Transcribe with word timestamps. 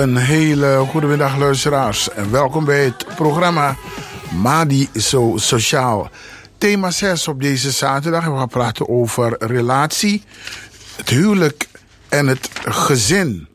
Een 0.00 0.16
hele 0.16 0.84
goede 0.88 1.06
middag 1.06 1.38
luisteraars 1.38 2.10
en 2.10 2.30
welkom 2.30 2.64
bij 2.64 2.84
het 2.84 3.06
programma 3.16 3.76
Madi 4.42 4.88
Zo 4.94 5.32
Sociaal. 5.36 6.10
Thema 6.58 6.90
6 6.90 7.28
op 7.28 7.40
deze 7.40 7.70
zaterdag. 7.70 8.24
We 8.24 8.36
gaan 8.36 8.48
praten 8.48 8.88
over 8.88 9.36
relatie, 9.38 10.22
het 10.96 11.08
huwelijk 11.08 11.68
en 12.08 12.26
het 12.26 12.50
gezin. 12.64 13.48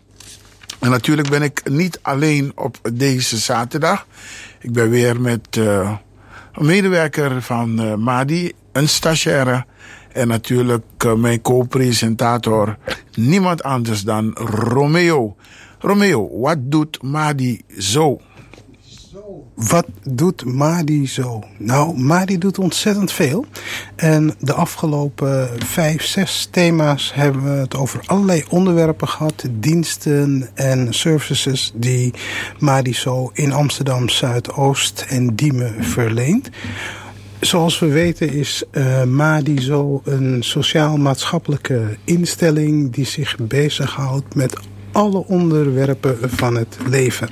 En 0.79 0.89
natuurlijk 0.89 1.29
ben 1.29 1.41
ik 1.41 1.69
niet 1.69 1.99
alleen 2.01 2.51
op 2.55 2.77
deze 2.93 3.37
zaterdag. 3.37 4.07
Ik 4.59 4.71
ben 4.71 4.89
weer 4.89 5.21
met 5.21 5.55
uh, 5.57 5.91
een 6.53 6.65
medewerker 6.65 7.41
van 7.41 7.81
uh, 7.81 7.95
Madi, 7.95 8.51
een 8.71 8.89
stagiaire. 8.89 9.65
En 10.11 10.27
natuurlijk 10.27 11.03
uh, 11.05 11.13
mijn 11.13 11.41
co-presentator, 11.41 12.77
niemand 13.15 13.63
anders 13.63 14.01
dan 14.01 14.33
Romeo. 14.33 15.35
Romeo, 15.85 16.39
wat 16.39 16.57
doet 16.61 17.01
Madi 17.01 17.61
zo? 17.77 18.19
Wat 19.55 19.85
doet 20.09 20.45
Madi 20.45 21.07
zo? 21.07 21.43
Nou, 21.57 21.99
Madi 21.99 22.37
doet 22.37 22.59
ontzettend 22.59 23.11
veel. 23.11 23.45
En 23.95 24.33
de 24.39 24.53
afgelopen 24.53 25.49
vijf, 25.65 26.03
zes 26.03 26.47
thema's 26.51 27.11
hebben 27.13 27.43
we 27.43 27.49
het 27.49 27.75
over 27.75 28.03
allerlei 28.05 28.43
onderwerpen 28.49 29.07
gehad. 29.07 29.45
Diensten 29.51 30.49
en 30.53 30.93
services 30.93 31.71
die 31.75 32.13
Madi 32.59 32.93
zo 32.93 33.29
in 33.33 33.51
Amsterdam 33.51 34.09
Zuidoost 34.09 35.05
en 35.09 35.35
Diemen 35.35 35.83
verleent. 35.83 36.49
Zoals 37.39 37.79
we 37.79 37.87
weten 37.87 38.33
is 38.33 38.63
uh, 38.71 39.03
Madi 39.03 39.61
zo 39.61 40.01
een 40.03 40.43
sociaal-maatschappelijke 40.43 41.97
instelling 42.03 42.93
die 42.93 43.05
zich 43.05 43.37
bezighoudt 43.37 44.35
met 44.35 44.57
alle 44.95 45.25
onderwerpen 45.27 46.17
van 46.21 46.55
het 46.55 46.77
leven. 46.89 47.29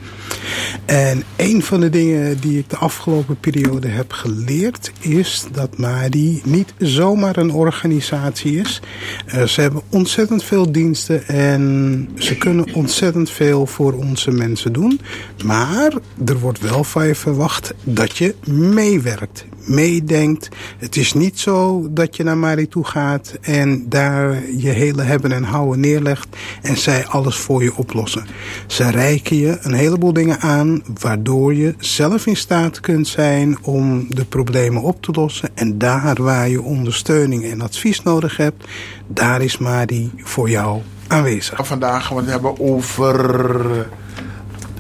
En 0.86 1.24
een 1.36 1.64
van 1.64 1.80
de 1.80 1.90
dingen 1.90 2.40
die 2.40 2.58
ik 2.58 2.70
de 2.70 2.78
afgelopen 2.78 3.40
periode 3.40 3.88
heb 3.88 4.12
geleerd 4.12 4.92
is 5.00 5.46
dat 5.52 5.78
MADI 5.78 6.42
niet 6.46 6.74
zomaar 6.78 7.38
een 7.38 7.52
organisatie 7.52 8.60
is. 8.60 8.82
Uh, 9.28 9.44
ze 9.44 9.62
hebben 9.62 9.82
ontzettend 9.90 10.44
veel 10.44 10.72
diensten 10.72 11.28
en 11.28 12.10
ze 12.16 12.38
kunnen 12.38 12.74
ontzettend 12.74 13.30
veel 13.30 13.66
voor 13.66 13.94
onze 13.94 14.32
mensen 14.32 14.74
doen. 14.74 15.00
Maar 15.46 15.94
er 16.26 16.40
wordt 16.40 16.60
wel 16.60 16.84
van 16.84 17.08
je 17.08 17.16
verwacht 17.16 17.74
dat 17.84 18.18
je 18.18 18.36
meewerkt, 18.48 19.46
meedenkt. 19.66 20.50
Het 20.78 20.96
is 20.96 21.14
niet 21.14 21.40
zo 21.40 21.88
dat 21.92 22.16
je 22.16 22.24
naar 22.24 22.38
Mari 22.38 22.68
toe 22.68 22.86
gaat 22.86 23.38
en 23.42 23.86
daar 23.90 24.50
je 24.58 24.70
hele 24.70 25.02
hebben 25.02 25.32
en 25.32 25.44
houden 25.44 25.80
neerlegt 25.80 26.28
en 26.62 26.78
zij 26.78 27.06
alles 27.06 27.36
voor 27.36 27.53
je 27.62 27.76
oplossen. 27.76 28.26
Ze 28.68 28.90
reiken 28.90 29.38
je 29.38 29.58
een 29.62 29.74
heleboel 29.74 30.14
dingen 30.14 30.40
aan 30.40 30.84
waardoor 31.00 31.54
je 31.54 31.76
zelf 31.78 32.26
in 32.26 32.36
staat 32.36 32.80
kunt 32.80 33.08
zijn 33.08 33.58
om 33.62 34.06
de 34.10 34.26
problemen 34.26 34.82
op 34.82 35.02
te 35.02 35.12
lossen. 35.12 35.50
En 35.54 35.78
daar 35.78 36.22
waar 36.24 36.50
je 36.50 36.62
ondersteuning 36.62 37.44
en 37.44 37.62
advies 37.62 38.04
nodig 38.04 38.38
hebt, 38.38 38.64
daar 39.08 39.42
is 39.42 39.58
Mari 39.58 40.12
voor 40.18 40.50
jou 40.50 40.82
aanwezig. 41.08 41.68
Vandaag 41.68 42.06
gaan 42.06 42.16
we 42.16 42.22
het 42.22 42.32
hebben 42.32 42.60
over 42.60 43.88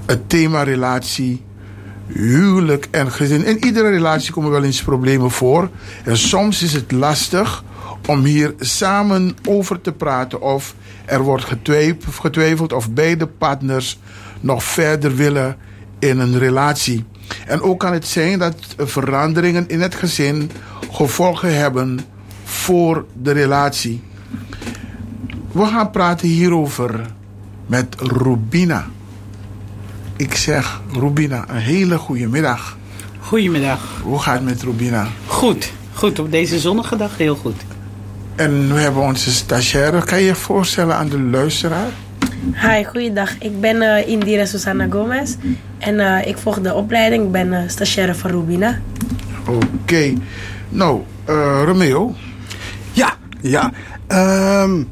het 0.05 0.29
thema 0.29 0.63
relatie 0.63 1.41
huwelijk 2.07 2.87
en 2.91 3.11
gezin. 3.11 3.45
In 3.45 3.65
iedere 3.65 3.89
relatie 3.89 4.33
komen 4.33 4.51
wel 4.51 4.63
eens 4.63 4.83
problemen 4.83 5.31
voor. 5.31 5.69
En 6.03 6.17
soms 6.17 6.63
is 6.63 6.73
het 6.73 6.91
lastig 6.91 7.63
om 8.07 8.23
hier 8.23 8.53
samen 8.59 9.35
over 9.47 9.81
te 9.81 9.91
praten. 9.91 10.41
Of 10.41 10.75
er 11.05 11.21
wordt 11.21 11.45
getwijfeld 12.19 12.73
of 12.73 12.91
beide 12.91 13.27
partners 13.27 13.99
nog 14.39 14.63
verder 14.63 15.15
willen 15.15 15.57
in 15.99 16.19
een 16.19 16.37
relatie. 16.37 17.05
En 17.45 17.61
ook 17.61 17.79
kan 17.79 17.93
het 17.93 18.07
zijn 18.07 18.39
dat 18.39 18.55
veranderingen 18.77 19.67
in 19.67 19.81
het 19.81 19.95
gezin 19.95 20.51
gevolgen 20.91 21.57
hebben 21.57 21.99
voor 22.43 23.05
de 23.21 23.31
relatie. 23.31 24.01
We 25.51 25.65
gaan 25.65 25.91
praten 25.91 26.27
hierover 26.27 27.05
met 27.65 27.95
Rubina. 27.99 28.87
Ik 30.15 30.35
zeg 30.35 30.81
Rubina, 30.91 31.45
een 31.49 31.55
hele 31.55 31.97
goede 31.97 32.27
middag. 32.27 32.77
Goedemiddag. 33.19 34.01
Hoe 34.03 34.19
gaat 34.19 34.35
het 34.35 34.43
met 34.43 34.63
Rubina? 34.63 35.07
Goed, 35.27 35.71
goed. 35.93 36.19
Op 36.19 36.31
deze 36.31 36.59
zonnige 36.59 36.95
dag 36.95 37.17
heel 37.17 37.35
goed. 37.35 37.55
En 38.35 38.73
we 38.73 38.79
hebben 38.79 39.01
onze 39.01 39.31
stagiaire. 39.31 40.03
Kan 40.03 40.19
je 40.19 40.25
je 40.25 40.35
voorstellen 40.35 40.95
aan 40.95 41.09
de 41.09 41.19
luisteraar? 41.19 41.87
Hi, 42.53 42.83
goeiedag. 42.83 43.37
Ik 43.39 43.61
ben 43.61 43.75
uh, 43.75 44.07
Indira 44.07 44.45
Susana 44.45 44.87
Gomez. 44.89 45.35
En 45.77 45.95
uh, 45.95 46.27
ik 46.27 46.37
volg 46.37 46.61
de 46.61 46.73
opleiding. 46.73 47.23
Ik 47.23 47.31
ben 47.31 47.47
uh, 47.47 47.59
stagiaire 47.67 48.15
van 48.15 48.31
Rubina. 48.31 48.79
Oké. 49.47 49.65
Okay. 49.81 50.17
Nou, 50.69 51.01
Romeo. 51.65 52.15
Ja, 52.91 53.13
ja. 53.41 53.71
Um, 54.07 54.89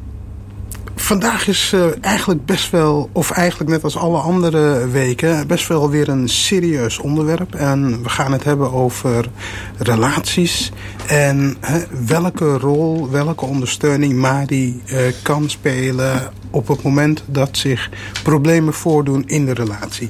vandaag 1.11 1.47
is 1.47 1.71
uh, 1.75 1.85
eigenlijk 2.01 2.45
best 2.45 2.69
wel, 2.69 3.09
of 3.11 3.31
eigenlijk 3.31 3.69
net 3.69 3.83
als 3.83 3.97
alle 3.97 4.17
andere 4.17 4.87
weken, 4.87 5.47
best 5.47 5.67
wel 5.67 5.89
weer 5.89 6.09
een 6.09 6.29
serieus 6.29 6.97
onderwerp. 6.97 7.55
En 7.55 8.03
we 8.03 8.09
gaan 8.09 8.31
het 8.31 8.43
hebben 8.43 8.71
over 8.71 9.29
relaties 9.77 10.71
en 11.07 11.55
hè, 11.59 11.79
welke 12.05 12.57
rol, 12.57 13.09
welke 13.09 13.45
ondersteuning 13.45 14.13
Mari 14.13 14.81
uh, 14.85 14.99
kan 15.21 15.49
spelen 15.49 16.31
op 16.49 16.67
het 16.67 16.81
moment 16.81 17.23
dat 17.25 17.57
zich 17.57 17.89
problemen 18.23 18.73
voordoen 18.73 19.23
in 19.27 19.45
de 19.45 19.53
relatie. 19.53 20.09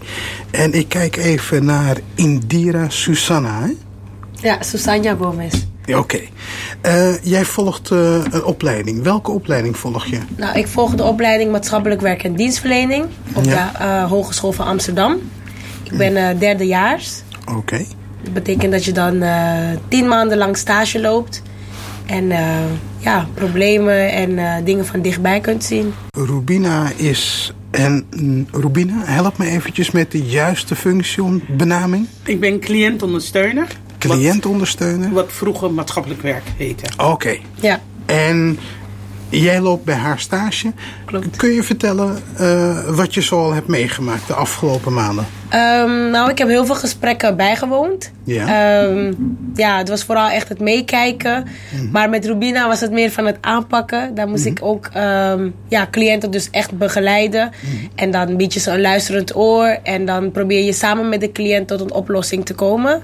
En 0.51 0.73
ik 0.73 0.87
kijk 0.87 1.15
even 1.15 1.65
naar 1.65 1.97
Indira 2.15 2.89
Susanna. 2.89 3.69
Ja, 4.33 4.61
Susana 4.61 5.15
Gomez. 5.15 5.70
Ja, 5.91 5.99
Oké. 5.99 6.19
Okay. 6.81 7.11
Uh, 7.11 7.23
jij 7.23 7.45
volgt 7.45 7.91
uh, 7.91 8.23
een 8.29 8.43
opleiding. 8.43 9.03
Welke 9.03 9.31
opleiding 9.31 9.77
volg 9.77 10.05
je? 10.05 10.19
Nou, 10.35 10.57
ik 10.57 10.67
volg 10.67 10.95
de 10.95 11.03
opleiding 11.03 11.51
maatschappelijk 11.51 12.01
werk 12.01 12.23
en 12.23 12.35
dienstverlening 12.35 13.05
op 13.33 13.43
ja. 13.43 13.71
de 13.77 13.83
uh, 13.83 14.09
Hogeschool 14.09 14.51
van 14.51 14.65
Amsterdam. 14.65 15.17
Ik 15.83 15.97
ben 15.97 16.39
derdejaars. 16.39 17.21
Oké. 17.41 17.57
Okay. 17.57 17.87
Dat 18.23 18.33
betekent 18.33 18.71
dat 18.71 18.85
je 18.85 18.91
dan 18.91 19.23
tien 19.87 20.07
maanden 20.07 20.37
lang 20.37 20.57
stage 20.57 20.99
loopt. 20.99 21.41
En 22.05 22.27
ja, 22.97 23.27
problemen 23.33 24.11
en 24.11 24.63
dingen 24.63 24.85
van 24.85 25.01
dichtbij 25.01 25.39
kunt 25.39 25.63
zien. 25.63 25.93
Rubina 26.11 26.91
is 26.95 27.53
en 27.71 28.07
Rubina, 28.51 29.05
help 29.05 29.37
me 29.37 29.45
eventjes 29.45 29.91
met 29.91 30.11
de 30.11 30.21
juiste 30.21 30.75
functie, 30.75 31.43
benaming. 31.57 32.07
Ik 32.25 32.39
ben 32.39 32.59
cliëntondersteuner. 32.59 33.67
Cliëntondersteuner? 34.09 35.11
Wat, 35.11 35.23
wat 35.23 35.33
vroeger 35.33 35.73
maatschappelijk 35.73 36.21
werk 36.21 36.43
heette. 36.57 36.85
Oké. 36.97 37.11
Okay. 37.11 37.41
Ja. 37.59 37.81
En 38.05 38.59
jij 39.39 39.59
loopt 39.59 39.83
bij 39.83 39.95
haar 39.95 40.19
stage. 40.19 40.71
Klopt. 41.05 41.37
Kun 41.37 41.49
je 41.49 41.63
vertellen 41.63 42.17
uh, 42.39 42.89
wat 42.89 43.13
je 43.13 43.21
zoal 43.21 43.53
hebt 43.53 43.67
meegemaakt 43.67 44.27
de 44.27 44.33
afgelopen 44.33 44.93
maanden? 44.93 45.25
Um, 45.53 46.09
nou, 46.09 46.29
ik 46.29 46.37
heb 46.37 46.47
heel 46.47 46.65
veel 46.65 46.75
gesprekken 46.75 47.37
bijgewoond. 47.37 48.11
Ja. 48.23 48.83
Um, 48.83 49.37
ja, 49.55 49.77
het 49.77 49.89
was 49.89 50.03
vooral 50.03 50.29
echt 50.29 50.49
het 50.49 50.59
meekijken. 50.59 51.47
Mm. 51.69 51.89
Maar 51.91 52.09
met 52.09 52.25
Rubina 52.25 52.67
was 52.67 52.79
het 52.79 52.91
meer 52.91 53.11
van 53.11 53.25
het 53.25 53.37
aanpakken. 53.41 54.15
Daar 54.15 54.27
moest 54.27 54.45
mm 54.45 54.55
-hmm. 54.55 54.57
ik 54.57 54.63
ook 54.63 54.89
um, 54.97 55.53
ja, 55.67 55.87
cliënten 55.91 56.31
dus 56.31 56.49
echt 56.49 56.77
begeleiden. 56.77 57.51
Mm. 57.61 57.89
En 57.95 58.11
dan 58.11 58.37
bied 58.37 58.53
je 58.53 58.59
ze 58.59 58.71
een 58.71 58.81
luisterend 58.81 59.35
oor. 59.35 59.77
En 59.83 60.05
dan 60.05 60.31
probeer 60.31 60.63
je 60.63 60.73
samen 60.73 61.09
met 61.09 61.21
de 61.21 61.31
cliënt 61.31 61.67
tot 61.67 61.81
een 61.81 61.93
oplossing 61.93 62.45
te 62.45 62.53
komen. 62.53 63.01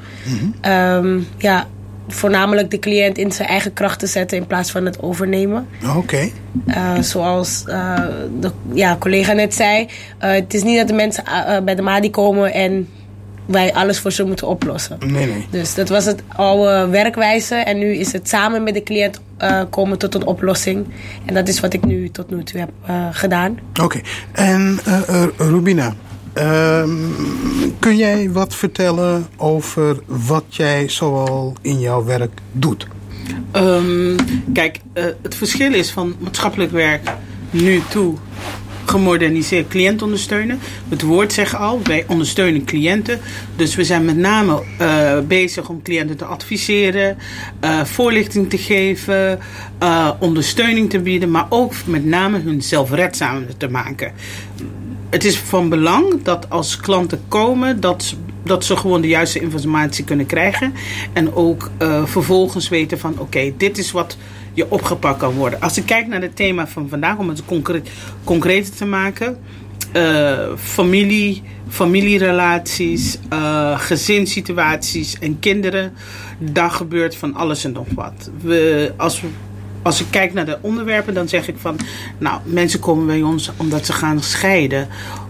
ja, 1.38 1.68
voornamelijk 2.08 2.72
de 2.72 2.80
cliënt 2.80 3.18
in 3.18 3.32
zijn 3.32 3.48
eigen 3.48 3.74
kracht 3.74 4.00
te 4.00 4.08
zetten 4.08 4.38
in 4.38 4.48
plaats 4.48 4.72
van 4.72 4.86
het 4.86 5.02
overnemen. 5.02 5.68
Oké. 5.88 5.98
Okay. 5.98 6.34
Uh, 6.68 7.02
zoals 7.02 7.64
uh, 7.68 8.00
de 8.40 8.52
ja, 8.74 8.98
collega 9.00 9.34
net 9.34 9.54
zei, 9.54 9.82
uh, 9.84 9.90
het 10.32 10.54
is 10.54 10.64
niet 10.64 10.78
dat 10.78 10.88
de 10.88 10.94
mensen 10.94 11.24
bij 11.66 11.76
de 11.76 11.82
MADI 11.82 12.10
komen 12.10 12.54
en 12.54 12.88
wij 13.46 13.74
alles 13.74 14.00
voor 14.00 14.12
ze 14.12 14.24
moeten 14.24 14.48
oplossen. 14.48 14.98
Nee, 15.06 15.26
nee. 15.26 15.48
Dus 15.50 15.74
dat 15.76 15.90
was 15.90 16.06
het 16.06 16.24
oude 16.28 16.88
werkwijze 16.88 17.56
en 17.56 17.78
nu 17.78 17.96
is 17.96 18.14
het 18.14 18.30
samen 18.30 18.64
met 18.64 18.74
de 18.74 18.84
cliënt 18.84 19.22
komen 19.70 19.98
tot 19.98 20.16
een 20.16 20.26
oplossing. 20.26 20.88
En 21.26 21.34
dat 21.34 21.48
is 21.48 21.60
wat 21.60 21.74
ik 21.74 21.86
nu 21.86 22.10
tot 22.10 22.30
nu 22.30 22.44
toe 22.44 22.60
heb 22.60 22.70
gedaan. 23.12 23.60
Oké. 23.70 23.84
Okay. 23.84 24.04
En 24.32 24.80
Rubina, 25.38 25.96
Um, 26.40 27.14
kun 27.80 27.98
jij 27.98 28.32
wat 28.32 28.56
vertellen 28.56 29.28
over 29.38 30.00
wat 30.06 30.44
jij 30.50 30.90
zoal 30.90 31.54
in 31.62 31.80
jouw 31.80 32.04
werk 32.04 32.40
doet? 32.52 32.88
Um, 33.54 34.16
kijk, 34.54 34.80
uh, 34.94 35.04
het 35.22 35.36
verschil 35.36 35.74
is 35.74 35.92
van 35.92 36.16
maatschappelijk 36.20 36.72
werk 36.72 37.12
nu 37.50 37.82
toe 37.90 38.16
gemoderniseerd 38.86 39.68
cliënt 39.68 40.02
ondersteunen. 40.02 40.60
Het 40.90 41.02
woord 41.02 41.34
zegt 41.34 41.56
al, 41.56 41.80
wij 41.84 42.04
ondersteunen 42.08 42.66
cliënten. 42.66 43.20
Dus 43.56 43.76
we 43.76 43.84
zijn 43.84 44.06
met 44.06 44.18
name 44.18 44.64
uh, 44.82 45.20
bezig 45.20 45.70
om 45.70 45.82
cliënten 45.82 46.18
te 46.18 46.26
adviseren, 46.26 47.18
uh, 47.64 47.84
voorlichting 47.84 48.50
te 48.50 48.58
geven, 48.58 49.40
ondersteuning 50.20 50.90
te 50.90 51.00
bieden, 51.00 51.32
maar 51.32 51.46
ook 51.50 51.74
met 51.86 52.06
name 52.06 52.40
hun 52.40 52.62
zelfredzamer 52.62 53.58
te 53.58 53.68
maken 53.68 54.12
het 55.10 55.24
is 55.24 55.38
van 55.38 55.70
belang 55.70 56.24
dat 56.24 56.50
als 56.50 56.78
klanten 56.78 57.22
komen, 57.28 57.80
dat, 57.80 58.16
dat 58.44 58.66
ze 58.66 58.78
gewoon 58.78 59.02
de 59.02 59.08
juiste 59.08 59.40
informatie 59.40 60.04
kunnen 60.04 60.26
krijgen. 60.26 60.74
En 61.14 61.34
ook 61.34 61.72
eh, 61.78 62.06
vervolgens 62.06 62.70
weten 62.70 63.00
van 63.00 63.20
oké, 63.20 63.54
dit 63.58 63.78
is 63.78 63.92
wat 63.92 64.18
je 64.54 64.72
opgepakt 64.72 65.20
kan 65.20 65.34
worden. 65.34 65.62
Als 65.62 65.78
ik 65.78 65.86
kijk 65.86 66.08
naar 66.08 66.22
het 66.22 66.36
thema 66.36 66.68
van 66.68 66.90
vandaag, 66.90 67.18
om 67.18 67.30
het 67.30 67.44
concreter 68.24 68.76
te 68.76 68.86
maken. 68.86 69.38
eh, 69.92 70.40
familie, 70.58 71.42
familierelaties, 71.70 73.18
eh, 73.30 73.80
gezinssituaties 73.80 75.20
en 75.20 75.40
kinderen. 75.40 75.94
Daar 76.40 76.72
gebeurt 76.72 77.16
van 77.16 77.34
alles 77.36 77.64
en 77.64 77.72
nog 77.72 77.88
wat. 77.96 78.32
We, 78.42 78.94
als 78.98 79.22
we 79.22 79.28
als 79.82 80.02
ik 80.02 80.08
kijk 80.10 80.34
naar 80.34 80.46
de 80.46 80.58
onderwerpen, 80.62 81.14
dan 81.14 81.28
zeg 81.28 81.48
ik 81.48 81.56
van, 81.58 81.80
nou, 82.18 82.42
mensen 82.44 82.80
komen 82.80 83.06
bij 83.06 83.22
ons 83.22 83.52
omdat 83.58 83.86
ze 83.86 83.94
gaan 83.94 84.22
scheiden. 84.22 84.88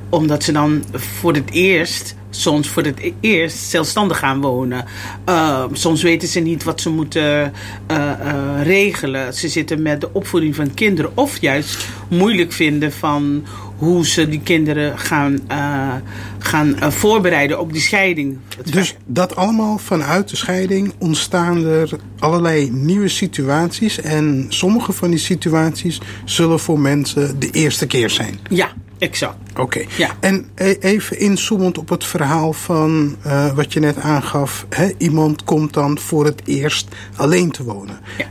Omdat 0.09 0.43
ze 0.43 0.51
dan 0.51 0.83
voor 0.93 1.33
het 1.33 1.51
eerst, 1.51 2.15
soms 2.29 2.67
voor 2.67 2.83
het 2.83 3.11
eerst, 3.19 3.57
zelfstandig 3.57 4.19
gaan 4.19 4.41
wonen. 4.41 4.85
Uh, 5.29 5.63
soms 5.71 6.03
weten 6.03 6.27
ze 6.27 6.39
niet 6.39 6.63
wat 6.63 6.81
ze 6.81 6.89
moeten 6.89 7.53
uh, 7.91 7.97
uh, 8.21 8.63
regelen. 8.63 9.33
Ze 9.33 9.47
zitten 9.47 9.81
met 9.81 10.01
de 10.01 10.13
opvoeding 10.13 10.55
van 10.55 10.73
kinderen. 10.73 11.11
Of 11.13 11.41
juist 11.41 11.87
moeilijk 12.09 12.51
vinden 12.51 12.93
van 12.93 13.45
hoe 13.77 14.07
ze 14.07 14.29
die 14.29 14.41
kinderen 14.41 14.99
gaan, 14.99 15.39
uh, 15.51 15.93
gaan 16.37 16.67
uh, 16.67 16.89
voorbereiden 16.89 17.59
op 17.59 17.73
die 17.73 17.81
scheiding. 17.81 18.37
Dus 18.71 18.95
dat 19.05 19.35
allemaal 19.35 19.77
vanuit 19.77 20.29
de 20.29 20.35
scheiding 20.35 20.93
ontstaan 20.97 21.65
er 21.65 21.89
allerlei 22.19 22.71
nieuwe 22.71 23.07
situaties. 23.07 24.01
En 24.01 24.45
sommige 24.49 24.91
van 24.93 25.09
die 25.09 25.19
situaties 25.19 26.01
zullen 26.25 26.59
voor 26.59 26.79
mensen 26.79 27.39
de 27.39 27.49
eerste 27.49 27.87
keer 27.87 28.09
zijn. 28.09 28.39
Ja, 28.49 28.69
exact. 28.97 29.37
Oké. 29.51 29.61
Okay. 29.61 29.87
Ja. 29.97 30.09
En 30.19 30.47
even 30.79 31.19
inzoomend 31.19 31.77
op 31.77 31.89
het 31.89 32.05
verhaal 32.05 32.53
van 32.53 33.15
uh, 33.25 33.53
wat 33.53 33.73
je 33.73 33.79
net 33.79 33.97
aangaf. 33.97 34.65
Hè? 34.69 34.91
Iemand 34.97 35.43
komt 35.43 35.73
dan 35.73 35.99
voor 35.99 36.25
het 36.25 36.41
eerst 36.45 36.87
alleen 37.15 37.51
te 37.51 37.63
wonen. 37.63 37.99
Ja. 38.17 38.25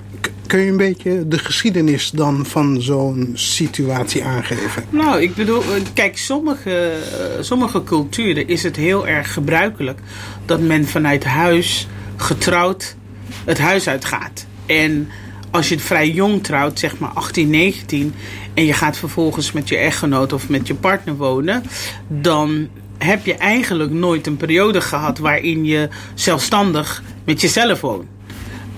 Kun 0.46 0.60
je 0.60 0.70
een 0.70 0.76
beetje 0.76 1.28
de 1.28 1.38
geschiedenis 1.38 2.10
dan 2.10 2.46
van 2.46 2.82
zo'n 2.82 3.30
situatie 3.34 4.24
aangeven? 4.24 4.84
Nou, 4.90 5.22
ik 5.22 5.34
bedoel, 5.34 5.62
kijk, 5.94 6.18
sommige, 6.18 6.92
sommige 7.40 7.84
culturen 7.84 8.48
is 8.48 8.62
het 8.62 8.76
heel 8.76 9.06
erg 9.06 9.32
gebruikelijk 9.32 10.00
dat 10.44 10.60
men 10.60 10.86
vanuit 10.86 11.24
huis 11.24 11.88
getrouwd 12.16 12.96
het 13.44 13.58
huis 13.58 13.88
uitgaat. 13.88 14.46
En 14.66 15.08
als 15.50 15.68
je 15.68 15.78
vrij 15.78 16.10
jong 16.10 16.42
trouwt, 16.42 16.78
zeg 16.78 16.98
maar 16.98 17.10
18, 17.10 17.50
19, 17.50 18.14
en 18.54 18.64
je 18.64 18.72
gaat 18.72 18.96
vervolgens 18.96 19.52
met 19.52 19.68
je 19.68 19.76
echtgenoot 19.76 20.32
of 20.32 20.48
met 20.48 20.66
je 20.66 20.74
partner 20.74 21.16
wonen, 21.16 21.62
dan 22.08 22.68
heb 22.98 23.26
je 23.26 23.34
eigenlijk 23.34 23.90
nooit 23.90 24.26
een 24.26 24.36
periode 24.36 24.80
gehad 24.80 25.18
waarin 25.18 25.64
je 25.64 25.88
zelfstandig 26.14 27.02
met 27.24 27.40
jezelf 27.40 27.80
woont. 27.80 28.04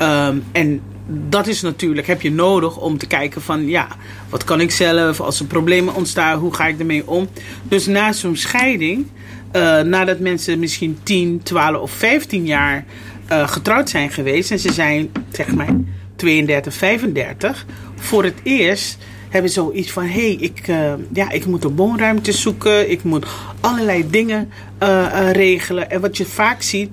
Um, 0.02 0.44
en 0.52 0.80
dat 1.10 1.46
is 1.46 1.62
natuurlijk, 1.62 2.06
heb 2.06 2.22
je 2.22 2.30
nodig 2.30 2.76
om 2.76 2.98
te 2.98 3.06
kijken 3.06 3.42
van 3.42 3.66
ja, 3.66 3.88
wat 4.28 4.44
kan 4.44 4.60
ik 4.60 4.70
zelf, 4.70 5.20
als 5.20 5.40
er 5.40 5.46
problemen 5.46 5.94
ontstaan, 5.94 6.38
hoe 6.38 6.54
ga 6.54 6.66
ik 6.66 6.78
ermee 6.78 7.08
om? 7.08 7.28
Dus 7.62 7.86
na 7.86 8.12
zo'n 8.12 8.36
scheiding, 8.36 9.06
uh, 9.52 9.80
nadat 9.80 10.18
mensen 10.18 10.58
misschien 10.58 10.98
10, 11.02 11.40
12 11.42 11.82
of 11.82 11.90
15 11.90 12.46
jaar 12.46 12.84
uh, 13.30 13.48
getrouwd 13.48 13.90
zijn 13.90 14.10
geweest 14.10 14.50
en 14.50 14.58
ze 14.58 14.72
zijn 14.72 15.10
zeg 15.30 15.54
maar 15.54 15.76
32, 16.16 16.74
35, 16.74 17.66
voor 17.94 18.24
het 18.24 18.40
eerst 18.42 18.98
hebben 19.28 19.50
zoiets 19.50 19.90
van: 19.90 20.04
hé, 20.04 20.10
hey, 20.10 20.36
ik, 20.40 20.68
uh, 20.68 20.92
ja, 21.12 21.30
ik 21.30 21.46
moet 21.46 21.64
een 21.64 21.76
woonruimte 21.76 22.32
zoeken, 22.32 22.90
ik 22.90 23.02
moet 23.02 23.26
allerlei 23.60 24.10
dingen 24.10 24.50
regelen. 25.32 25.90
En 25.90 26.00
wat 26.00 26.16
je 26.16 26.24
vaak 26.24 26.62
ziet, 26.62 26.90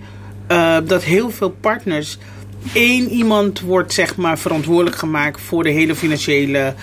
dat 0.86 1.04
heel 1.04 1.30
veel 1.30 1.50
partners 1.50 2.18
één 2.74 3.10
iemand 3.10 3.60
wordt 3.60 3.94
zeg 3.94 4.16
maar 4.16 4.40
verantwoordelijk 4.40 4.96
gemaakt 4.96 5.42
voor 5.42 5.64
de 5.64 5.70
hele 5.70 5.96
financiële 5.96 6.74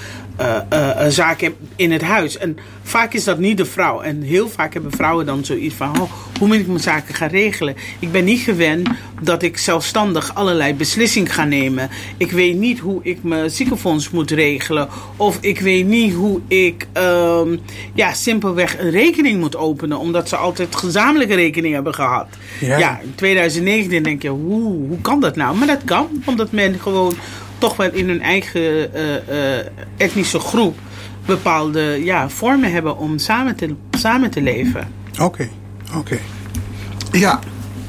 uh, 0.40 0.56
uh, 0.73 1.06
zaken 1.08 1.55
in 1.76 1.93
het 1.93 2.02
huis. 2.02 2.38
En 2.38 2.58
vaak 2.82 3.12
is 3.12 3.25
dat 3.25 3.38
niet 3.38 3.56
de 3.56 3.64
vrouw. 3.64 4.00
En 4.00 4.23
heel 4.23 4.49
vaak 4.49 4.73
hebben 4.73 4.93
vrouwen 4.93 5.26
dan 5.26 5.44
zoiets 5.44 5.75
van: 5.75 6.00
oh, 6.00 6.11
hoe 6.38 6.49
moet 6.49 6.56
ik 6.56 6.67
mijn 6.67 6.81
zaken 6.81 7.14
gaan 7.14 7.29
regelen? 7.29 7.76
Ik 7.99 8.12
ben 8.12 8.25
niet 8.25 8.40
gewend 8.40 8.88
dat 9.23 9.43
ik 9.43 9.58
zelfstandig 9.58 10.34
allerlei 10.34 10.75
beslissingen 10.75 11.31
ga 11.31 11.44
nemen. 11.44 11.90
Ik 12.17 12.31
weet 12.31 12.56
niet 12.56 12.79
hoe 12.79 13.00
ik 13.02 13.23
mijn 13.23 13.50
ziekenfonds 13.50 14.11
moet 14.11 14.31
regelen. 14.31 14.88
Of 15.17 15.38
ik 15.40 15.61
weet 15.61 15.87
niet 15.87 16.14
hoe 16.14 16.40
ik 16.49 16.87
um, 16.96 17.61
ja, 17.94 18.12
simpelweg 18.12 18.78
een 18.78 18.90
rekening 18.90 19.40
moet 19.40 19.56
openen. 19.56 19.99
Omdat 19.99 20.28
ze 20.28 20.37
altijd 20.37 20.76
gezamenlijke 20.76 21.35
rekening 21.35 21.75
hebben 21.75 21.94
gehad. 21.94 22.26
Ja, 22.61 22.78
ja 22.78 23.00
in 23.02 23.14
2019 23.14 24.02
denk 24.02 24.23
je: 24.23 24.28
hoe, 24.28 24.62
hoe 24.62 25.00
kan 25.00 25.20
dat 25.20 25.37
nou? 25.37 25.56
Maar 25.56 25.67
dat 25.67 25.85
kan, 25.85 26.08
omdat 26.25 26.52
men 26.52 26.81
gewoon 26.81 27.14
toch 27.62 27.76
wel 27.76 27.93
in 27.93 28.09
hun 28.09 28.23
eigen 28.23 28.61
uh, 28.61 29.11
uh, 29.31 29.59
etnische 29.97 30.38
groep 30.38 30.79
bepaalde 31.26 31.81
ja, 32.05 32.29
vormen 32.29 32.73
hebben 32.73 32.99
om 32.99 33.19
samen 33.19 33.56
te, 33.56 33.75
samen 33.91 34.31
te 34.31 34.41
leven. 34.41 34.93
Oké, 35.12 35.23
okay. 35.23 35.50
oké. 35.88 35.99
Okay. 35.99 36.20
Ja, 37.20 37.38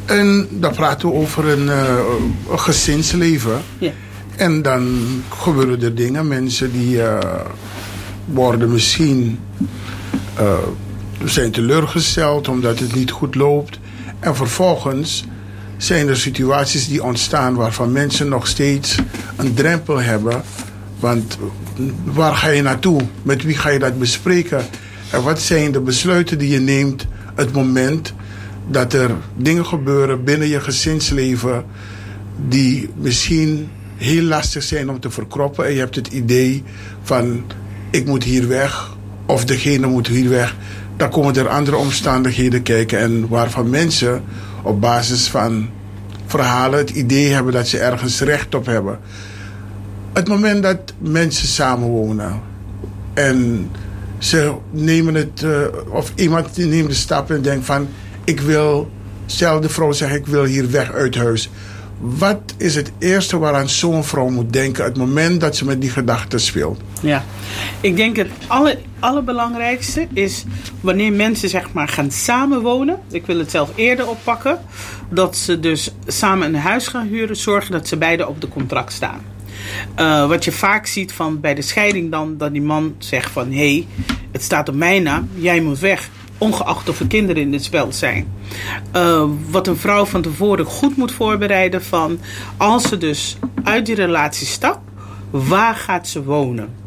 en 0.06 0.48
dan 0.52 0.74
praten 0.74 1.10
we 1.10 1.16
over 1.16 1.48
een, 1.48 1.68
een 1.68 2.60
gezinsleven. 2.60 3.62
Ja. 3.78 3.92
En 4.36 4.62
dan 4.62 5.00
gebeuren 5.30 5.82
er 5.82 5.96
dingen. 5.96 6.28
Mensen 6.28 6.72
die 6.72 7.02
worden 8.26 8.72
misschien 8.72 9.40
zijn 11.26 11.52
teleurgesteld 11.52 12.48
omdat 12.48 12.80
het 12.80 12.96
niet 12.96 13.12
goed 13.12 13.36
loopt. 13.36 13.80
En 14.20 14.36
vervolgens 14.36 15.26
zijn 15.78 16.08
er 16.08 16.18
situaties 16.18 16.88
die 16.88 17.04
ontstaan 17.04 17.56
waarvan 17.56 17.92
mensen 17.92 18.30
nog 18.30 18.48
steeds 18.48 18.98
een 19.38 19.54
drempel 19.54 20.02
hebben. 20.02 20.42
Want 21.00 21.38
waar 22.04 22.36
ga 22.36 22.48
je 22.48 22.62
naartoe? 22.62 23.02
Met 23.22 23.44
wie 23.44 23.58
ga 23.58 23.70
je 23.70 23.80
dat 23.80 24.00
bespreken? 24.00 24.66
En 25.12 25.24
wat 25.24 25.42
zijn 25.42 25.72
de 25.72 25.82
besluiten 25.82 26.38
die 26.38 26.50
je 26.50 26.60
neemt 26.60 27.06
het 27.36 27.54
moment 27.54 28.14
dat 28.68 28.94
er 28.94 29.12
dingen 29.38 29.66
gebeuren 29.66 30.24
binnen 30.24 30.48
je 30.48 30.60
gezinsleven 30.60 31.66
die 32.48 32.90
misschien 32.96 33.70
heel 33.96 34.24
lastig 34.24 34.64
zijn 34.64 34.90
om 34.90 35.00
te 35.00 35.10
verkroppen 35.10 35.66
en 35.66 35.74
je 35.74 35.80
hebt 35.80 35.96
het 35.96 36.08
idee 36.08 36.64
van 37.04 37.44
ik 37.90 38.06
moet 38.06 38.24
hier 38.24 38.48
weg 38.48 38.98
of 39.26 39.46
degene 39.46 39.88
moet 39.88 40.08
hier 40.08 40.30
weg. 40.30 40.56
Dan 40.98 41.10
komen 41.10 41.36
er 41.36 41.48
andere 41.48 41.78
omstandigheden 41.78 42.64
kijken 42.64 43.00
en 43.00 43.28
waarvan 43.28 43.70
mensen 43.70 44.24
op 44.62 44.82
basis 44.82 45.28
van 45.28 45.70
verhalen 46.26 46.80
het 46.80 46.90
idee 46.90 47.34
hebben 47.34 47.54
dat 47.54 47.68
ze 47.68 47.80
ergens 47.80 48.22
recht 48.22 48.56
op 48.56 48.66
hebben. 48.66 49.00
Het 50.14 50.28
moment 50.28 50.64
dat 50.64 50.94
mensen 50.98 51.48
samenwonen 51.48 52.42
en 53.14 53.70
ze 54.18 54.54
nemen 54.72 55.14
het, 55.16 55.42
uh, 55.44 55.62
of 55.90 56.12
iemand 56.16 56.58
neemt 56.58 56.90
de 56.90 56.96
stap 56.96 57.32
en 57.32 57.42
denkt 57.42 57.66
van 57.66 57.88
ik 58.24 58.40
wil, 58.40 58.90
stel 59.26 59.60
de 59.60 59.70
vrouw 59.70 59.92
zegt 59.92 60.16
ik 60.16 60.28
wil 60.28 60.44
hier 60.44 60.72
weg 60.72 60.92
uit 60.92 61.16
huis. 61.16 61.50
Wat 62.00 62.54
is 62.58 62.76
het 62.76 62.92
eerste 62.98 63.38
waaraan 63.38 63.70
zo'n 63.70 64.04
vrouw 64.04 64.30
moet 64.30 64.54
denken 64.54 64.84
het 64.84 64.98
moment 64.98 65.42
dat 65.42 65.56
ze 65.56 65.66
met 65.66 65.82
die 65.82 65.90
gedachten 65.90 66.40
speelt? 66.40 66.82
Ja, 67.04 67.24
ik 67.82 67.96
denk 67.96 68.16
het 68.16 68.30
alle, 68.48 68.78
allerbelangrijkste 69.00 70.08
is 70.14 70.44
wanneer 70.82 71.14
mensen 71.14 71.50
zeg 71.50 71.74
maar 71.74 71.88
gaan 71.88 72.12
samenwonen. 72.12 73.00
Ik 73.12 73.26
wil 73.26 73.38
het 73.38 73.52
zelf 73.52 73.72
eerder 73.76 74.08
oppakken. 74.08 74.60
Dat 75.10 75.36
ze 75.36 75.60
dus 75.60 75.92
samen 76.08 76.48
een 76.48 76.60
huis 76.60 76.88
gaan 76.88 77.08
huren. 77.08 77.36
Zorgen 77.36 77.72
dat 77.72 77.88
ze 77.88 77.98
beide 77.98 78.28
op 78.28 78.42
de 78.42 78.48
contract 78.48 78.94
staan. 78.94 79.22
Uh, 80.00 80.28
wat 80.28 80.46
je 80.46 80.52
vaak 80.52 80.86
ziet 80.86 81.12
van 81.12 81.40
bij 81.40 81.54
de 81.54 81.62
scheiding 81.62 82.12
dan, 82.12 82.38
dat 82.38 82.52
die 82.52 82.62
man 82.62 82.96
zegt 82.98 83.32
van... 83.32 83.52
hé, 83.52 83.74
hey, 83.74 83.88
het 84.32 84.44
staat 84.44 84.70
op 84.70 84.76
mijn 84.76 85.04
naam, 85.04 85.30
jij 85.36 85.62
moet 85.62 85.80
weg. 85.80 86.10
Ongeacht 86.38 86.90
of 86.90 87.00
er 87.00 87.08
kinderen 87.08 87.42
in 87.42 87.54
het 87.54 87.64
spel 87.64 87.92
zijn. 87.92 88.28
Uh, 88.96 89.24
wat 89.50 89.68
een 89.68 89.78
vrouw 89.78 90.06
van 90.06 90.22
tevoren 90.22 90.66
goed 90.66 90.98
moet 90.98 91.12
voorbereiden 91.12 91.84
van... 91.84 92.20
als 92.58 92.88
ze 92.88 92.98
dus 92.98 93.38
uit 93.64 93.86
die 93.86 93.96
relatie 93.96 94.48
stapt, 94.48 94.90
waar 95.30 95.76
gaat 95.76 96.08
ze 96.08 96.24
wonen? 96.24 96.83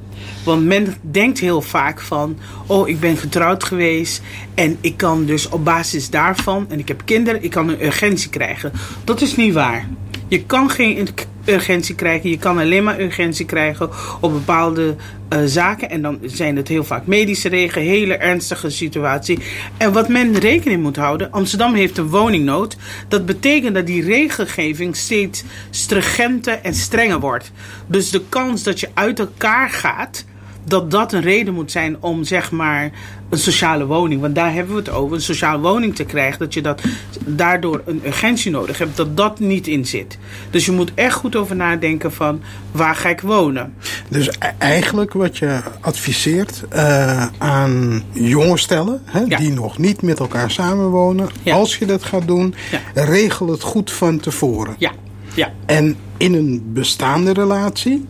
Want 0.47 0.65
men 0.65 0.95
denkt 1.01 1.39
heel 1.39 1.63
vaak 1.63 2.01
van, 2.01 2.39
oh 2.67 2.89
ik 2.89 3.01
ben 3.01 3.17
getrouwd 3.17 3.65
geweest 3.65 4.23
en 4.55 4.77
ik 4.81 4.97
kan 4.97 5.25
dus 5.25 5.49
op 5.49 5.65
basis 5.65 6.11
daarvan, 6.11 6.67
en 6.69 6.79
ik 6.79 6.89
heb 6.89 7.03
kinderen, 7.05 7.43
ik 7.43 7.51
kan 7.51 7.69
een 7.69 7.85
urgentie 7.85 8.31
krijgen. 8.31 8.73
Dat 9.05 9.21
is 9.21 9.37
niet 9.37 9.55
waar. 9.55 9.89
Je 10.29 10.45
kan 10.45 10.71
geen 10.71 11.09
urgentie 11.45 11.95
krijgen, 11.95 12.31
je 12.31 12.39
kan 12.39 12.59
alleen 12.59 12.85
maar 12.85 13.01
urgentie 13.01 13.47
krijgen 13.47 13.91
op 14.21 14.33
bepaalde 14.33 14.97
uh, 15.33 15.39
zaken. 15.45 15.91
En 15.91 16.03
dan 16.03 16.19
zijn 16.23 16.57
het 16.57 16.69
heel 16.69 16.85
vaak 16.85 17.07
medische 17.07 17.49
regen, 17.49 17.83
hele 17.83 18.15
ernstige 18.15 18.71
situatie. 18.71 19.39
En 19.77 19.93
wat 19.93 20.09
men 20.09 20.39
rekening 20.39 20.83
moet 20.83 20.97
houden, 20.97 21.31
Amsterdam 21.31 21.75
heeft 21.75 21.99
een 21.99 22.09
woningnood. 22.09 22.77
Dat 23.09 23.27
betekent 23.27 23.75
dat 23.75 23.87
die 23.87 24.05
regelgeving 24.05 24.97
steeds 24.97 25.45
stringenter 25.71 26.59
en 26.63 26.75
strenger 26.75 27.21
wordt. 27.21 27.53
Dus 27.87 28.11
de 28.11 28.23
kans 28.29 28.63
dat 28.63 28.81
je 28.81 28.89
uit 28.95 29.19
elkaar 29.19 29.71
gaat, 29.71 30.25
dat 30.69 30.91
dat 30.91 31.13
een 31.13 31.21
reden 31.21 31.55
moet 31.55 31.71
zijn 31.71 31.97
om 32.01 32.25
zeg 32.25 32.51
maar 32.51 32.91
een 33.31 33.39
sociale 33.39 33.87
woning, 33.87 34.21
want 34.21 34.35
daar 34.35 34.53
hebben 34.53 34.73
we 34.75 34.79
het 34.81 34.91
over, 34.91 35.17
een 35.17 35.23
sociale 35.23 35.61
woning 35.63 35.95
te 35.95 36.05
krijgen, 36.05 36.39
dat 36.39 36.55
je 36.55 36.61
dat 36.63 36.81
daardoor 37.25 37.83
een 37.87 38.01
urgentie 38.07 38.51
nodig 38.51 38.79
hebt, 38.79 38.97
dat 38.97 39.17
dat 39.17 39.39
niet 39.41 39.67
in 39.67 39.87
zit. 39.87 40.19
Dus 40.51 40.65
je 40.67 40.73
moet 40.73 40.91
echt 40.95 41.15
goed 41.15 41.37
over 41.37 41.57
nadenken 41.57 42.13
van 42.13 42.41
waar 42.73 42.95
ga 42.95 43.09
ik 43.09 43.21
wonen. 43.21 43.75
Dus 44.09 44.27
e- 44.29 44.33
eigenlijk 44.59 45.13
wat 45.13 45.39
je 45.39 45.61
adviseert 45.81 46.63
uh, 46.75 47.27
aan 47.39 48.03
jonge 48.13 48.57
stellen 48.59 49.03
hè, 49.05 49.21
Ja. 49.29 49.37
die 49.39 49.53
nog 49.53 49.79
niet 49.79 50.03
met 50.03 50.19
elkaar 50.19 50.51
samenwonen, 50.51 51.29
Ja. 51.43 51.55
als 51.55 51.77
je 51.77 51.87
dat 51.87 52.03
gaat 52.03 52.27
doen, 52.27 52.55
Ja. 52.71 53.05
regel 53.05 53.49
het 53.51 53.63
goed 53.63 53.93
van 53.93 54.19
tevoren. 54.21 54.75
Ja, 54.79 54.93
ja, 55.35 55.53
En 55.67 55.97
in 56.17 56.35
een 56.35 56.63
bestaande 56.73 57.33
relatie, 57.33 58.07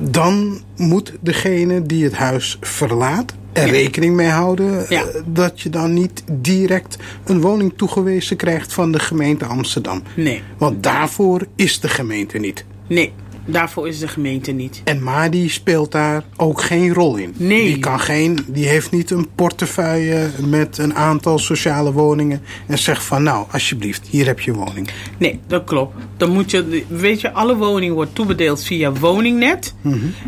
dan 0.00 0.60
moet 0.76 1.12
degene 1.20 1.82
die 1.82 2.04
het 2.04 2.14
huis 2.14 2.56
verlaat 2.60 3.34
er 3.52 3.66
Ja. 3.66 3.72
rekening 3.72 4.16
mee 4.16 4.28
houden 4.28 4.86
Ja. 4.88 5.02
eh, 5.04 5.20
dat 5.26 5.60
je 5.60 5.70
dan 5.70 5.92
niet 5.94 6.22
direct 6.32 6.96
een 7.24 7.40
woning 7.40 7.72
toegewezen 7.76 8.36
krijgt 8.36 8.72
van 8.72 8.92
de 8.92 8.98
gemeente 8.98 9.44
Amsterdam. 9.44 10.02
nee, 10.16 10.42
Want 10.58 10.82
daarvoor 10.82 11.46
is 11.56 11.80
de 11.80 11.88
gemeente 11.88 12.38
niet. 12.38 12.64
nee, 12.86 13.12
daarvoor 13.52 13.88
is 13.88 13.98
de 13.98 14.08
gemeente 14.08 14.52
niet. 14.52 14.80
En 14.84 15.02
Madi 15.02 15.48
speelt 15.48 15.92
daar 15.92 16.22
ook 16.36 16.62
geen 16.62 16.94
rol 16.94 17.16
in. 17.16 17.34
Nee. 17.36 17.64
Die, 17.64 17.78
kan 17.78 18.00
geen, 18.00 18.38
die 18.46 18.66
heeft 18.66 18.90
niet 18.90 19.10
een 19.10 19.28
portefeuille 19.34 20.30
met 20.46 20.78
een 20.78 20.94
aantal 20.94 21.38
sociale 21.38 21.92
woningen. 21.92 22.42
En 22.66 22.78
zegt 22.78 23.04
van 23.04 23.22
nou, 23.22 23.46
alsjeblieft, 23.50 24.06
hier 24.06 24.26
heb 24.26 24.40
je 24.40 24.52
woning. 24.52 24.90
Nee, 25.18 25.40
dat 25.46 25.64
klopt. 25.64 25.94
Dan 26.16 26.30
moet 26.30 26.50
je, 26.50 26.84
weet 26.88 27.20
je, 27.20 27.32
alle 27.32 27.56
woning 27.56 27.94
wordt 27.94 28.14
toebedeeld 28.14 28.64
via 28.64 28.92
woningnet. 28.92 29.74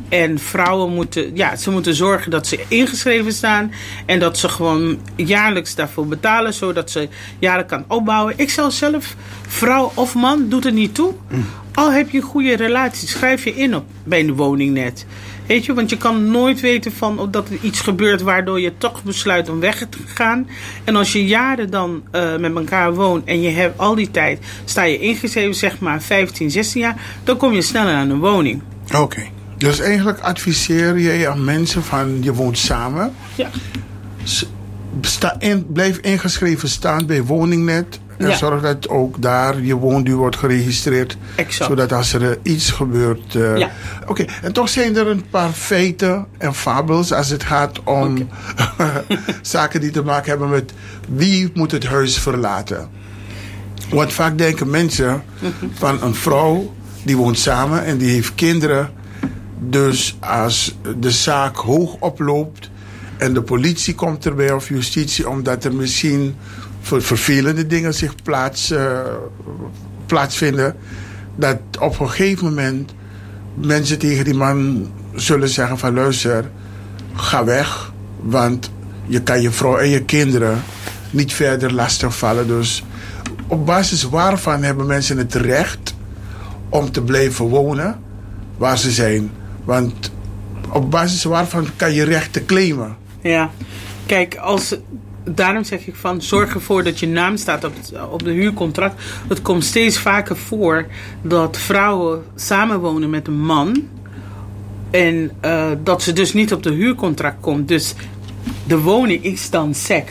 En 0.09 0.39
vrouwen 0.39 0.95
moeten, 0.95 1.37
ja, 1.37 1.57
ze 1.57 1.71
moeten 1.71 1.95
zorgen 1.95 2.31
dat 2.31 2.47
ze 2.47 2.65
ingeschreven 2.69 3.33
staan. 3.33 3.73
En 4.07 4.19
dat 4.19 4.39
ze 4.39 4.49
gewoon 4.49 4.99
jaarlijks 5.17 5.75
daarvoor 5.75 6.07
betalen, 6.07 6.55
zodat 6.55 6.91
ze 6.91 7.09
jaren 7.39 7.67
kan 7.67 7.85
opbouwen. 7.89 8.35
Ik 8.37 8.51
zou 8.51 8.71
zelf, 8.71 9.17
vrouw 9.53 9.93
of 9.95 10.15
man, 10.15 10.49
doet 10.49 10.65
er 10.65 10.73
niet 10.73 10.95
toe. 10.95 11.13
Al 11.75 11.93
heb 11.93 12.11
je 12.11 12.19
een 12.19 12.25
goede 12.25 12.57
relatie, 12.57 13.09
schrijf 13.09 13.45
je 13.45 13.55
in 13.55 13.77
op 13.77 13.85
bij 14.05 14.27
de 14.27 14.35
woningnet. 14.35 15.07
Weet 15.47 15.65
je, 15.65 15.75
want 15.75 15.91
je 15.91 15.97
kan 15.97 16.31
nooit 16.31 16.61
weten 16.61 16.93
van 16.93 17.19
of 17.19 17.29
dat 17.29 17.49
er 17.49 17.59
iets 17.63 17.81
gebeurt 17.81 18.23
waardoor 18.23 18.61
je 18.61 18.73
toch 18.79 19.03
besluit 19.05 19.49
om 19.49 19.61
weg 19.61 19.79
te 19.79 19.99
gaan. 20.07 20.49
En 20.85 20.97
als 20.97 21.13
je 21.13 21.27
jaren 21.27 21.71
dan 21.71 22.03
eh, 22.11 22.37
met 22.37 22.55
elkaar 22.55 22.95
woont 22.95 23.25
en 23.25 23.41
je 23.41 23.51
hebt 23.51 23.79
al 23.79 23.95
die 23.95 24.11
tijd, 24.11 24.39
sta 24.65 24.83
je 24.83 24.99
ingeschreven, 24.99 25.55
zeg 25.55 25.79
maar 25.79 26.03
15, 26.03 26.51
16 26.51 26.81
jaar, 26.81 26.97
dan 27.25 27.37
kom 27.37 27.53
je 27.53 27.63
sneller 27.63 27.95
aan 27.95 28.11
een 28.11 28.21
woning. 28.21 28.63
Oké. 28.97 29.23
Dus 29.57 29.81
eigenlijk 29.81 30.21
adviseer 30.21 30.99
je 30.99 31.29
aan 31.29 31.45
mensen 31.45 31.83
van 31.83 32.19
je 32.23 32.35
woont 32.35 32.59
samen. 32.59 33.13
Ja, 33.35 33.51
Sta 35.01 35.37
in, 35.39 35.67
blijf 35.73 35.97
ingeschreven 35.97 36.69
staan 36.69 37.07
bij 37.07 37.23
woningnet. 37.23 38.01
En 38.19 38.29
Ja. 38.29 38.37
zorg 38.37 38.63
dat 38.63 38.89
ook 38.89 39.23
daar 39.23 39.61
je 39.63 39.75
woonduur 39.75 40.17
wordt 40.17 40.37
geregistreerd. 40.37 41.17
Exact. 41.35 41.71
Zodat 41.71 41.93
als 41.93 42.13
er 42.13 42.31
eh, 42.31 42.37
iets 42.43 42.71
gebeurt. 42.71 43.35
eh, 43.35 43.57
Ja. 43.59 43.71
Oké, 44.07 44.25
en 44.43 44.53
toch 44.53 44.69
zijn 44.69 44.97
er 44.97 45.07
een 45.07 45.25
paar 45.31 45.51
feiten 45.53 46.27
en 46.39 46.55
fabels 46.55 47.13
als 47.13 47.29
het 47.29 47.43
gaat 47.45 47.83
om 47.83 48.29
zaken 49.43 49.81
die 49.81 49.91
te 49.91 50.03
maken 50.03 50.31
hebben 50.31 50.49
met 50.49 50.73
wie 51.09 51.51
moet 51.55 51.71
het 51.73 51.87
huis 51.87 52.19
verlaten. 52.19 52.89
Want 53.91 54.13
vaak 54.13 54.39
denken 54.39 54.71
mensen 54.71 55.23
van 55.75 56.03
een 56.03 56.15
vrouw 56.15 56.75
die 57.03 57.17
woont 57.17 57.39
samen 57.39 57.85
en 57.85 57.99
die 57.99 58.11
heeft 58.11 58.35
kinderen. 58.35 58.91
Dus 59.59 60.17
als 60.21 60.77
de 60.99 61.11
zaak 61.11 61.57
hoog 61.57 61.97
oploopt 61.99 62.71
en 63.17 63.35
de 63.35 63.43
politie 63.43 63.95
komt 63.95 64.27
erbij 64.27 64.53
of 64.53 64.69
justitie, 64.69 65.29
omdat 65.29 65.65
er 65.65 65.75
misschien 65.75 66.37
ver- 66.83 67.03
vervelende 67.03 67.67
dingen 67.67 67.95
zich 67.95 68.15
plaats, 68.23 68.71
eh, 68.71 68.99
plaatsvinden, 70.07 70.77
dat 71.37 71.59
op 71.81 72.01
een 72.01 72.11
gegeven 72.11 72.45
moment 72.45 72.95
mensen 73.55 73.99
tegen 73.99 74.25
die 74.25 74.35
man 74.35 74.89
zullen 75.15 75.49
zeggen 75.49 75.79
van 75.79 75.95
luister, 75.95 76.51
ga 77.15 77.45
weg, 77.45 77.93
want 78.21 78.71
je 79.07 79.23
kan 79.23 79.41
je 79.43 79.51
vrouw 79.51 79.77
en 79.77 79.89
je 79.89 80.03
kinderen 80.05 80.63
niet 81.11 81.33
verder 81.33 81.73
lastigvallen. 81.73 82.47
Dus 82.47 82.85
op 83.47 83.67
basis 83.67 84.03
waarvan 84.03 84.63
hebben 84.63 84.87
mensen 84.87 85.19
het 85.19 85.35
recht 85.35 85.95
om 86.69 86.91
te 86.91 87.03
blijven 87.03 87.45
wonen 87.45 88.01
waar 88.57 88.79
ze 88.79 88.91
zijn. 88.91 89.31
Want 89.65 90.11
op 90.69 90.91
basis 90.91 91.25
waarvan 91.25 91.67
kan 91.77 91.93
je 91.93 92.03
rechten 92.03 92.45
claimen. 92.47 92.97
ja. 93.21 93.51
Kijk, 94.07 94.37
als, 94.37 94.77
daarom 95.25 95.65
zeg 95.65 95.87
ik 95.87 95.95
van 95.95 96.23
zorg 96.23 96.55
ervoor 96.55 96.85
dat 96.85 97.01
je 97.01 97.09
naam 97.09 97.37
staat 97.37 97.65
op, 97.65 97.73
het, 97.77 97.93
op 98.11 98.25
de 98.25 98.31
huurcontract. 98.31 99.03
Het 99.29 99.43
komt 99.43 99.65
steeds 99.65 99.99
vaker 99.99 100.37
voor 100.37 100.87
dat 101.23 101.59
vrouwen 101.59 102.23
samenwonen 102.35 103.11
met 103.11 103.27
een 103.27 103.41
man. 103.41 103.89
En 104.91 105.31
eh, 105.41 105.71
dat 105.83 106.03
ze 106.03 106.13
dus 106.13 106.33
niet 106.33 106.53
op 106.53 106.63
de 106.63 106.73
huurcontract 106.73 107.41
komt. 107.41 107.69
Dus 107.69 107.95
de 108.67 108.79
woning 108.79 109.25
is 109.25 109.51
dan 109.51 109.75
sec 109.75 110.09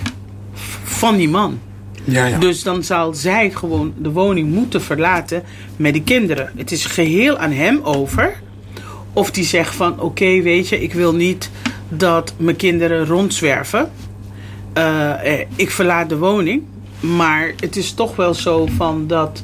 van 0.83 1.17
die 1.17 1.29
man. 1.29 1.59
Ja, 2.03 2.25
ja. 2.25 2.37
Dus 2.37 2.63
dan 2.63 2.83
zal 2.83 3.13
zij 3.13 3.51
gewoon 3.51 3.93
de 3.97 4.11
woning 4.11 4.53
moeten 4.53 4.81
verlaten 4.81 5.43
met 5.75 5.93
die 5.93 6.03
kinderen. 6.03 6.51
Het 6.55 6.71
is 6.71 6.85
geheel 6.85 7.37
aan 7.37 7.51
hem 7.51 7.79
over. 7.83 8.33
Of 9.13 9.31
die 9.31 9.43
zegt 9.43 9.75
van 9.75 9.99
oké, 9.99 10.41
weet 10.41 10.69
je, 10.69 10.81
ik 10.81 10.93
wil 10.93 11.15
niet 11.15 11.49
dat 11.89 12.33
mijn 12.37 12.55
kinderen 12.55 13.05
rondzwerven. 13.05 13.91
Eh, 14.73 15.33
eh, 15.33 15.47
ik 15.55 15.71
verlaat 15.71 16.09
de 16.09 16.17
woning. 16.17 16.63
Maar 16.99 17.53
het 17.59 17.75
is 17.75 17.93
toch 17.93 18.15
wel 18.15 18.33
zo 18.33 18.67
van 18.75 19.07
dat 19.07 19.41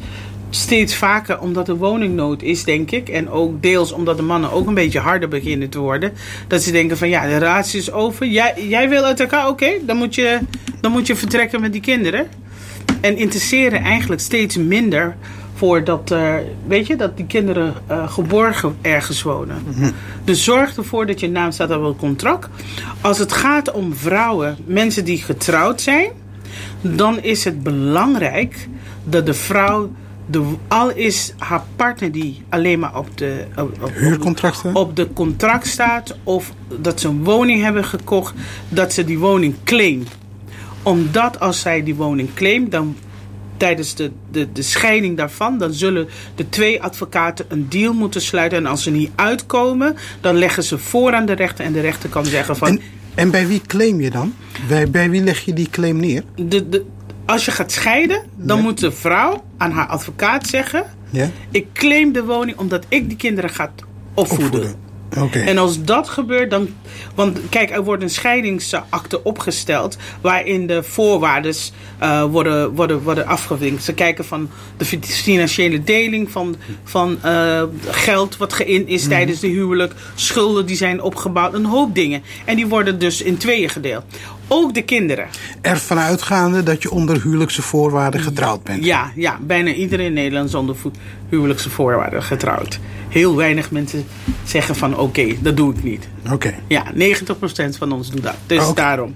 steeds 0.50 0.96
vaker, 0.96 1.40
omdat 1.40 1.68
er 1.68 1.78
woningnood 1.78 2.42
is, 2.42 2.64
denk 2.64 2.92
ik. 2.92 3.10
En 3.10 3.30
ook 3.30 3.62
deels 3.62 3.92
omdat 3.92 4.18
de 4.18 4.24
mannen 4.24 4.52
ook 4.52 4.68
een 4.68 4.74
beetje 4.74 5.00
harder 5.00 5.30
beginnen 5.30 5.70
te 5.70 5.80
worden. 5.80 6.14
Dat 6.48 6.62
ze 6.62 6.72
denken 6.72 6.98
van 6.98 7.10
ja, 7.10 7.28
de 7.28 7.38
relatie 7.38 7.80
is 7.80 7.92
over. 7.92 8.28
Jij, 8.28 8.54
jij 8.68 8.90
wil 8.90 9.04
uit 9.04 9.20
elkaar, 9.20 9.48
oké, 9.48 9.72
dan, 9.82 9.98
moet 9.98 10.16
je, 10.16 10.40
dan 10.82 10.92
moet 10.92 11.08
je 11.08 11.16
vertrekken 11.16 11.62
met 11.62 11.72
die 11.72 11.82
kinderen. 11.82 12.28
En 13.02 13.18
interesseren 13.18 13.84
eigenlijk 13.84 14.22
steeds 14.22 14.58
minder 14.58 15.16
voor 15.58 15.84
dat, 15.84 16.12
eh, 16.12 16.34
weet 16.68 16.88
je, 16.88 16.96
dat 16.96 17.18
die 17.18 17.26
kinderen 17.26 17.74
eh, 17.88 18.12
geborgen 18.12 18.78
ergens 18.82 19.22
wonen. 19.22 19.56
Dus 20.24 20.44
zorg 20.44 20.78
ervoor 20.78 21.06
dat 21.06 21.20
je 21.20 21.30
naam 21.30 21.52
staat 21.52 21.72
op 21.76 21.84
een 21.84 21.96
contract. 21.96 22.50
Als 23.02 23.18
het 23.20 23.34
gaat 23.34 23.72
om 23.72 23.96
vrouwen, 23.96 24.58
mensen 24.66 25.06
die 25.06 25.18
getrouwd 25.18 25.82
zijn, 25.82 26.10
dan 26.82 27.22
is 27.22 27.44
het 27.44 27.64
belangrijk 27.64 28.68
dat 29.04 29.26
de 29.26 29.34
vrouw, 29.34 29.92
de, 30.26 30.44
al 30.68 30.90
is 30.92 31.34
haar 31.38 31.64
partner 31.76 32.12
die 32.12 32.44
alleen 32.50 32.80
maar 32.80 32.98
op 32.98 33.18
de, 33.18 33.46
op, 33.58 33.84
op- 33.84 33.92
Huurcontracten? 33.94 34.76
op 34.76 34.96
de 34.96 35.14
contract 35.14 35.68
staat 35.68 36.18
of 36.24 36.54
dat 36.80 37.00
ze 37.00 37.08
een 37.08 37.24
woning 37.24 37.62
hebben 37.64 37.86
gekocht, 37.86 38.34
dat 38.70 38.94
ze 38.94 39.04
die 39.04 39.20
woning 39.20 39.56
claimt 39.64 40.10
omdat 40.84 41.40
als 41.40 41.60
zij 41.60 41.84
die 41.84 41.96
woning 41.96 42.34
claimt, 42.34 42.72
dan 42.72 42.96
tijdens 43.58 43.96
de, 43.96 44.12
de, 44.32 44.52
de 44.52 44.62
scheiding 44.62 45.18
daarvan, 45.18 45.58
dan 45.58 45.74
zullen 45.74 46.08
de 46.36 46.50
twee 46.50 46.82
advocaten 46.82 47.46
een 47.50 47.70
deal 47.70 47.94
moeten 47.94 48.22
sluiten. 48.22 48.58
En 48.58 48.66
als 48.66 48.84
ze 48.84 48.92
niet 48.92 49.12
uitkomen, 49.16 49.96
dan 50.22 50.38
leggen 50.38 50.64
ze 50.64 50.78
voor 50.78 51.14
aan 51.14 51.26
de 51.26 51.34
rechter. 51.34 51.66
En 51.66 51.74
de 51.74 51.82
rechter 51.82 52.10
kan 52.10 52.26
zeggen 52.26 52.56
van. 52.58 52.68
En, 52.68 52.82
en 53.16 53.32
bij 53.32 53.48
wie 53.48 53.62
claim 53.62 54.02
je 54.02 54.10
dan? 54.10 54.34
Bij, 54.68 54.90
bij 54.90 55.10
wie 55.10 55.22
leg 55.22 55.46
je 55.46 55.54
die 55.54 55.70
claim 55.70 56.00
neer? 56.00 56.24
De, 56.36 56.70
de, 56.70 56.86
als 57.26 57.46
je 57.46 57.52
gaat 57.52 57.72
scheiden, 57.72 58.24
dan 58.36 58.62
moet 58.62 58.80
de 58.80 58.92
vrouw 58.92 59.44
aan 59.58 59.72
haar 59.72 59.88
advocaat 59.88 60.48
zeggen: 60.48 60.86
Ja? 61.10 61.30
Ik 61.52 61.68
claim 61.74 62.12
de 62.12 62.24
woning 62.24 62.58
omdat 62.58 62.86
ik 62.88 63.08
die 63.08 63.18
kinderen 63.18 63.50
ga 63.50 63.72
opvoeden. 64.14 64.46
Opvoeden. 64.46 64.87
En 65.48 65.58
als 65.58 65.84
dat 65.84 66.10
gebeurt, 66.10 66.50
dan. 66.52 66.70
Want 67.16 67.40
kijk, 67.50 67.70
er 67.72 67.84
wordt 67.84 68.04
een 68.04 68.10
scheidingsakte 68.10 69.24
opgesteld. 69.24 69.98
waarin 70.22 70.68
de 70.68 70.84
voorwaarden 70.84 71.56
eh, 71.98 72.24
worden, 72.24 72.74
worden, 72.76 73.02
worden 73.04 73.26
afgevinkt. 73.26 73.84
Ze 73.84 73.94
kijken 73.94 74.26
van 74.26 74.50
de 74.78 74.86
fi- 74.86 75.00
financiële 75.02 75.84
deling 75.84 76.32
van, 76.32 76.56
van 76.84 77.18
eh, 77.22 77.64
geld 77.90 78.38
wat 78.38 78.54
geïnd 78.54 78.88
is 78.88 79.08
tijdens 79.08 79.40
de 79.40 79.48
huwelijk. 79.48 79.94
schulden 80.16 80.66
die 80.66 80.76
zijn 80.76 81.02
opgebouwd, 81.02 81.54
een 81.54 81.66
hoop 81.66 81.96
dingen. 81.96 82.24
En 82.46 82.56
die 82.56 82.68
worden 82.68 83.00
dus 83.00 83.22
in 83.22 83.38
tweeën 83.38 83.70
gedeeld. 83.70 84.04
Ook 84.48 84.74
de 84.74 84.82
kinderen. 84.82 85.28
Ervan 85.62 85.98
uitgaande 85.98 86.64
dat 86.64 86.82
je 86.82 86.92
onder 86.92 87.22
huwelijkse 87.22 87.62
voorwaarden 87.62 88.22
getrouwd 88.22 88.64
bent. 88.64 88.86
Ja, 88.86 89.12
ja, 89.16 89.38
bijna 89.42 89.72
iedereen 89.72 90.06
in 90.06 90.14
Nederland 90.14 90.48
is 90.48 90.56
onder 90.56 90.76
huwelijkse 91.30 91.70
voorwaarden 91.70 92.24
getrouwd. 92.24 92.80
Heel 93.10 93.36
weinig 93.36 93.72
mensen 93.72 94.06
zeggen 94.44 94.76
van 94.76 94.98
oké, 94.98 95.36
dat 95.40 95.58
doe 95.58 95.74
ik 95.74 95.84
niet. 95.84 96.08
Oké. 96.32 96.54
Ja, 96.68 96.84
90% 96.94 96.98
van 97.78 97.92
ons 97.92 98.10
doet 98.12 98.24
dat. 98.24 98.36
Dus 98.46 98.74
daarom. 98.74 99.16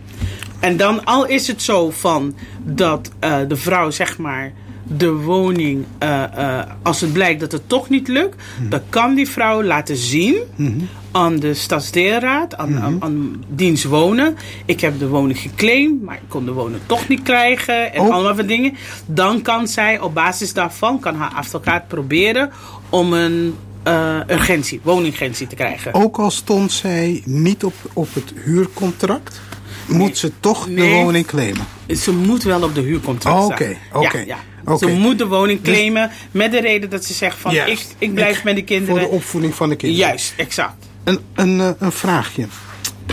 En 0.60 0.78
dan 0.78 1.06
al 1.06 1.26
is 1.26 1.48
het 1.48 1.62
zo 1.62 1.90
van 1.90 2.36
dat 2.64 3.12
eh, 3.20 3.38
de 3.48 3.56
vrouw 3.56 3.90
zeg 3.90 4.18
maar 4.18 4.52
de 4.98 5.12
woning, 5.12 5.86
eh, 5.98 6.24
eh, 6.24 6.66
als 6.82 7.02
het 7.02 7.14
blijkt 7.14 7.40
dat 7.40 7.52
het 7.52 7.70
toch 7.70 7.90
niet 7.90 8.08
lukt, 8.08 8.36
dan 8.70 8.82
kan 8.90 9.16
die 9.16 9.30
vrouw 9.30 9.64
laten 9.64 9.96
zien 9.98 10.38
aan 11.12 11.36
de 11.40 11.54
stadsdeelraad, 11.54 12.56
aan, 12.58 12.80
aan, 12.80 12.98
aan 13.00 13.44
dienst 13.48 13.84
wonen. 13.84 14.38
Ik 14.66 14.82
heb 14.82 15.00
de 15.00 15.08
woning 15.08 15.40
geclaimd, 15.40 16.02
maar 16.04 16.16
ik 16.16 16.22
kon 16.28 16.46
de 16.46 16.52
woning 16.52 16.82
toch 16.86 17.08
niet 17.08 17.22
krijgen 17.24 17.94
en 17.94 18.02
Oh. 18.02 18.10
allemaal 18.10 18.36
van 18.36 18.46
dingen. 18.46 18.74
Dan 19.06 19.42
kan 19.42 19.68
zij 19.68 20.00
op 20.00 20.14
basis 20.14 20.54
daarvan, 20.54 21.00
kan 21.00 21.16
haar 21.16 21.32
advocaat 21.36 21.88
proberen 21.88 22.50
om 22.90 23.14
een 23.14 23.56
eh, 23.84 24.20
urgentie, 24.28 24.80
woningurgentie 24.84 25.48
te 25.48 25.56
krijgen. 25.56 25.94
Ook 25.94 26.18
al 26.20 26.32
stond 26.32 26.72
zij 26.72 27.22
niet 27.26 27.64
op, 27.64 27.74
op 27.94 28.14
het 28.14 28.34
huurcontract, 28.44 29.42
moet 29.88 30.18
ze 30.18 30.32
toch 30.40 30.66
de 30.68 30.90
woning 30.90 31.26
claimen. 31.26 31.66
Ze 31.88 32.14
moet 32.14 32.44
wel 32.44 32.64
op 32.64 32.76
de 32.76 32.82
huurcontract 32.82 33.38
Oh, 33.38 33.44
staan. 33.44 33.54
oké, 33.54 33.78
oké, 33.94 34.18
Ja, 34.18 34.24
ja. 34.26 34.38
Oké. 34.66 34.78
Ze 34.78 34.92
moet 34.92 35.18
de 35.18 35.28
woning 35.28 35.62
Dus- 35.62 35.74
claimen 35.74 36.12
met 36.32 36.52
de 36.52 36.60
reden 36.60 36.90
dat 36.90 37.06
ze 37.06 37.14
zegt 37.14 37.38
van 37.38 37.54
Juist. 37.54 37.92
ik, 37.92 38.08
ik 38.08 38.14
blijf 38.14 38.44
met 38.44 38.56
de 38.56 38.64
kinderen. 38.64 39.00
Voor 39.00 39.10
de 39.10 39.16
opvoeding 39.16 39.56
van 39.56 39.70
de 39.70 39.76
kinderen. 39.76 40.08
Juist, 40.08 40.34
exact. 40.38 40.86
Een, 41.04 41.20
een, 41.36 41.60
eh, 41.60 41.70
een 41.80 41.92
vraagje. 41.92 42.48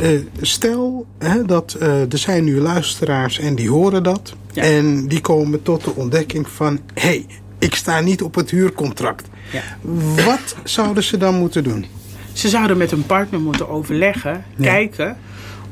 Eh, 0.02 0.10
stel 0.40 1.06
hè, 1.18 1.44
dat 1.44 1.76
eh, 1.80 2.12
er 2.12 2.18
zijn 2.18 2.44
nu 2.44 2.60
luisteraars 2.60 3.38
en 3.38 3.54
die 3.54 3.70
horen 3.70 4.02
dat. 4.02 4.34
Ja. 4.52 4.62
En 4.62 5.08
die 5.08 5.20
komen 5.20 5.62
tot 5.62 5.84
de 5.84 5.94
ontdekking 5.94 6.48
van... 6.48 6.80
hé, 6.94 7.08
hey, 7.08 7.26
ik 7.58 7.74
sta 7.74 8.00
niet 8.00 8.22
op 8.22 8.34
het 8.34 8.50
huurcontract. 8.50 9.28
Ja. 9.52 9.62
Wat 10.24 10.56
zouden 10.64 11.02
ze 11.04 11.16
dan 11.16 11.34
moeten 11.34 11.64
doen? 11.64 11.86
Ze 12.32 12.48
zouden 12.48 12.76
met 12.76 12.90
hun 12.90 13.06
partner 13.06 13.40
moeten 13.40 13.68
overleggen, 13.68 14.44
kijken 14.60 15.16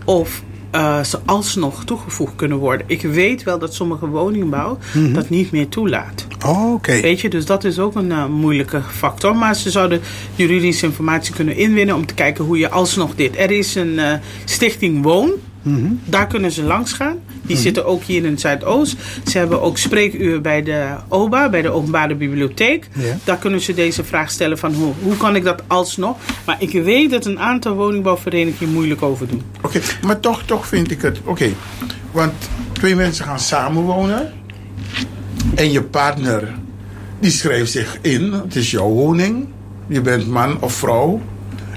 of 0.05 0.43
eh, 0.77 1.03
ze 1.03 1.19
alsnog 1.25 1.85
toegevoegd 1.85 2.33
kunnen 2.37 2.59
worden. 2.59 2.87
Ik 2.89 3.03
weet 3.03 3.43
wel 3.43 3.59
dat 3.59 3.75
sommige 3.75 4.07
woningbouw 4.07 4.79
Mhm. 4.95 5.13
dat 5.13 5.29
niet 5.29 5.51
meer 5.51 5.69
toelaat. 5.69 6.27
Oh, 6.47 6.73
Oké. 6.73 7.01
Weet 7.01 7.21
je, 7.21 7.29
dus 7.29 7.45
dat 7.47 7.65
is 7.65 7.79
ook 7.79 7.95
een 7.95 8.13
eh, 8.13 8.27
moeilijke 8.27 8.81
factor. 8.93 9.37
Maar 9.37 9.55
ze 9.57 9.71
zouden 9.71 10.01
juridische 10.35 10.87
informatie 10.87 11.35
kunnen 11.35 11.57
inwinnen 11.57 11.95
om 11.95 12.07
te 12.07 12.15
kijken 12.15 12.45
hoe 12.45 12.59
je 12.59 12.71
alsnog 12.71 13.15
dit. 13.15 13.37
Er 13.39 13.51
is 13.51 13.75
een 13.75 13.99
eh, 13.99 14.13
stichting 14.45 15.03
Woon. 15.03 15.31
Mhm. 15.63 15.87
Daar 16.05 16.27
kunnen 16.27 16.53
ze 16.53 16.63
langs 16.63 16.93
gaan. 16.93 17.17
Die 17.47 17.57
zitten 17.57 17.87
ook 17.87 18.03
hier 18.03 18.25
in 18.25 18.31
het 18.31 18.41
Zuidoost. 18.41 18.97
Ze 19.31 19.39
hebben 19.39 19.63
ook 19.63 19.79
spreekuur 19.79 20.41
bij 20.41 20.63
de 20.63 20.87
OBA, 21.09 21.49
bij 21.51 21.63
de 21.63 21.71
Openbare 21.71 22.15
Bibliotheek. 22.15 22.89
Ja. 22.93 23.17
Daar 23.25 23.39
kunnen 23.39 23.61
ze 23.61 23.75
deze 23.75 24.05
vraag 24.05 24.31
stellen 24.31 24.59
van 24.59 24.75
hoe, 24.75 24.93
hoe 25.03 25.17
kan 25.17 25.37
ik 25.37 25.45
dat 25.45 25.63
alsnog. 25.67 26.17
Maar 26.47 26.57
ik 26.59 26.71
weet 26.83 27.11
dat 27.11 27.25
een 27.27 27.41
aantal 27.41 27.75
woningbouwverenigingen 27.75 28.73
moeilijk 28.75 29.03
over 29.03 29.29
doen. 29.29 29.43
Oké, 29.63 29.81
maar 30.07 30.21
toch, 30.21 30.43
toch 30.43 30.67
vind 30.67 30.91
ik 30.91 31.03
het... 31.03 31.21
Oké, 31.25 31.49
want 32.13 32.33
twee 32.73 32.95
mensen 32.95 33.25
gaan 33.25 33.41
samenwonen. 33.41 34.33
En 35.55 35.73
je 35.73 35.83
partner, 35.83 36.55
die 37.21 37.31
schrijft 37.31 37.71
zich 37.71 37.99
in. 38.01 38.33
Het 38.33 38.57
is 38.57 38.71
jouw 38.71 38.89
woning. 38.89 39.47
Je 39.87 40.01
bent 40.01 40.27
man 40.29 40.61
of 40.61 40.73
vrouw. 40.73 41.21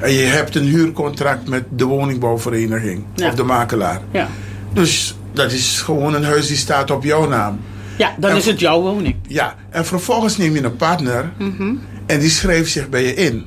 En 0.01 0.11
je 0.11 0.21
hebt 0.21 0.55
een 0.55 0.63
huurcontract 0.65 1.47
met 1.47 1.63
de 1.69 1.85
woningbouwvereniging. 1.85 3.03
Ja. 3.15 3.27
Of 3.27 3.35
de 3.35 3.43
makelaar. 3.43 4.01
Ja, 4.11 4.27
Dus 4.73 5.15
dat 5.39 5.51
is 5.51 5.81
gewoon 5.81 6.13
een 6.13 6.23
huis 6.23 6.47
die 6.47 6.57
staat 6.57 6.91
op 6.91 7.03
jouw 7.03 7.27
naam. 7.27 7.59
ja 7.97 8.13
dan 8.17 8.31
En- 8.31 8.37
is 8.37 8.45
het 8.45 8.59
jouw 8.59 8.81
woning. 8.81 9.15
Ja, 9.27 9.55
en 9.69 9.85
vervolgens 9.85 10.37
neem 10.37 10.53
je 10.55 10.63
een 10.63 10.75
partner 10.75 11.31
en 12.05 12.19
die 12.19 12.29
schrijft 12.29 12.71
zich 12.71 12.89
bij 12.89 13.03
je 13.03 13.13
in. 13.13 13.45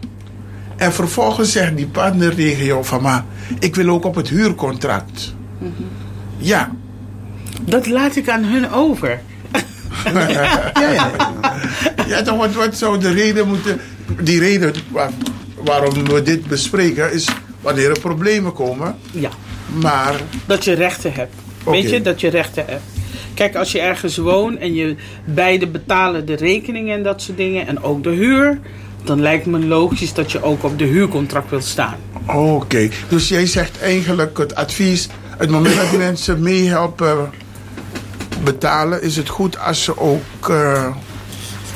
En 0.76 0.92
vervolgens 0.92 1.52
zegt 1.52 1.76
die 1.76 1.86
partner 1.86 2.34
tegen 2.34 2.64
jou 2.64 2.84
van, 2.84 3.02
maar 3.02 3.24
ik 3.58 3.74
wil 3.74 3.88
ook 3.88 4.04
op 4.04 4.14
het 4.14 4.28
huurcontract. 4.28 5.34
Ja, 6.36 6.70
Dat 7.62 7.86
laat 7.86 8.16
ik 8.16 8.28
aan 8.28 8.44
hun 8.44 8.70
over. 8.72 9.20
Ja, 10.14 10.28
ja. 10.74 11.10
ja 12.06 12.22
toch, 12.22 12.36
wat, 12.36 12.52
wat 12.52 12.76
zou 12.76 12.98
de 12.98 13.12
reden 13.12 13.48
moeten... 13.48 13.80
Die 14.22 14.38
reden 14.38 14.72
waar- 14.90 15.10
waarom 15.64 16.04
we 16.04 16.22
dit 16.22 16.46
bespreken 16.46 17.12
is 17.12 17.28
wanneer 17.60 17.90
er 17.90 18.00
problemen 18.00 18.52
komen. 18.52 18.96
Ja. 19.10 19.30
Maar, 19.82 20.14
Dat 20.46 20.64
je 20.64 20.72
rechten 20.72 21.12
hebt. 21.12 21.34
Weet 21.64 21.90
je, 21.90 22.00
dat 22.00 22.20
je 22.20 22.28
rechten 22.28 22.64
hebt. 22.66 22.82
Kijk, 23.34 23.56
als 23.56 23.72
je 23.72 23.80
ergens 23.80 24.16
woont 24.16 24.58
en 24.58 24.74
je 24.74 24.96
beide 25.24 25.66
betalen 25.66 26.26
de 26.26 26.34
rekeningen 26.34 26.96
en 26.96 27.02
dat 27.02 27.22
soort 27.22 27.36
dingen. 27.36 27.66
En 27.66 27.82
ook 27.82 28.02
de 28.02 28.10
huur. 28.10 28.58
Dan 29.04 29.20
lijkt 29.20 29.46
me 29.46 29.58
logisch 29.58 30.14
dat 30.14 30.32
je 30.32 30.42
ook 30.42 30.64
op 30.64 30.78
de 30.78 30.84
huurcontract 30.84 31.50
wilt 31.50 31.64
staan. 31.64 31.96
oké. 32.26 32.88
Dus 33.08 33.28
jij 33.28 33.46
zegt 33.46 33.80
eigenlijk 33.80 34.38
het 34.38 34.54
advies... 34.54 35.08
Het 35.36 35.50
moment 35.50 35.76
dat 35.76 35.90
die 35.90 35.98
mensen 35.98 36.42
meehelpen 36.42 37.30
betalen... 38.44 39.02
is 39.02 39.16
het 39.16 39.28
goed 39.28 39.58
als 39.58 39.84
ze 39.84 39.98
ook 39.98 40.48
eh, 40.48 40.86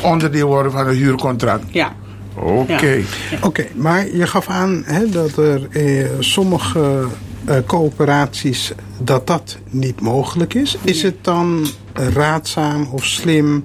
onderdeel 0.02 0.46
worden 0.46 0.72
van 0.72 0.86
een 0.86 0.94
huurcontract. 0.94 1.64
Ja. 1.70 1.94
Oké. 2.34 2.86
Ja. 2.86 3.02
Oké, 3.40 3.66
maar 3.74 4.06
je 4.16 4.26
gaf 4.26 4.48
aan 4.48 4.82
hè, 4.86 5.08
dat 5.08 5.36
er 5.36 5.68
eh, 5.70 6.06
sommige 6.18 7.06
eh, 7.46 7.56
coöperaties 7.66 8.72
dat 8.98 9.26
dat 9.26 9.58
niet 9.70 10.00
mogelijk 10.00 10.54
is. 10.54 10.76
Is 10.82 11.02
het 11.02 11.24
dan 11.24 11.66
raadzaam 11.92 12.88
of 12.92 13.04
slim 13.04 13.62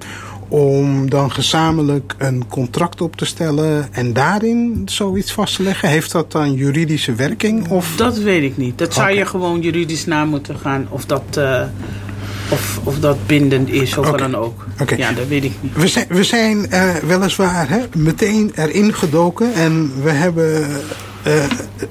om 0.52 1.10
dan 1.10 1.32
gezamenlijk 1.32 2.14
een 2.18 2.48
contract 2.48 3.00
op 3.00 3.16
te 3.16 3.24
stellen 3.24 3.92
en 3.92 4.12
daarin 4.12 4.82
zoiets 4.84 5.32
vast 5.32 5.56
te 5.56 5.62
leggen? 5.62 5.88
Heeft 5.88 6.12
dat 6.12 6.32
dan 6.32 6.52
juridische 6.52 7.14
werking? 7.14 7.68
Of 7.68 7.96
Dat 7.96 8.18
weet 8.18 8.42
ik 8.42 8.56
niet. 8.56 8.78
Dat 8.78 8.94
zou 8.94 9.10
je 9.10 9.26
gewoon 9.26 9.60
juridisch 9.60 10.06
na 10.06 10.24
moeten 10.24 10.58
gaan. 10.58 10.86
Of 10.90 11.04
dat, 11.04 11.22
eh, 11.36 11.62
of, 12.50 12.80
of 12.84 12.98
dat 12.98 13.26
bindend 13.26 13.68
is 13.68 13.96
of 13.96 14.10
wat 14.10 14.18
dan 14.18 14.34
ook. 14.34 14.66
Ja, 14.96 15.12
dat 15.12 15.26
weet 15.26 15.44
ik 15.44 15.52
niet. 15.60 15.76
We 15.76 15.88
zijn, 15.88 16.06
we 16.08 16.24
zijn 16.24 16.70
eh, 16.70 16.94
weliswaar 16.94 17.68
hè, 17.68 17.80
meteen 17.96 18.52
erin 18.54 18.94
gedoken 18.94 19.54
en 19.54 19.92
we 20.02 20.10
hebben 20.10 20.66
eh, 21.22 21.44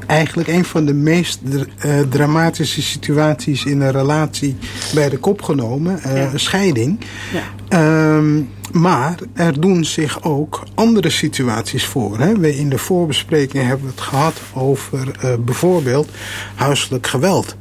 eigenlijk 0.05 0.47
een 0.47 0.65
van 0.65 0.85
de 0.85 0.93
meest 0.93 1.39
eh, 1.77 1.99
dramatische 2.09 2.81
situaties 2.81 3.65
in 3.65 3.81
een 3.81 3.91
relatie 3.91 4.55
bij 4.93 5.09
de 5.09 5.17
kop 5.17 5.41
genomen, 5.41 5.99
Ja. 6.13 6.29
scheiding. 6.35 6.99
Ja. 7.33 7.43
Ehm, 7.67 8.41
maar 8.71 9.15
er 9.33 9.61
doen 9.61 9.85
zich 9.85 10.23
ook 10.23 10.63
andere 10.75 11.09
situaties 11.09 11.85
voor. 11.85 12.19
Hè. 12.19 12.37
We 12.39 12.57
in 12.57 12.69
de 12.69 12.77
voorbespreking 12.77 13.65
hebben 13.67 13.85
we 13.85 13.91
het 13.91 14.01
gehad 14.01 14.41
over 14.53 15.11
bijvoorbeeld 15.45 16.09
huiselijk 16.55 17.07
geweld. 17.07 17.55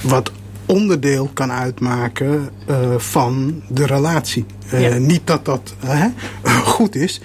Wat 0.00 0.32
onderdeel 0.66 1.30
kan 1.34 1.52
uitmaken 1.52 2.50
van 2.96 3.62
de 3.68 3.86
relatie. 3.86 4.44
Ja. 4.70 4.98
Niet 4.98 5.26
dat 5.26 5.44
dat 5.44 5.74
goed 6.64 6.94
is, 6.94 7.20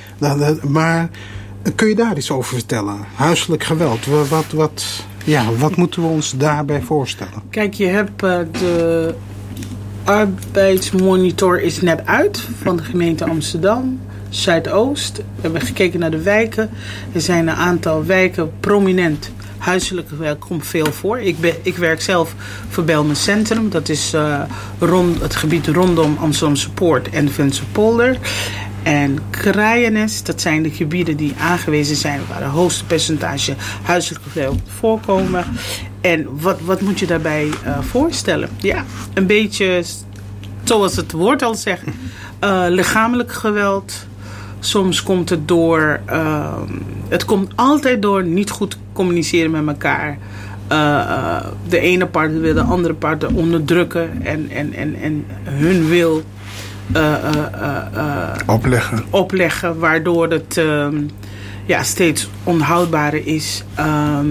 maar 0.67 1.09
kun 1.75 1.87
je 1.87 1.95
daar 1.95 2.17
iets 2.17 2.31
over 2.31 2.55
vertellen? 2.55 2.97
Huiselijk 3.15 3.63
geweld, 3.63 4.05
wa- 4.05 4.23
wat, 4.23 4.45
wat, 4.53 5.03
ja, 5.23 5.51
wat 5.53 5.75
moeten 5.75 6.01
we 6.01 6.07
ons 6.07 6.31
daarbij 6.37 6.81
voorstellen? 6.81 7.41
Kijk, 7.49 7.73
je 7.73 7.85
hebt 7.85 8.23
eh, 8.23 8.39
de 8.51 9.13
arbeidsmonitor 10.03 11.61
is 11.61 11.81
net 11.81 12.05
uit 12.05 12.47
van 12.61 12.77
de 12.77 12.83
gemeente 12.83 13.25
Amsterdam. 13.25 13.99
Zuidoost. 14.29 15.17
We 15.17 15.23
hebben 15.41 15.61
gekeken 15.61 15.99
naar 15.99 16.11
de 16.11 16.21
wijken. 16.21 16.69
Er 17.11 17.21
zijn 17.21 17.47
een 17.47 17.55
aantal 17.55 18.05
wijken 18.05 18.51
prominent. 18.59 19.31
Huiselijk 19.57 20.07
geweld 20.07 20.39
komt 20.39 20.67
veel 20.67 20.91
voor. 20.91 21.19
Ik, 21.19 21.39
ben, 21.39 21.53
ik 21.61 21.77
werk 21.77 22.01
zelf 22.01 22.35
voor 22.69 22.83
Belmen 22.83 23.15
Centrum. 23.15 23.69
Dat 23.69 23.89
is 23.89 24.13
eh, 24.13 24.41
rond, 24.79 25.21
het 25.21 25.35
gebied 25.35 25.67
rondom 25.67 26.17
Amsterdamse 26.19 26.71
Poort 26.71 27.09
en 27.09 27.25
de 27.25 27.49
Polder. 27.71 28.17
En 28.87 29.19
Kraaienest, 29.29 30.25
dat 30.25 30.41
zijn 30.41 30.63
de 30.63 30.69
gebieden 30.69 31.17
die 31.17 31.33
aangewezen 31.39 31.95
zijn 31.95 32.19
waar 32.29 32.41
het 32.41 32.51
hoogste 32.51 32.85
percentage 32.85 33.55
huiselijk 33.83 34.25
geweld 34.31 34.59
voorkomen. 34.79 35.45
En 36.01 36.27
wat, 36.41 36.61
wat 36.61 36.81
moet 36.81 36.99
je 36.99 37.05
daarbij 37.05 37.49
eh, 37.63 37.79
voorstellen? 37.81 38.49
Ja, 38.57 38.85
een 39.13 39.25
beetje 39.25 39.83
zoals 40.63 40.95
het 40.95 41.11
woord 41.11 41.41
al 41.41 41.55
zegt, 41.55 41.83
eh, 42.39 42.65
lichamelijk 42.67 43.31
geweld. 43.31 44.07
Soms 44.59 45.03
komt 45.03 45.29
het 45.29 45.47
door, 45.47 45.99
ehm, 46.05 46.71
het 47.07 47.25
komt 47.25 47.51
altijd 47.55 48.01
door 48.01 48.23
niet 48.23 48.49
goed 48.49 48.77
communiceren 48.93 49.51
met 49.51 49.67
elkaar. 49.67 50.17
Eh, 50.67 50.99
eh, 50.99 51.45
de 51.69 51.79
ene 51.79 52.05
partner 52.05 52.41
wil 52.41 52.53
de 52.53 52.61
andere 52.61 52.93
partner 52.93 53.35
onderdrukken 53.35 54.21
en, 54.23 54.49
en, 54.49 54.73
en, 54.73 54.95
en 55.01 55.25
hun 55.43 55.87
wil 55.87 56.17
eh, 56.17 56.17
eh, 56.17 56.23
eh, 56.23 56.23
eh, 56.23 56.36
Opleggen. 58.45 59.05
opleggen, 59.09 59.79
waardoor 59.79 60.29
het 60.29 60.57
ehm, 60.57 60.95
ja, 61.65 61.83
steeds 61.83 62.29
onhoudbaarder 62.43 63.27
is. 63.27 63.63
Ehm, 63.75 64.27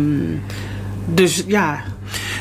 dus 1.07 1.45
ja, 1.47 1.83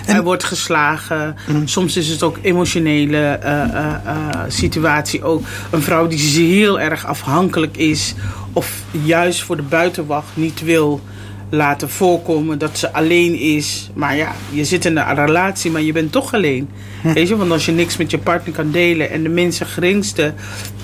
hij 0.06 0.21
wordt 0.21 0.43
geslagen. 0.43 1.36
Soms 1.65 1.97
is 1.97 2.08
het 2.08 2.23
ook 2.23 2.38
emotionele 2.41 3.17
eh, 3.17 3.63
eh, 3.63 3.93
eh, 4.06 4.39
situatie. 4.47 5.23
Ook 5.23 5.43
een 5.71 5.82
vrouw 5.82 6.08
die 6.08 6.47
heel 6.47 6.80
erg 6.80 7.06
afhankelijk 7.06 7.78
is, 7.78 8.15
of 8.54 8.82
juist 8.91 9.43
voor 9.43 9.56
de 9.56 9.62
buitenwacht 9.62 10.30
niet 10.34 10.62
wil 10.62 11.01
laten 11.50 11.90
voorkomen 11.90 12.60
dat 12.60 12.78
ze 12.78 12.94
alleen 12.94 13.40
is. 13.40 13.90
Maar 13.94 14.16
ja, 14.16 14.32
je 14.50 14.66
zit 14.66 14.86
in 14.86 14.98
een 14.98 15.16
relatie, 15.16 15.72
maar 15.72 15.82
je 15.82 15.92
bent 15.92 16.12
toch 16.12 16.34
alleen. 16.34 16.70
Weet 17.04 17.28
je, 17.28 17.36
want 17.36 17.52
als 17.52 17.66
je 17.66 17.72
niks 17.72 17.98
met 17.98 18.12
je 18.12 18.18
partner 18.18 18.54
kan 18.54 18.72
delen 18.72 19.10
en 19.10 19.24
de 19.24 19.30
minste 19.30 19.66
geringste 19.66 20.34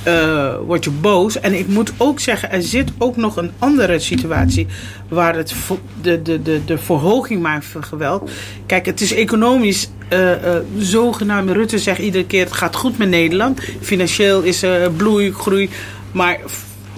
uh, 0.08 0.54
word 0.65 0.84
je 0.84 0.89
boos. 0.89 1.39
En 1.39 1.54
ik 1.54 1.67
moet 1.67 1.93
ook 1.97 2.19
zeggen, 2.19 2.52
er 2.52 2.62
zit 2.62 2.91
ook 2.97 3.17
nog 3.17 3.38
een 3.38 3.52
andere 3.60 4.00
situatie 4.00 4.67
waar 5.08 5.36
het 5.36 5.54
de, 6.02 6.21
de, 6.21 6.41
de, 6.41 6.62
de 6.65 6.78
verhoging 6.78 7.41
maakt 7.41 7.65
van 7.65 7.84
geweld. 7.84 8.32
Kijk, 8.65 8.86
het 8.86 9.02
is 9.02 9.13
economisch 9.13 9.89
uh, 10.10 10.30
uh, 10.30 10.56
zogenaamd. 10.78 11.50
Rutte 11.50 11.80
zegt 11.80 12.00
iedere 12.00 12.26
keer: 12.26 12.43
het 12.43 12.54
gaat 12.54 12.76
goed 12.76 12.97
met 12.97 13.10
Nederland. 13.10 13.60
Financieel 13.82 14.41
is 14.41 14.63
er 14.63 14.91
bloei, 14.91 15.32
groei. 15.32 15.69
Maar 16.12 16.39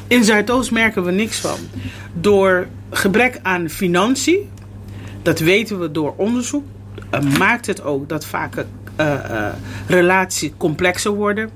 in 0.08 0.24
Zuidoost 0.24 0.72
merken 0.72 1.04
we 1.04 1.12
niks 1.12 1.40
van. 1.40 1.58
Door 2.14 2.68
gebrek 2.90 3.40
aan 3.42 3.70
financiën, 3.70 4.50
dat 5.22 5.40
weten 5.40 5.80
we 5.80 5.92
door 5.92 6.14
onderzoek, 6.18 6.66
maakt 7.38 7.66
het 7.66 7.84
ook 7.84 8.10
dat 8.10 8.26
vaak 8.26 8.66
uh, 9.00 9.08
uh, 9.08 9.48
relaties 9.88 10.52
complexer 10.58 11.12
worden. 11.12 11.50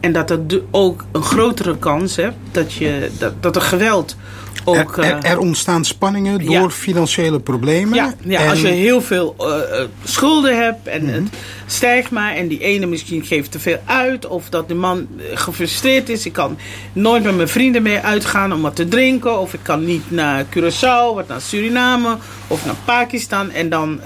En 0.00 0.12
dat 0.12 0.30
er 0.30 0.40
ook 0.70 1.04
een 1.12 1.22
grotere 1.22 1.78
kans 1.78 2.16
hebt 2.16 2.36
dat, 2.50 2.72
je, 2.72 3.10
dat, 3.18 3.42
dat 3.42 3.56
er 3.56 3.62
geweld 3.62 4.16
ook, 4.64 4.96
er, 4.96 5.24
er, 5.24 5.38
ontstaan 5.38 5.84
spanningen 5.84 6.44
door 6.44 6.70
financiële 6.70 7.40
problemen. 7.40 7.94
Ja, 7.94 8.14
ja 8.24 8.50
als 8.50 8.60
je 8.60 8.68
heel 8.68 9.00
veel 9.00 9.36
uh, 9.38 9.84
schulden 10.04 10.62
hebt 10.62 10.86
en 10.86 11.06
het 11.06 11.22
mhm. 11.22 11.32
stijgt 11.66 12.10
maar 12.10 12.34
en 12.34 12.48
die 12.48 12.60
ene 12.60 12.86
misschien 12.86 13.24
geeft 13.24 13.50
te 13.50 13.58
veel 13.58 13.78
uit 13.84 14.26
of 14.26 14.48
dat 14.48 14.68
de 14.68 14.74
man 14.74 15.08
gefrustreerd 15.34 16.08
is. 16.08 16.26
Ik 16.26 16.32
kan 16.32 16.58
nooit 16.92 17.22
met 17.22 17.36
mijn 17.36 17.48
vrienden 17.48 17.82
mee 17.82 17.98
uitgaan 17.98 18.52
om 18.52 18.62
wat 18.62 18.76
te 18.76 18.88
drinken 18.88 19.38
of 19.38 19.54
ik 19.54 19.60
kan 19.62 19.84
niet 19.84 20.10
naar 20.10 20.44
Curaçao, 20.44 21.14
wat 21.14 21.28
naar 21.28 21.40
Suriname 21.40 22.16
of 22.46 22.64
naar 22.64 22.76
Pakistan 22.84 23.50
en 23.50 23.68
dan, 23.68 24.00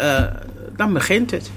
dan 0.77 0.93
begint 0.93 1.31
het. 1.31 1.51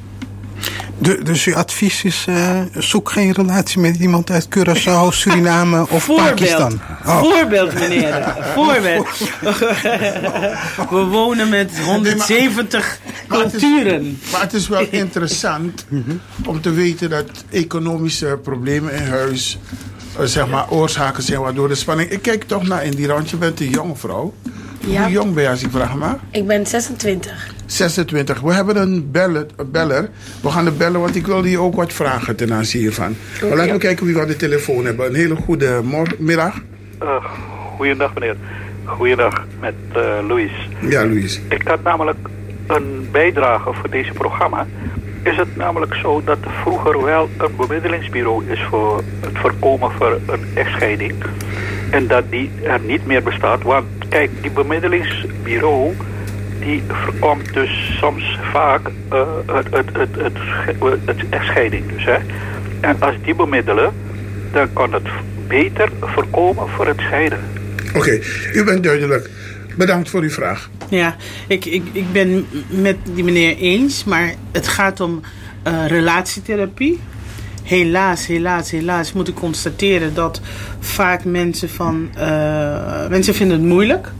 De, 1.01 1.23
dus 1.23 1.45
uw 1.45 1.55
advies 1.55 2.03
is: 2.03 2.25
uh, 2.29 2.61
zoek 2.77 3.11
geen 3.11 3.31
relatie 3.31 3.79
met 3.79 3.95
iemand 3.95 4.31
uit 4.31 4.47
Curaçao, 4.57 5.07
Suriname 5.19 5.87
of 5.89 6.03
Voorbeeld. 6.03 6.29
Pakistan. 6.29 6.79
Oh. 7.05 7.19
Voorbeeld, 7.19 7.73
meneer. 7.73 8.35
Voorbeeld. 8.55 9.07
We 10.89 11.05
wonen 11.09 11.49
met 11.49 11.79
170 11.79 12.99
maar, 13.27 13.39
culturen. 13.39 13.93
Het 14.19 14.23
is, 14.23 14.31
maar 14.31 14.41
het 14.41 14.53
is 14.53 14.67
wel 14.67 14.87
interessant 14.89 15.85
om 16.45 16.61
te 16.61 16.71
weten 16.71 17.09
dat 17.09 17.29
economische 17.49 18.39
problemen 18.43 18.93
in 18.93 19.07
huis. 19.07 19.59
Uh, 20.19 20.25
zeg 20.25 20.47
maar, 20.47 20.69
oorzaken 20.69 21.23
zijn 21.23 21.39
waardoor 21.39 21.67
de 21.67 21.75
spanning. 21.75 22.09
Ik 22.09 22.21
kijk 22.21 22.43
toch 22.43 22.67
naar 22.67 22.85
Indira, 22.85 23.13
want 23.13 23.29
je 23.29 23.37
bent 23.37 23.59
een 23.59 23.69
jonge 23.69 23.95
vrouw. 23.95 24.33
Ja. 24.79 25.01
Hoe 25.01 25.11
jong 25.11 25.33
ben 25.33 25.43
je 25.43 25.49
als 25.49 25.61
ik 25.61 25.71
vraag 25.71 25.95
maar? 25.95 26.19
Ik 26.31 26.47
ben 26.47 26.67
26. 26.67 27.57
26. 27.71 28.39
We 28.39 28.53
hebben 28.53 28.77
een 28.77 29.11
beller, 29.11 29.45
een 29.55 29.71
beller. 29.71 30.09
We 30.41 30.49
gaan 30.49 30.65
de 30.65 30.71
bellen, 30.71 30.99
want 30.99 31.15
ik 31.15 31.25
wil 31.25 31.45
je 31.45 31.59
ook 31.59 31.75
wat 31.75 31.93
vragen 31.93 32.35
ten 32.35 32.53
aanzien 32.53 32.81
hiervan. 32.81 33.15
Maar 33.41 33.57
laten 33.57 33.73
we 33.73 33.79
kijken 33.79 34.05
wie 34.05 34.15
we 34.15 34.21
aan 34.21 34.27
de 34.27 34.35
telefoon 34.35 34.85
hebben. 34.85 35.05
Een 35.05 35.15
hele 35.15 35.35
goede 35.35 35.81
middag. 36.17 36.61
Uh, 37.03 37.25
goeiedag 37.75 38.13
meneer. 38.13 38.35
Goeiedag 38.83 39.45
met 39.59 39.73
uh, 39.95 40.17
Louis. 40.27 40.51
Ja, 40.79 41.05
Louis. 41.05 41.41
Ik 41.49 41.67
had 41.67 41.83
namelijk 41.83 42.17
een 42.67 43.07
bijdrage 43.11 43.73
voor 43.73 43.89
deze 43.89 44.11
programma. 44.11 44.67
Is 45.23 45.35
het 45.35 45.55
namelijk 45.55 45.95
zo 45.95 46.21
dat 46.25 46.37
er 46.43 46.51
vroeger 46.61 47.03
wel 47.03 47.29
een 47.37 47.55
bemiddelingsbureau 47.57 48.49
is 48.49 48.63
voor 48.69 49.03
het 49.19 49.37
voorkomen 49.37 49.91
van 49.91 50.11
een 50.25 50.45
echtscheiding. 50.53 51.13
En 51.91 52.07
dat 52.07 52.23
die 52.29 52.51
er 52.63 52.79
niet 52.79 53.05
meer 53.05 53.23
bestaat. 53.23 53.63
Want 53.63 53.85
kijk, 54.09 54.29
die 54.41 54.51
bemiddelingsbureau 54.51 55.95
die 56.59 56.83
voorkomt 56.87 57.53
dus 57.53 57.97
soms 57.99 58.37
vaak 58.51 58.81
uh, 59.13 59.21
het, 59.45 59.67
het, 59.71 59.85
het, 59.93 60.09
het, 60.17 60.99
het, 61.05 61.29
echtscheiding. 61.29 61.91
Dus, 61.93 62.05
hè. 62.05 62.17
En 62.79 62.95
als 62.99 63.15
die 63.23 63.35
bemiddelen, 63.35 63.93
dan 64.51 64.73
kan 64.73 64.93
het 64.93 65.07
beter 65.47 65.89
voorkomen 66.01 66.69
voor 66.69 66.87
het 66.87 66.99
scheiden. 66.99 67.39
Oké, 67.95 68.19
u 68.53 68.63
bent 68.63 68.83
duidelijk. 68.83 69.29
Bedankt 69.77 70.09
voor 70.09 70.21
uw 70.21 70.29
vraag. 70.29 70.69
Ja, 70.89 71.15
ik, 71.47 71.65
ik, 71.65 71.83
ik 71.91 72.11
ben 72.11 72.45
met 72.67 72.97
die 73.13 73.23
meneer 73.23 73.57
eens, 73.57 74.03
maar 74.03 74.33
het 74.51 74.67
gaat 74.67 74.99
om 74.99 75.21
uh, 75.67 75.87
relatietherapie. 75.87 76.99
Helaas, 77.63 78.27
helaas, 78.27 78.71
helaas 78.71 79.13
moet 79.13 79.27
ik 79.27 79.35
constateren 79.35 80.13
dat 80.13 80.41
vaak 80.79 81.23
mensen 81.23 81.69
van... 81.69 82.09
Uh, 82.17 83.07
mensen 83.07 83.33
vinden 83.33 83.57
het 83.57 83.67
moeilijk 83.67 84.11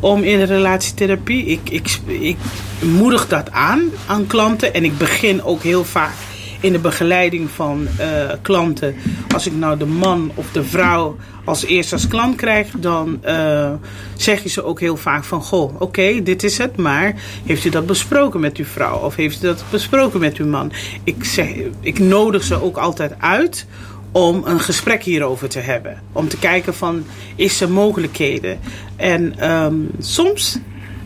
om 0.00 0.22
in 0.22 0.42
relatietherapie. 0.42 1.44
Ik, 1.44 1.70
ik, 1.70 1.98
ik 2.06 2.36
moedig 2.82 3.28
dat 3.28 3.50
aan 3.50 3.80
aan 4.06 4.26
klanten 4.26 4.74
en 4.74 4.84
ik 4.84 4.98
begin 4.98 5.42
ook 5.42 5.62
heel 5.62 5.84
vaak 5.84 6.14
in 6.60 6.72
de 6.72 6.78
begeleiding 6.78 7.50
van 7.50 7.88
uh, 8.00 8.06
klanten. 8.42 8.94
Als 9.34 9.46
ik 9.46 9.52
nou 9.52 9.78
de 9.78 9.86
man 9.86 10.30
of 10.34 10.52
de 10.52 10.64
vrouw 10.64 11.16
als 11.44 11.64
eerste 11.64 11.94
als 11.94 12.08
klant 12.08 12.36
krijg, 12.36 12.70
dan 12.78 13.20
uh, 13.26 13.72
zeg 14.16 14.42
je 14.42 14.48
ze 14.48 14.64
ook 14.64 14.80
heel 14.80 14.96
vaak 14.96 15.24
van: 15.24 15.42
Goh, 15.42 15.80
oké, 15.80 16.22
dit 16.22 16.42
is 16.42 16.58
het, 16.58 16.76
maar 16.76 17.14
heeft 17.44 17.64
u 17.64 17.70
dat 17.70 17.86
besproken 17.86 18.40
met 18.40 18.56
uw 18.56 18.64
vrouw? 18.64 18.98
Of 18.98 19.16
heeft 19.16 19.42
u 19.42 19.46
dat 19.46 19.64
besproken 19.70 20.20
met 20.20 20.36
uw 20.36 20.46
man? 20.46 20.72
Ik, 21.04 21.24
zeg, 21.24 21.48
ik 21.80 21.98
nodig 21.98 22.42
ze 22.42 22.62
ook 22.62 22.76
altijd 22.76 23.14
uit 23.18 23.66
om 24.12 24.42
een 24.44 24.60
gesprek 24.60 25.02
hierover 25.02 25.48
te 25.48 25.58
hebben. 25.58 26.02
Om 26.12 26.28
te 26.28 26.38
kijken 26.38 26.74
van, 26.74 27.04
is 27.36 27.60
er 27.60 27.70
mogelijkheden? 27.70 28.58
En 28.96 29.50
um, 29.50 29.90
soms 29.98 30.58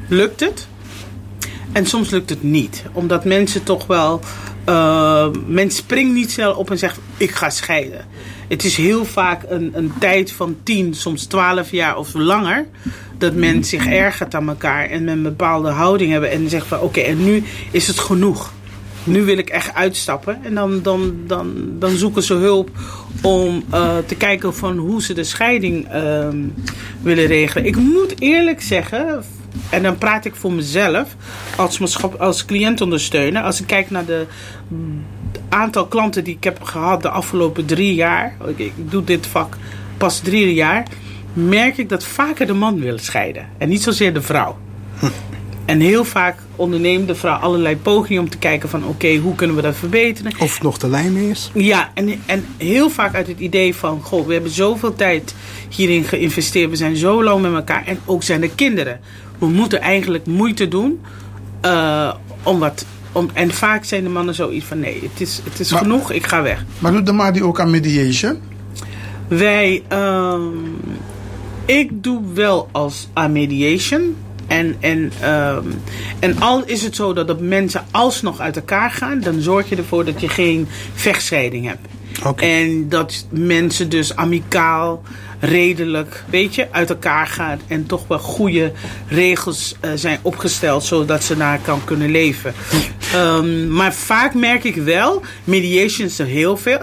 lukt 0.08 0.40
het. 0.40 0.66
En 1.72 1.86
soms 1.86 2.10
lukt 2.10 2.30
het 2.30 2.42
niet. 2.42 2.84
Omdat 2.92 3.24
mensen 3.24 3.62
toch 3.62 3.86
wel... 3.86 4.20
Uh, 4.68 5.28
men 5.46 5.70
springt 5.70 6.14
niet 6.14 6.30
snel 6.30 6.54
op 6.54 6.70
en 6.70 6.78
zegt, 6.78 6.98
ik 7.16 7.30
ga 7.30 7.50
scheiden. 7.50 8.04
Het 8.48 8.64
is 8.64 8.76
heel 8.76 9.04
vaak 9.04 9.42
een, 9.48 9.70
een 9.72 9.92
tijd 9.98 10.32
van 10.32 10.56
10, 10.62 10.94
soms 10.94 11.24
12 11.24 11.70
jaar 11.70 11.96
of 11.96 12.14
langer. 12.14 12.66
Dat 13.18 13.34
men 13.34 13.64
zich 13.64 13.86
ergert 13.86 14.34
aan 14.34 14.48
elkaar 14.48 14.90
en 14.90 15.04
men 15.04 15.16
een 15.16 15.22
bepaalde 15.22 15.70
houding 15.70 16.10
hebben. 16.10 16.30
En 16.30 16.48
zegt 16.48 16.66
van 16.66 16.80
oké, 16.80 17.00
en 17.00 17.24
nu 17.24 17.42
is 17.70 17.86
het 17.86 17.98
genoeg 17.98 18.52
nu 19.04 19.24
wil 19.24 19.38
ik 19.38 19.50
echt 19.50 19.74
uitstappen. 19.74 20.44
En 20.44 20.54
dan, 20.54 20.82
dan, 20.82 21.14
dan, 21.26 21.54
dan 21.78 21.96
zoeken 21.96 22.22
ze 22.22 22.34
hulp 22.34 22.70
om 23.22 23.64
uh, 23.74 23.96
te 24.06 24.14
kijken 24.14 24.54
van 24.54 24.76
hoe 24.76 25.02
ze 25.02 25.14
de 25.14 25.24
scheiding 25.24 25.94
uh, 25.94 26.28
willen 27.02 27.26
regelen. 27.26 27.66
Ik 27.66 27.76
moet 27.76 28.20
eerlijk 28.20 28.62
zeggen, 28.62 29.24
en 29.70 29.82
dan 29.82 29.98
praat 29.98 30.24
ik 30.24 30.34
voor 30.34 30.52
mezelf 30.52 31.16
als, 31.56 32.02
als 32.18 32.44
cliëntondersteuner. 32.44 33.42
Als 33.42 33.60
ik 33.60 33.66
kijk 33.66 33.90
naar 33.90 34.04
de 34.04 34.26
aantal 35.48 35.86
klanten 35.86 36.24
die 36.24 36.36
ik 36.36 36.44
heb 36.44 36.62
gehad 36.62 37.02
de 37.02 37.08
afgelopen 37.08 37.64
drie 37.66 37.94
jaar. 37.94 38.36
Ik, 38.46 38.58
ik 38.58 38.72
doe 38.90 39.04
dit 39.04 39.26
vak 39.26 39.56
pas 39.96 40.20
drie 40.20 40.54
jaar. 40.54 40.86
Merk 41.32 41.78
ik 41.78 41.88
dat 41.88 42.04
vaker 42.04 42.46
de 42.46 42.52
man 42.52 42.80
wil 42.80 42.98
scheiden. 42.98 43.48
En 43.58 43.68
niet 43.68 43.82
zozeer 43.82 44.14
de 44.14 44.22
vrouw. 44.22 44.58
En 45.64 45.80
heel 45.80 46.04
vaak 46.04 46.36
onderneemt 46.56 47.08
de 47.08 47.14
vrouw 47.14 47.36
allerlei 47.36 47.76
pogingen 47.76 48.22
om 48.22 48.30
te 48.30 48.38
kijken 48.38 48.68
van 48.68 48.84
oké, 48.86 49.16
hoe 49.16 49.34
kunnen 49.34 49.56
we 49.56 49.62
dat 49.62 49.76
verbeteren. 49.76 50.32
Of 50.38 50.62
nog 50.62 50.78
de 50.78 50.88
lijn 50.88 51.16
is. 51.16 51.50
Ja, 51.54 51.90
en, 51.94 52.20
en 52.26 52.44
heel 52.56 52.90
vaak 52.90 53.14
uit 53.14 53.26
het 53.26 53.38
idee 53.38 53.74
van 53.74 54.02
goh, 54.02 54.26
we 54.26 54.32
hebben 54.32 54.50
zoveel 54.50 54.94
tijd 54.94 55.34
hierin 55.68 56.04
geïnvesteerd. 56.04 56.70
We 56.70 56.76
zijn 56.76 56.96
zo 56.96 57.24
lang 57.24 57.42
met 57.42 57.54
elkaar. 57.54 57.86
En 57.86 57.98
ook 58.04 58.22
zijn 58.22 58.42
er 58.42 58.50
kinderen. 58.54 59.00
We 59.38 59.46
moeten 59.46 59.80
eigenlijk 59.80 60.26
moeite 60.26 60.68
doen 60.68 61.00
uh, 61.64 62.14
om 62.42 62.58
wat. 62.58 62.86
Om, 63.12 63.30
en 63.32 63.50
vaak 63.50 63.84
zijn 63.84 64.02
de 64.02 64.08
mannen 64.08 64.34
zoiets 64.34 64.64
van 64.64 64.78
nee, 64.78 65.00
het 65.02 65.20
is, 65.20 65.40
het 65.44 65.60
is 65.60 65.72
genoeg, 65.72 66.12
ik 66.12 66.26
ga 66.26 66.42
weg. 66.42 66.64
Maar 66.78 66.92
doet 66.92 67.06
de 67.06 67.12
Madi 67.12 67.42
ook 67.42 67.60
aan 67.60 67.70
mediation? 67.70 68.38
Wij, 69.28 69.82
um, 69.92 70.76
ik 71.64 72.02
doe 72.02 72.22
wel 72.34 72.68
als 72.72 73.08
aan 73.12 73.32
mediation. 73.32 74.16
En, 74.46 74.76
en, 74.80 75.12
um, 75.30 75.82
en 76.18 76.40
al 76.40 76.64
is 76.64 76.82
het 76.82 76.96
zo 76.96 77.12
dat 77.12 77.26
de 77.26 77.34
mensen 77.34 77.84
alsnog 77.90 78.40
uit 78.40 78.56
elkaar 78.56 78.90
gaan, 78.90 79.20
dan 79.20 79.40
zorg 79.40 79.68
je 79.68 79.76
ervoor 79.76 80.04
dat 80.04 80.20
je 80.20 80.28
geen 80.28 80.68
vechtscheiding 80.94 81.66
hebt. 81.66 81.86
Okay. 82.24 82.62
En 82.62 82.88
dat 82.88 83.26
mensen 83.30 83.88
dus 83.88 84.16
amicaal, 84.16 85.02
redelijk, 85.40 86.24
weet 86.30 86.54
je, 86.54 86.66
uit 86.70 86.90
elkaar 86.90 87.26
gaan 87.26 87.60
en 87.66 87.86
toch 87.86 88.06
wel 88.06 88.18
goede 88.18 88.72
regels 89.08 89.74
uh, 89.84 89.90
zijn 89.94 90.18
opgesteld 90.22 90.84
zodat 90.84 91.24
ze 91.24 91.36
naar 91.36 91.58
kan 91.58 91.84
kunnen 91.84 92.10
leven. 92.10 92.54
um, 93.14 93.68
maar 93.68 93.94
vaak 93.94 94.34
merk 94.34 94.64
ik 94.64 94.76
wel, 94.76 95.22
mediation 95.44 96.06
is 96.06 96.18
er 96.18 96.26
heel 96.26 96.56
veel. 96.56 96.78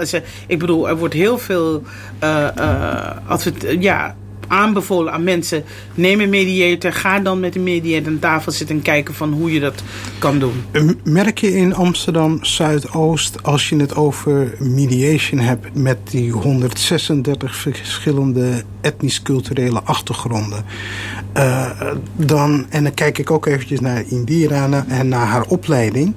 Ik 0.47 0.59
bedoel, 0.59 0.89
er 0.89 0.97
wordt 0.97 1.13
heel 1.13 1.37
veel 1.37 1.83
uh, 2.23 2.47
uh, 2.57 3.81
ja, 3.81 4.15
aanbevolen 4.51 5.13
aan 5.13 5.23
mensen. 5.23 5.63
Neem 5.95 6.19
een 6.19 6.29
mediator. 6.29 6.93
Ga 6.93 7.19
dan 7.19 7.39
met 7.39 7.55
een 7.55 7.63
mediator 7.63 8.11
aan 8.11 8.19
tafel 8.19 8.51
zitten 8.51 8.75
en 8.75 8.81
kijken 8.81 9.13
van 9.13 9.31
hoe 9.33 9.53
je 9.53 9.59
dat 9.59 9.83
kan 10.19 10.39
doen. 10.39 10.63
Merk 11.03 11.37
je 11.37 11.55
in 11.55 11.75
Amsterdam 11.75 12.39
Zuidoost, 12.41 13.43
als 13.43 13.69
je 13.69 13.75
het 13.75 13.95
over 13.95 14.55
mediation 14.59 15.39
hebt 15.39 15.75
met 15.75 15.97
die 16.03 16.31
136 16.31 17.55
verschillende 17.55 18.63
etnisch-culturele 18.81 19.81
achtergronden. 19.81 20.65
Uh, 21.37 21.69
dan, 22.15 22.65
en 22.69 22.83
dan 22.83 22.93
kijk 22.93 23.17
ik 23.17 23.31
ook 23.31 23.45
eventjes 23.45 23.79
naar 23.79 24.03
Indira 24.07 24.85
en 24.87 25.07
naar 25.07 25.25
haar 25.25 25.45
opleiding. 25.47 26.15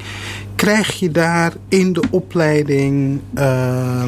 Krijg 0.56 0.92
je 0.92 1.10
daar 1.10 1.52
in 1.68 1.92
de 1.92 2.02
opleiding 2.10 3.20
uh, 3.34 4.04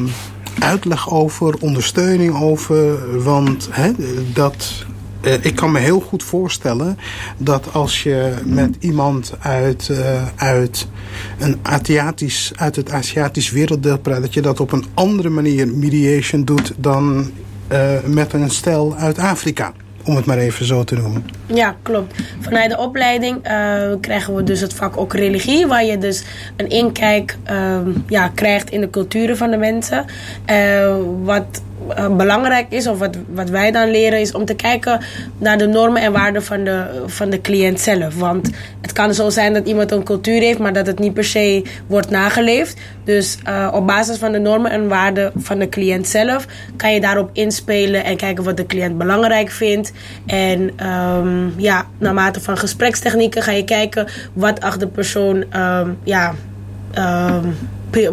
uitleg 0.59 1.11
over, 1.11 1.55
ondersteuning 1.59 2.41
over? 2.41 3.23
Want 3.23 3.69
hè, 3.71 3.91
dat 4.33 4.85
uh, 5.21 5.33
ik 5.41 5.55
kan 5.55 5.71
me 5.71 5.79
heel 5.79 5.99
goed 5.99 6.23
voorstellen 6.23 6.97
dat 7.37 7.73
als 7.73 8.03
je 8.03 8.33
met 8.45 8.75
iemand 8.79 9.33
uit, 9.39 9.87
uh, 9.91 10.27
uit, 10.35 10.87
een 11.39 11.59
Aziatisch, 11.61 12.51
uit 12.55 12.75
het 12.75 12.91
Aziatisch 12.91 13.51
werelddeel 13.51 13.99
praat, 13.99 14.21
dat 14.21 14.33
je 14.33 14.41
dat 14.41 14.59
op 14.59 14.71
een 14.71 14.85
andere 14.93 15.29
manier 15.29 15.67
mediation 15.67 16.43
doet 16.43 16.73
dan 16.77 17.31
uh, 17.71 17.89
met 18.05 18.33
een 18.33 18.49
stel 18.49 18.95
uit 18.95 19.19
Afrika. 19.19 19.73
Om 20.07 20.15
het 20.15 20.25
maar 20.25 20.37
even 20.37 20.65
zo 20.65 20.83
te 20.83 20.95
noemen. 20.95 21.25
Ja, 21.45 21.75
klopt. 21.81 22.15
Vanuit 22.39 22.69
de 22.69 22.77
opleiding 22.77 23.41
krijgen 24.01 24.35
we 24.35 24.43
dus 24.43 24.61
het 24.61 24.73
vak 24.73 24.97
ook 24.97 25.13
religie, 25.13 25.67
waar 25.67 25.85
je 25.85 25.97
dus 25.97 26.23
een 26.55 26.69
inkijk 26.69 27.37
ja, 28.07 28.27
krijgt 28.27 28.69
in 28.69 28.81
de 28.81 28.89
culturen 28.89 29.37
van 29.37 29.51
de 29.51 29.57
mensen. 29.57 30.05
wat 31.23 31.61
uh, 31.89 32.15
belangrijk 32.15 32.65
is, 32.69 32.87
of 32.87 32.99
wat, 32.99 33.17
wat 33.27 33.49
wij 33.49 33.71
dan 33.71 33.91
leren, 33.91 34.19
is 34.19 34.31
om 34.31 34.45
te 34.45 34.55
kijken 34.55 34.99
naar 35.37 35.57
de 35.57 35.67
normen 35.67 36.01
en 36.01 36.11
waarden 36.11 36.43
van 36.43 36.63
de, 36.63 37.03
van 37.05 37.29
de 37.29 37.41
cliënt 37.41 37.79
zelf. 37.79 38.15
Want 38.15 38.49
het 38.81 38.91
kan 38.91 39.13
zo 39.13 39.29
zijn 39.29 39.53
dat 39.53 39.67
iemand 39.67 39.91
een 39.91 40.03
cultuur 40.03 40.41
heeft, 40.41 40.59
maar 40.59 40.73
dat 40.73 40.87
het 40.87 40.99
niet 40.99 41.13
per 41.13 41.23
se 41.23 41.63
wordt 41.87 42.09
nageleefd. 42.09 42.79
Dus 43.03 43.37
uh, 43.47 43.69
op 43.73 43.87
basis 43.87 44.17
van 44.17 44.31
de 44.31 44.39
normen 44.39 44.71
en 44.71 44.87
waarden 44.87 45.31
van 45.35 45.59
de 45.59 45.69
cliënt 45.69 46.07
zelf 46.07 46.45
kan 46.75 46.93
je 46.93 47.01
daarop 47.01 47.29
inspelen 47.33 48.03
en 48.03 48.17
kijken 48.17 48.43
wat 48.43 48.57
de 48.57 48.65
cliënt 48.65 48.97
belangrijk 48.97 49.49
vindt. 49.49 49.91
En 50.25 50.87
um, 50.87 51.53
ja, 51.57 51.85
naarmate 51.97 52.41
van 52.41 52.57
gesprekstechnieken 52.57 53.41
ga 53.41 53.51
je 53.51 53.63
kijken 53.63 54.07
wat 54.33 54.61
achter 54.61 54.87
persoon 54.87 55.43
um, 55.55 55.97
ja, 56.03 56.33
um, 56.97 57.55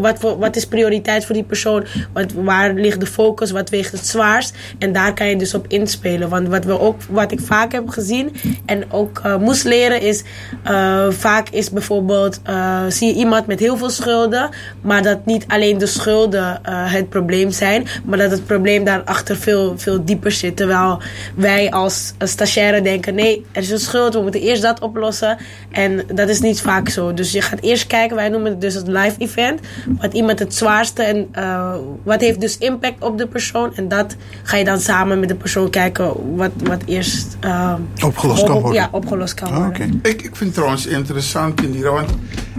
wat, 0.00 0.20
wat 0.20 0.56
is 0.56 0.66
prioriteit 0.66 1.24
voor 1.24 1.34
die 1.34 1.44
persoon? 1.44 1.84
Wat, 2.12 2.32
waar 2.32 2.74
ligt 2.74 3.00
de 3.00 3.06
focus? 3.06 3.50
Wat 3.50 3.70
weegt 3.70 3.92
het 3.92 4.06
zwaarst? 4.06 4.54
En 4.78 4.92
daar 4.92 5.14
kan 5.14 5.26
je 5.26 5.36
dus 5.36 5.54
op 5.54 5.66
inspelen. 5.68 6.28
Want 6.28 6.48
wat, 6.48 6.64
we 6.64 6.80
ook, 6.80 7.02
wat 7.08 7.32
ik 7.32 7.40
vaak 7.40 7.72
heb 7.72 7.88
gezien 7.88 8.32
en 8.66 8.92
ook 8.92 9.20
uh, 9.26 9.36
moest 9.36 9.64
leren 9.64 10.00
is... 10.00 10.22
Uh, 10.70 11.10
vaak 11.10 11.48
is 11.48 11.70
bijvoorbeeld... 11.70 12.40
Uh, 12.48 12.82
zie 12.88 13.08
je 13.08 13.14
iemand 13.14 13.46
met 13.46 13.60
heel 13.60 13.76
veel 13.76 13.90
schulden... 13.90 14.50
maar 14.80 15.02
dat 15.02 15.26
niet 15.26 15.44
alleen 15.48 15.78
de 15.78 15.86
schulden 15.86 16.60
het 16.70 17.08
probleem 17.08 17.50
zijn... 17.50 17.86
maar 18.04 18.18
dat 18.18 18.30
het 18.30 18.46
probleem 18.46 18.84
daarachter 18.84 19.36
veel, 19.36 19.78
veel 19.78 20.04
dieper 20.04 20.32
zit. 20.32 20.56
Terwijl 20.56 21.00
wij 21.34 21.70
als 21.70 22.12
stagiaire 22.18 22.82
denken... 22.82 23.14
nee, 23.14 23.46
er 23.52 23.62
is 23.62 23.70
een 23.70 23.78
schuld, 23.78 24.14
we 24.14 24.20
moeten 24.20 24.40
eerst 24.40 24.62
dat 24.62 24.80
oplossen. 24.80 25.36
En 25.70 26.02
dat 26.14 26.28
is 26.28 26.40
niet 26.40 26.60
vaak 26.60 26.88
zo. 26.88 27.14
Dus 27.14 27.32
je 27.32 27.40
gaat 27.40 27.60
eerst 27.60 27.86
kijken, 27.86 28.16
wij 28.16 28.28
noemen 28.28 28.50
het 28.50 28.60
dus 28.60 28.74
het 28.74 28.88
live 28.88 29.14
event 29.18 29.60
wat 29.98 30.12
iemand 30.12 30.38
het 30.38 30.54
zwaarste 30.54 31.02
en 31.02 31.28
uh, 31.38 31.74
wat 32.02 32.20
heeft 32.20 32.40
dus 32.40 32.58
impact 32.58 33.02
op 33.02 33.18
de 33.18 33.26
persoon. 33.26 33.76
En 33.76 33.88
dat 33.88 34.16
ga 34.42 34.56
je 34.56 34.64
dan 34.64 34.80
samen 34.80 35.20
met 35.20 35.28
de 35.28 35.34
persoon 35.34 35.70
kijken 35.70 36.36
wat, 36.36 36.50
wat 36.64 36.82
eerst 36.84 37.36
uh, 37.44 37.74
opgelost 38.04 38.44
kan 38.44 38.60
worden. 38.60 38.72
Ja, 38.72 38.88
opgelost 38.92 39.34
kan 39.34 39.48
Ah, 39.48 39.56
worden. 39.56 39.92
oké. 40.00 40.08
Ik, 40.08 40.22
ik 40.22 40.36
vind 40.36 40.38
het 40.38 40.54
trouwens 40.54 40.86
interessant, 40.86 41.62
Indira, 41.62 41.90
want 41.90 42.10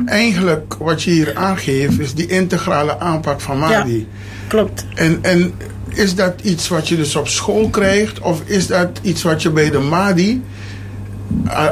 eigenlijk 0.05 0.75
wat 0.79 1.03
je 1.03 1.11
hier 1.11 1.35
aangeeft 1.35 1.99
is 1.99 2.13
die 2.13 2.27
integrale 2.27 2.99
aanpak 2.99 3.41
van 3.41 3.59
Madi. 3.59 4.07
Klopt. 4.47 4.85
En, 4.95 5.19
en 5.21 5.53
is 5.89 6.15
dat 6.15 6.41
iets 6.41 6.67
wat 6.67 6.87
je 6.87 6.95
dus 6.95 7.15
op 7.15 7.27
school 7.27 7.69
krijgt, 7.69 8.19
of 8.19 8.41
is 8.45 8.67
dat 8.67 8.99
iets 9.01 9.23
wat 9.23 9.41
je 9.41 9.49
bij 9.49 9.69
de 9.69 9.79
Madi 9.79 10.43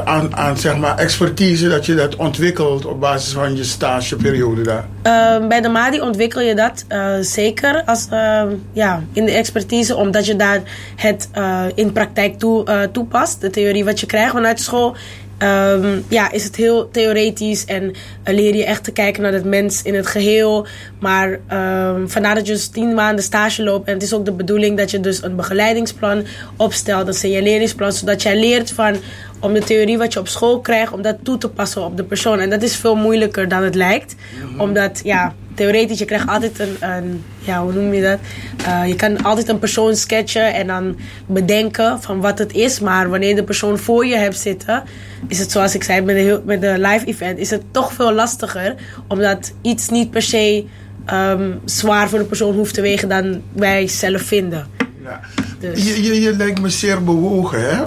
aan, 0.05 0.35
aan, 0.35 0.57
zeg 0.57 0.77
maar 0.77 0.97
expertise 0.97 1.69
dat 1.69 1.85
je 1.85 1.95
dat 1.95 2.15
ontwikkelt 2.15 2.85
op 2.85 2.99
basis 2.99 3.33
van 3.33 3.55
je 3.55 3.63
stageperiode 3.63 4.61
daar? 4.61 4.85
Uh, 5.03 5.47
bij 5.47 5.61
de 5.61 5.69
MADI 5.69 6.01
ontwikkel 6.01 6.41
je 6.41 6.55
dat 6.55 6.85
uh, 6.89 7.15
zeker 7.21 7.83
als, 7.85 8.07
uh, 8.11 8.43
ja, 8.73 9.03
in 9.13 9.25
de 9.25 9.31
expertise, 9.31 9.95
omdat 9.95 10.25
je 10.25 10.35
daar 10.35 10.61
het 10.95 11.29
uh, 11.37 11.63
in 11.75 11.91
praktijk 11.91 12.39
toe, 12.39 12.89
toepast. 12.91 13.41
De 13.41 13.49
theorie 13.49 13.85
wat 13.85 13.99
je 13.99 14.05
krijgt 14.05 14.31
vanuit 14.31 14.59
school. 14.59 14.95
Um, 15.43 16.03
ja, 16.07 16.31
is 16.31 16.43
het 16.43 16.55
heel 16.55 16.89
theoretisch 16.91 17.65
en 17.65 17.95
leer 18.23 18.55
je 18.55 18.65
echt 18.65 18.83
te 18.83 18.91
kijken 18.91 19.23
naar 19.23 19.33
het 19.33 19.45
mens 19.45 19.81
in 19.81 19.95
het 19.95 20.07
geheel. 20.07 20.67
Maar 20.99 21.29
um, 21.31 22.09
vandaar 22.09 22.35
dat 22.35 22.47
je 22.47 22.53
dus 22.53 22.67
tien 22.67 22.93
maanden 22.93 23.23
stage 23.23 23.63
loopt. 23.63 23.87
En 23.87 23.93
het 23.93 24.03
is 24.03 24.13
ook 24.13 24.25
de 24.25 24.31
bedoeling 24.31 24.77
dat 24.77 24.91
je 24.91 24.99
dus 24.99 25.23
een 25.23 25.35
begeleidingsplan 25.35 26.23
opstelt, 26.57 27.07
een 27.07 27.13
signaleringsplan, 27.13 27.91
zodat 27.91 28.21
jij 28.21 28.39
leert 28.39 28.71
van 28.71 28.95
om 29.43 29.53
de 29.53 29.63
theorie 29.63 29.97
wat 29.97 30.13
je 30.13 30.19
op 30.19 30.27
school 30.27 30.59
krijgt, 30.59 30.93
om 30.93 31.01
dat 31.01 31.17
toe 31.23 31.37
te 31.37 31.49
passen 31.49 31.85
op 31.85 31.97
de 31.97 32.03
persoon. 32.03 32.39
En 32.39 32.49
dat 32.49 32.61
is 32.61 32.75
veel 32.75 32.95
moeilijker 32.95 33.47
dan 33.47 33.63
het 33.63 33.75
lijkt. 33.75 34.15
Omdat, 34.57 35.01
ja, 35.03 35.33
theoretisch, 35.53 35.99
je 35.99 36.05
krijgt 36.05 36.27
altijd 36.27 36.59
een, 36.59 36.75
een 36.79 37.23
ja, 37.39 37.63
hoe 37.63 37.73
noem 37.73 37.93
je 37.93 38.01
dat? 38.01 38.19
Uh, 38.67 38.87
je 38.87 38.95
kan 38.95 39.23
altijd 39.23 39.49
een 39.49 39.59
persoon 39.59 39.95
sketchen 39.95 40.53
en 40.53 40.67
dan 40.67 40.97
bedenken 41.25 42.01
van 42.01 42.21
wat 42.21 42.39
het 42.39 42.53
is. 42.53 42.79
Maar 42.79 43.09
wanneer 43.09 43.35
de 43.35 43.43
persoon 43.43 43.77
voor 43.77 44.05
je 44.05 44.15
hebt 44.15 44.37
zitten, 44.37 44.83
is 45.27 45.39
het 45.39 45.51
zoals 45.51 45.75
ik 45.75 45.83
zei 45.83 46.01
met 46.01 46.15
de, 46.15 46.41
met 46.45 46.61
de 46.61 46.75
live 46.77 47.05
event, 47.05 47.39
is 47.39 47.49
het 47.49 47.63
toch 47.71 47.93
veel 47.93 48.11
lastiger. 48.13 48.75
Omdat 49.07 49.53
iets 49.61 49.89
niet 49.89 50.11
per 50.11 50.21
se 50.21 50.65
um, 51.13 51.59
zwaar 51.65 52.09
voor 52.09 52.19
de 52.19 52.25
persoon 52.25 52.53
hoeft 52.53 52.73
te 52.73 52.81
wegen 52.81 53.09
dan 53.09 53.41
wij 53.51 53.87
zelf 53.87 54.21
vinden. 54.21 54.67
Ja. 55.03 55.19
Dus. 55.59 55.83
Je, 55.87 56.03
je, 56.03 56.21
je 56.21 56.35
lijkt 56.35 56.61
me 56.61 56.69
zeer 56.69 57.03
bewogen, 57.03 57.61
hè? 57.61 57.83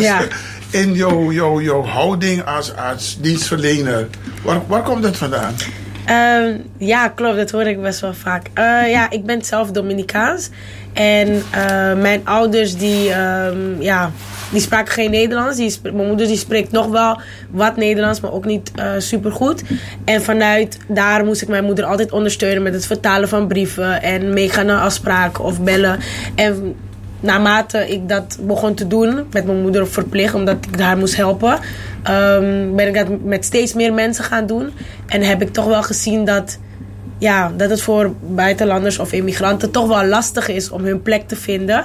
Ja. 0.00 0.22
In 0.74 0.94
jouw, 0.94 1.32
jouw, 1.32 1.60
jouw 1.60 1.82
houding 1.82 2.44
als, 2.44 2.76
als 2.76 3.18
dienstverlener. 3.20 4.08
Waar, 4.42 4.60
waar 4.66 4.82
komt 4.82 5.02
dat 5.02 5.16
vandaan? 5.16 5.54
Um, 6.10 6.62
ja, 6.78 7.08
klopt. 7.08 7.36
Dat 7.36 7.50
hoor 7.50 7.66
ik 7.66 7.82
best 7.82 8.00
wel 8.00 8.14
vaak. 8.14 8.46
Uh, 8.58 8.90
ja, 8.90 9.10
ik 9.10 9.24
ben 9.24 9.44
zelf 9.44 9.70
Dominicaans. 9.70 10.50
En 10.92 11.28
uh, 11.28 11.42
mijn 11.94 12.20
ouders 12.24 12.76
die, 12.76 13.18
um, 13.18 13.82
ja, 13.82 14.10
die 14.50 14.60
spraken 14.60 14.92
geen 14.92 15.10
Nederlands. 15.10 15.56
Die 15.56 15.78
mijn 15.82 16.06
moeder 16.06 16.26
die 16.26 16.36
spreekt 16.36 16.72
nog 16.72 16.86
wel 16.86 17.20
wat 17.50 17.76
Nederlands, 17.76 18.20
maar 18.20 18.32
ook 18.32 18.44
niet 18.44 18.70
uh, 18.76 18.90
super 18.98 19.32
goed. 19.32 19.62
En 20.04 20.22
vanuit 20.22 20.78
daar 20.88 21.24
moest 21.24 21.42
ik 21.42 21.48
mijn 21.48 21.64
moeder 21.64 21.84
altijd 21.84 22.12
ondersteunen 22.12 22.62
met 22.62 22.74
het 22.74 22.86
vertalen 22.86 23.28
van 23.28 23.46
brieven 23.46 24.02
en 24.02 24.32
meegaan 24.32 24.66
naar 24.66 24.80
afspraken 24.80 25.44
of 25.44 25.60
bellen. 25.60 25.98
En 26.34 26.74
naarmate 27.24 27.92
ik 27.92 28.08
dat 28.08 28.38
begon 28.40 28.74
te 28.74 28.86
doen, 28.86 29.26
met 29.32 29.44
mijn 29.44 29.60
moeder 29.62 29.88
verplicht, 29.88 30.34
omdat 30.34 30.56
ik 30.70 30.80
haar 30.80 30.96
moest 30.96 31.16
helpen, 31.16 31.52
um, 32.10 32.76
ben 32.76 32.88
ik 32.88 32.94
dat 32.94 33.24
met 33.24 33.44
steeds 33.44 33.74
meer 33.74 33.92
mensen 33.92 34.24
gaan 34.24 34.46
doen. 34.46 34.70
En 35.06 35.22
heb 35.22 35.42
ik 35.42 35.52
toch 35.52 35.66
wel 35.66 35.82
gezien 35.82 36.24
dat, 36.24 36.58
ja, 37.18 37.52
dat 37.56 37.70
het 37.70 37.82
voor 37.82 38.14
buitenlanders 38.20 38.98
of 38.98 39.12
immigranten 39.12 39.70
toch 39.70 39.88
wel 39.88 40.04
lastig 40.04 40.48
is 40.48 40.70
om 40.70 40.84
hun 40.84 41.02
plek 41.02 41.28
te 41.28 41.36
vinden. 41.36 41.84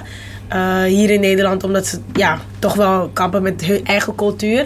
Uh, 0.52 0.82
hier 0.82 1.10
in 1.10 1.20
Nederland, 1.20 1.64
omdat 1.64 1.86
ze 1.86 1.98
ja, 2.12 2.38
toch 2.58 2.74
wel 2.74 3.10
kampen 3.12 3.42
met 3.42 3.64
hun 3.64 3.84
eigen 3.84 4.14
cultuur. 4.14 4.64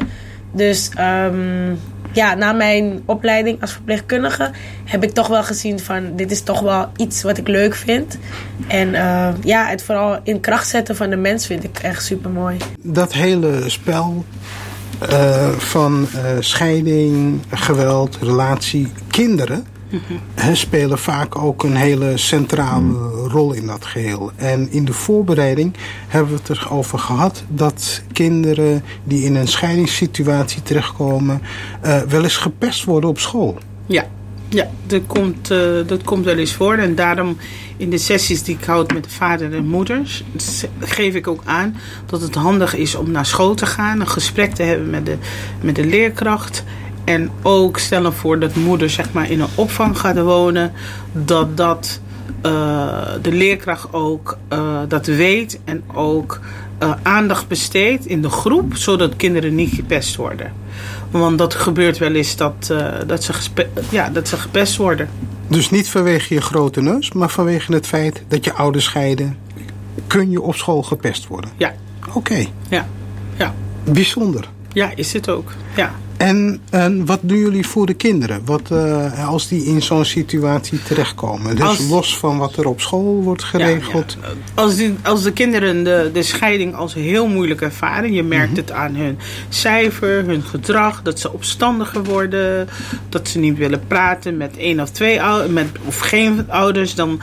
Dus 0.53 0.91
um, 1.27 1.79
ja, 2.15 2.35
na 2.35 2.53
mijn 2.53 3.03
opleiding 3.05 3.61
als 3.61 3.73
verpleegkundige 3.73 4.51
heb 4.85 5.03
ik 5.03 5.11
toch 5.11 5.29
wel 5.29 5.45
gezien 5.45 5.81
van 5.81 6.17
dit 6.17 6.31
is 6.31 6.43
toch 6.43 6.61
wel 6.61 6.89
iets 6.97 7.23
wat 7.23 7.39
ik 7.39 7.49
leuk 7.49 7.75
vind. 7.75 8.19
En 8.67 8.89
uh, 8.89 9.29
ja, 9.43 9.67
het 9.67 9.83
vooral 9.83 10.19
in 10.23 10.41
kracht 10.41 10.69
zetten 10.69 10.97
van 10.97 11.11
de 11.11 11.17
mens 11.17 11.47
vind 11.47 11.65
ik 11.65 11.79
echt 11.79 12.05
super 12.05 12.31
mooi. 12.31 12.57
Dat 12.83 13.13
hele 13.13 13.63
spel 13.67 14.25
uh, 15.11 15.49
van 15.49 16.07
uh, 16.15 16.21
scheiding, 16.41 17.41
geweld, 17.51 18.19
relatie, 18.21 18.93
kinderen. 19.11 19.67
He, 20.35 20.55
spelen 20.55 20.99
vaak 20.99 21.39
ook 21.39 21.63
een 21.63 21.77
hele 21.77 22.17
centrale 22.17 22.93
rol 23.29 23.53
in 23.53 23.67
dat 23.67 23.85
geheel. 23.85 24.31
En 24.37 24.71
in 24.71 24.85
de 24.85 24.93
voorbereiding 24.93 25.75
hebben 26.09 26.33
we 26.33 26.41
het 26.43 26.59
erover 26.59 26.99
gehad 26.99 27.45
dat 27.49 28.03
kinderen 28.13 28.83
die 29.05 29.25
in 29.25 29.35
een 29.35 29.49
scheidingssituatie 29.49 30.63
terechtkomen, 30.63 31.43
uh, 31.85 32.01
wel 32.01 32.23
eens 32.23 32.37
gepest 32.37 32.85
worden 32.85 33.11
op 33.11 33.19
school. 33.19 33.59
Ja, 33.87 34.07
ja 34.49 34.69
dat, 34.87 35.03
komt, 35.07 35.51
uh, 35.51 35.59
dat 35.87 36.03
komt 36.03 36.25
wel 36.25 36.37
eens 36.37 36.55
voor. 36.55 36.75
En 36.75 36.95
daarom 36.95 37.37
in 37.77 37.91
de 37.91 37.99
sessies 37.99 38.43
die 38.43 38.57
ik 38.57 38.65
houd 38.65 38.93
met 38.93 39.05
de 39.05 39.11
vader 39.11 39.55
en 39.55 39.67
moeders, 39.67 40.25
geef 40.79 41.15
ik 41.15 41.27
ook 41.27 41.43
aan 41.45 41.77
dat 42.07 42.21
het 42.21 42.35
handig 42.35 42.75
is 42.75 42.95
om 42.95 43.11
naar 43.11 43.27
school 43.27 43.55
te 43.55 43.67
gaan, 43.67 44.01
een 44.01 44.09
gesprek 44.09 44.55
te 44.55 44.63
hebben 44.63 44.91
met 44.91 45.07
de, 45.07 45.17
met 45.61 45.77
de 45.77 45.87
leerkracht. 45.87 46.65
En 47.05 47.31
ook 47.43 47.79
stellen 47.79 48.13
voor 48.13 48.39
dat 48.39 48.55
moeder 48.55 48.91
zeg 48.91 49.13
maar, 49.13 49.31
in 49.31 49.41
een 49.41 49.49
opvang 49.55 49.99
gaat 49.99 50.21
wonen. 50.21 50.73
Dat, 51.13 51.57
dat 51.57 52.01
uh, 52.47 52.53
de 53.23 53.33
leerkracht 53.33 53.93
ook 53.93 54.39
uh, 54.53 54.79
dat 54.89 55.07
weet. 55.07 55.61
En 55.65 55.83
ook 55.95 56.41
eh, 56.79 56.93
aandacht 57.03 57.49
besteed 57.49 58.07
in 58.07 58.23
de 58.23 58.29
groep, 58.29 58.77
zodat 58.77 59.17
kinderen 59.17 59.55
niet 59.55 59.75
gepest 59.75 60.17
worden. 60.17 60.53
Want 61.11 61.39
dat 61.39 61.55
gebeurt 61.55 61.99
wel 61.99 62.13
eens 62.13 62.37
dat, 62.37 62.69
eh, 62.71 62.87
dat, 63.07 63.25
ze, 63.25 63.33
ja, 63.91 64.09
dat 64.09 64.29
ze 64.29 64.37
gepest 64.37 64.77
worden. 64.77 65.09
Dus 65.49 65.71
niet 65.71 65.89
vanwege 65.89 66.35
je 66.35 66.41
grote 66.41 66.81
neus, 66.81 67.13
maar 67.13 67.31
vanwege 67.31 67.73
het 67.73 67.87
feit 67.87 68.23
dat 68.29 68.45
je 68.45 68.53
ouders 68.53 68.85
scheiden, 68.85 69.39
kun 70.07 70.31
je 70.31 70.41
op 70.41 70.55
school 70.55 70.83
gepest 70.83 71.27
worden. 71.27 71.51
Ja, 71.57 71.75
Oké, 72.13 72.47
ja, 72.69 72.87
ja. 73.37 73.55
bijzonder. 73.85 74.49
Ja, 74.73 74.93
is 74.95 75.13
het 75.13 75.29
ook. 75.29 75.53
Ja. 75.77 75.95
En, 76.25 76.61
en 76.71 77.07
wat 77.07 77.19
doen 77.23 77.39
jullie 77.39 77.67
voor 77.67 77.87
de 77.87 77.95
kinderen? 77.95 78.41
Wat, 78.45 78.71
eh, 78.71 79.29
als 79.29 79.49
die 79.49 79.65
in 79.65 79.83
zo'n 79.83 80.05
situatie 80.05 80.83
terechtkomen? 80.83 81.57
Dus 81.57 81.65
Als- 81.65 81.89
los 81.89 82.19
van 82.19 82.39
wat 82.39 82.57
er 82.57 82.67
op 82.67 82.81
school 82.81 83.23
wordt 83.23 83.45
geregeld. 83.45 84.17
Ja, 84.21 84.29
ja. 84.29 84.63
Als, 84.63 84.77
die, 84.77 84.95
als 85.03 85.23
de 85.23 85.33
kinderen 85.33 85.85
de, 85.85 86.11
de 86.13 86.23
scheiding 86.23 86.75
als 86.75 86.95
heel 86.95 87.27
moeilijk 87.27 87.61
ervaren, 87.61 88.13
je 88.13 88.23
merkt 88.23 88.57
het 88.57 88.73
aan 88.73 88.95
hun 88.95 89.19
cijfer, 89.49 90.25
hun 90.25 90.43
gedrag, 90.43 91.03
dat 91.03 91.21
ze 91.21 91.33
opstandiger 91.33 92.05
worden, 92.05 92.69
dat 93.09 93.29
ze 93.29 93.39
niet 93.39 93.59
willen 93.59 93.87
praten 93.87 94.37
met 94.37 94.57
één 94.57 94.81
of 94.81 94.91
twee 94.91 95.23
ouders, 95.23 95.53
met, 95.53 95.69
of 95.85 95.99
geen 95.99 96.45
ouders, 96.49 96.95
dan, 96.95 97.21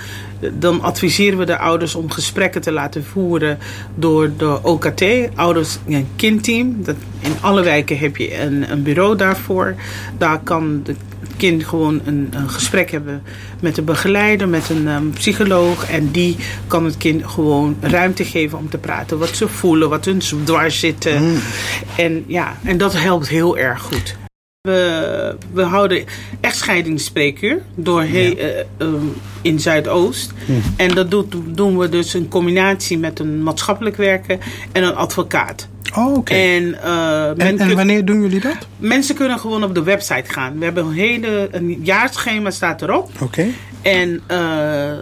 dan 0.53 0.81
adviseren 0.81 1.37
we 1.37 1.45
de 1.45 1.57
ouders 1.57 1.95
om 1.95 2.11
gesprekken 2.11 2.61
te 2.61 2.71
laten 2.71 3.05
voeren 3.05 3.57
door 3.95 4.31
de 4.37 4.63
OKT, 4.63 5.03
ouders- 5.35 5.77
en 5.87 6.07
kindteam. 6.15 6.83
Dat, 6.83 6.95
in 7.19 7.33
alle 7.41 7.63
wijken 7.63 7.97
heb 7.97 8.17
je 8.17 8.39
een, 8.39 8.71
een 8.71 8.83
bureau 8.83 9.15
daarvoor. 9.15 9.75
Daar 10.17 10.39
kan 10.39 10.81
de 10.83 10.95
kind 11.37 11.65
gewoon 11.65 12.01
een, 12.05 12.27
een 12.31 12.49
gesprek 12.49 12.91
hebben 12.91 13.23
met 13.61 13.77
een 13.77 13.85
begeleider, 13.85 14.47
met 14.49 14.69
een 14.69 14.87
ehm, 14.87 15.09
psycholoog. 15.09 15.89
En 15.89 16.11
die 16.11 16.35
kan 16.67 16.85
het 16.85 16.97
kind 16.97 17.25
gewoon 17.25 17.77
ruimte 17.81 18.25
geven 18.25 18.57
om 18.57 18.69
te 18.69 18.77
praten. 18.77 19.17
Wat 19.17 19.35
ze 19.35 19.47
voelen, 19.47 19.89
wat 19.89 20.05
hun 20.05 20.21
dwars 20.43 20.79
zitten. 20.79 21.39
En 21.97 22.23
ja, 22.27 22.57
en 22.63 22.77
dat 22.77 22.93
helpt 22.93 23.27
heel 23.27 23.57
erg 23.57 23.81
goed. 23.81 24.20
We, 24.65 25.35
we 25.53 25.61
houden 25.61 26.05
echtscheidingsspreekuur 26.41 27.61
door 27.75 28.01
he- 28.01 28.31
eh, 28.37 28.59
ehm, 28.77 29.05
in 29.41 29.59
Zuidoost. 29.59 30.31
En 30.75 30.95
dat 30.95 31.11
doet, 31.11 31.35
doen 31.47 31.77
we 31.77 31.89
dus 31.89 32.15
in 32.15 32.27
combinatie 32.27 32.97
met 32.97 33.19
een 33.19 33.43
maatschappelijk 33.43 33.95
werker 33.95 34.37
en 34.71 34.83
een 34.83 34.95
advocaat. 34.95 35.67
Oh, 35.95 36.13
oké. 36.13 36.33
En, 36.33 36.81
eh, 36.83 37.47
En, 37.47 37.75
wanneer 37.75 38.05
doen 38.05 38.21
jullie 38.21 38.39
dat? 38.39 38.57
Mensen 38.77 39.15
kunnen 39.15 39.39
gewoon 39.39 39.63
op 39.63 39.75
de 39.75 39.83
website 39.83 40.31
gaan. 40.33 40.57
We 40.57 40.63
hebben 40.63 40.85
een 40.85 40.93
hele 40.93 41.47
een 41.51 41.79
jaarschema 41.83 42.51
staat 42.51 42.81
erop. 42.81 43.09
Oké. 43.21 43.45
En 43.81 44.21
eh, 44.27 44.37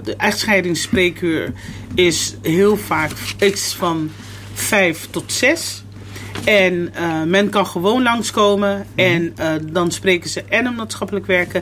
de 0.03 0.15
echtscheidingsspreekuur 0.17 1.53
is 1.95 2.35
heel 2.41 2.77
vaak 2.77 3.11
iets 3.39 3.75
van 3.75 4.09
vijf 4.53 5.07
tot 5.09 5.31
zes. 5.33 5.83
En 6.43 6.89
eh, 6.93 7.23
men 7.23 7.49
kan 7.49 7.67
gewoon 7.67 8.03
langskomen. 8.03 8.85
En 8.95 9.33
eh, 9.35 9.51
dan 9.71 9.91
spreken 9.91 10.29
ze 10.29 10.43
en 10.49 10.65
een 10.65 10.75
maatschappelijk 10.75 11.25
werker 11.25 11.61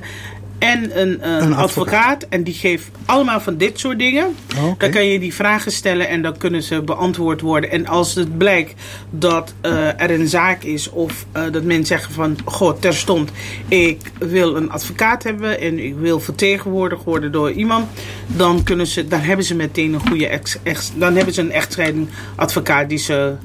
en 0.59 1.01
een, 1.01 1.21
eh, 1.21 1.31
Een 1.31 1.37
advocaat. 1.37 1.63
advocaat. 1.63 2.25
En 2.29 2.43
die 2.43 2.53
geeft 2.53 2.89
allemaal 3.05 3.39
van 3.39 3.57
dit 3.57 3.79
soort 3.79 3.99
dingen. 3.99 4.35
Oh. 4.57 4.71
Dan 4.77 4.89
kan 4.91 5.05
je 5.05 5.19
die 5.19 5.33
vragen 5.33 5.71
stellen 5.71 6.07
en 6.07 6.21
dan 6.21 6.37
kunnen 6.37 6.63
ze 6.63 6.81
beantwoord 6.81 7.41
worden. 7.41 7.71
En 7.71 7.87
als 7.87 8.15
het 8.15 8.37
blijkt 8.37 8.73
dat 9.09 9.53
er 9.61 10.11
een 10.11 10.27
zaak 10.27 10.63
is 10.63 10.89
of 10.89 11.25
dat 11.31 11.63
mensen 11.63 11.85
zeggen 11.85 12.13
van... 12.13 12.37
Goh, 12.45 12.79
terstond, 12.79 13.31
ik 13.67 14.11
wil 14.19 14.55
een 14.55 14.71
advocaat 14.71 15.23
hebben 15.23 15.59
en 15.59 15.79
ik 15.79 15.95
wil 15.95 16.19
vertegenwoordigd 16.19 17.03
worden 17.03 17.31
door 17.31 17.51
iemand. 17.51 17.87
Dan, 18.27 18.63
kunnen 18.63 18.87
ze, 18.87 19.07
dan 19.07 19.19
hebben 19.19 19.45
ze 19.45 19.55
meteen 19.55 19.93
een 19.93 20.07
goede 20.07 20.27
ex, 20.27 20.57
ex- 20.63 20.91
dan 20.95 21.15
hebben 21.15 21.33
ze 21.33 21.41
een 21.41 21.51
echtscheidingadvocaat 21.51 22.89
die 22.89 22.97
ze 22.97 23.35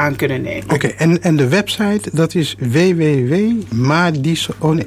aan 0.00 0.16
kunnen 0.16 0.42
nemen. 0.42 0.70
Oké, 0.74 0.86
en, 0.86 1.22
en 1.22 1.36
de 1.36 1.48
website 1.48 2.10
dat 2.12 2.34
is 2.34 2.56
www.madiso, 2.58 4.52
oh 4.58 4.74
nee, 4.74 4.86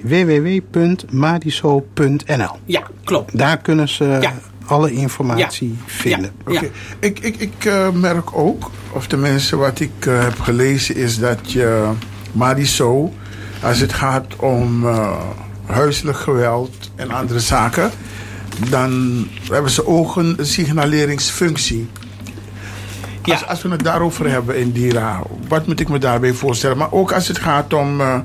www.madiso.nl. 1.23 2.51
Ja, 2.65 2.83
klopt. 3.03 3.37
Daar 3.37 3.57
kunnen 3.57 3.89
ze 3.89 4.17
Ja. 4.21 4.33
alle 4.65 4.91
informatie 4.91 5.67
Ja. 5.69 5.75
vinden. 5.85 6.31
Ja. 6.47 6.53
Oké, 6.57 6.69
Ik, 6.99 7.19
ik, 7.19 7.35
ik 7.37 7.65
eh, 7.65 7.89
merk 7.91 8.37
ook, 8.37 8.71
of 8.91 9.07
tenminste 9.07 9.55
wat 9.55 9.79
ik 9.79 9.91
eh, 10.05 10.21
heb 10.23 10.39
gelezen, 10.39 10.95
is 10.95 11.19
dat 11.19 11.51
je 11.51 11.89
Mariso, 12.31 13.13
als 13.63 13.79
het 13.79 13.93
gaat 13.93 14.35
om 14.35 14.87
eh, 14.87 15.11
huiselijk 15.65 16.17
geweld 16.17 16.91
en 16.95 17.11
andere 17.11 17.39
zaken, 17.39 17.91
dan 18.69 19.23
hebben 19.51 19.71
ze 19.71 19.87
ook 19.87 20.15
een 20.15 20.37
signaleringsfunctie. 20.41 21.87
Ja. 23.23 23.33
Als, 23.33 23.47
als 23.47 23.61
we 23.61 23.69
het 23.69 23.83
daarover 23.83 24.29
hebben 24.29 24.57
in 24.57 24.71
Dira, 24.71 25.21
wat 25.47 25.67
moet 25.67 25.79
ik 25.79 25.89
me 25.89 25.97
daarbij 25.97 26.33
voorstellen? 26.33 26.77
Maar 26.77 26.91
ook 26.91 27.11
als 27.11 27.27
het 27.27 27.39
gaat 27.39 27.73
om 27.73 28.01
eh, 28.01 28.19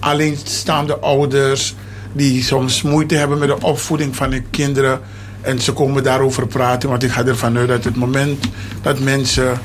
alleenstaande 0.00 0.98
ouders 0.98 1.74
die 2.12 2.42
soms 2.42 2.82
moeite 2.82 3.14
hebben 3.14 3.38
met 3.38 3.48
de 3.48 3.60
opvoeding 3.60 4.16
van 4.16 4.32
hun 4.32 4.50
kinderen. 4.50 5.00
En 5.40 5.60
ze 5.60 5.72
komen 5.72 6.02
daarover 6.02 6.46
praten, 6.46 6.88
want 6.88 7.02
ik 7.02 7.10
ga 7.10 7.24
ervan 7.24 7.56
uit 7.56 7.68
dat 7.68 7.84
het 7.84 7.96
moment 7.96 8.44
dat 8.82 8.98
mensen 8.98 9.60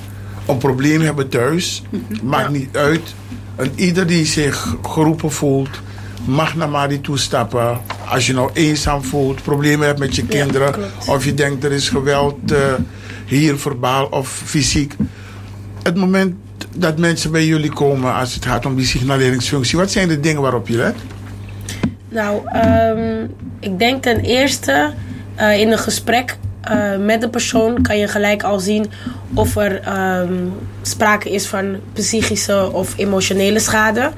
een 0.48 0.58
probleem 0.58 1.02
hebben 1.02 1.30
thuis, 1.30 1.84
maakt 2.24 2.50
niet 2.50 2.78
uit. 2.78 3.14
En 3.56 3.72
ieder 3.76 4.08
die 4.08 4.26
zich 4.26 4.76
geroepen 4.82 5.32
voelt, 5.32 5.82
mag 6.26 6.56
naar 6.56 6.70
Mari 6.70 7.02
toestappen. 7.02 7.80
Als 8.06 8.28
je 8.28 8.34
nou 8.34 8.50
eenzaam 8.54 9.04
voelt, 9.04 9.44
problemen 9.44 9.88
hebt 9.88 10.00
met 10.00 10.16
je 10.16 10.26
kinderen, 10.26 10.76
of 11.08 11.26
je 11.26 11.34
denkt 11.34 11.64
er 11.64 11.72
is 11.72 11.90
geweld 11.90 12.52
eh, 12.52 12.58
hier 13.34 13.58
verbaal 13.58 14.06
of 14.06 14.42
fysiek. 14.46 14.96
Het 15.84 15.96
moment 15.96 16.36
dat 16.76 16.98
mensen 16.98 17.32
bij 17.32 17.46
jullie 17.46 17.72
komen 17.72 18.14
als 18.14 18.34
het 18.34 18.46
gaat 18.46 18.66
om 18.66 18.76
die 18.76 18.86
signaleringsfunctie, 18.86 19.78
wat 19.78 19.92
zijn 19.92 20.08
de 20.08 20.20
dingen 20.20 20.42
waarop 20.42 20.68
je 20.68 20.78
let? 20.78 20.96
Nou, 22.10 22.48
ehm, 22.48 23.28
ik 23.60 23.80
denk 23.80 24.04
ten 24.04 24.20
eerste 24.20 24.94
eh, 25.36 25.60
in 25.60 25.72
een 25.72 25.78
gesprek 25.78 26.38
eh, 26.62 26.98
met 26.98 27.22
de 27.22 27.30
persoon 27.30 27.82
kan 27.82 27.98
je 27.98 28.08
gelijk 28.08 28.44
al 28.44 28.60
zien 28.60 28.86
of 29.34 29.56
er 29.56 29.82
ehm, 29.82 30.34
sprake 30.82 31.32
is 31.32 31.48
van 31.48 31.76
psychische 31.94 32.72
of 32.72 32.98
emotionele 32.98 33.60
schade. 33.60 34.12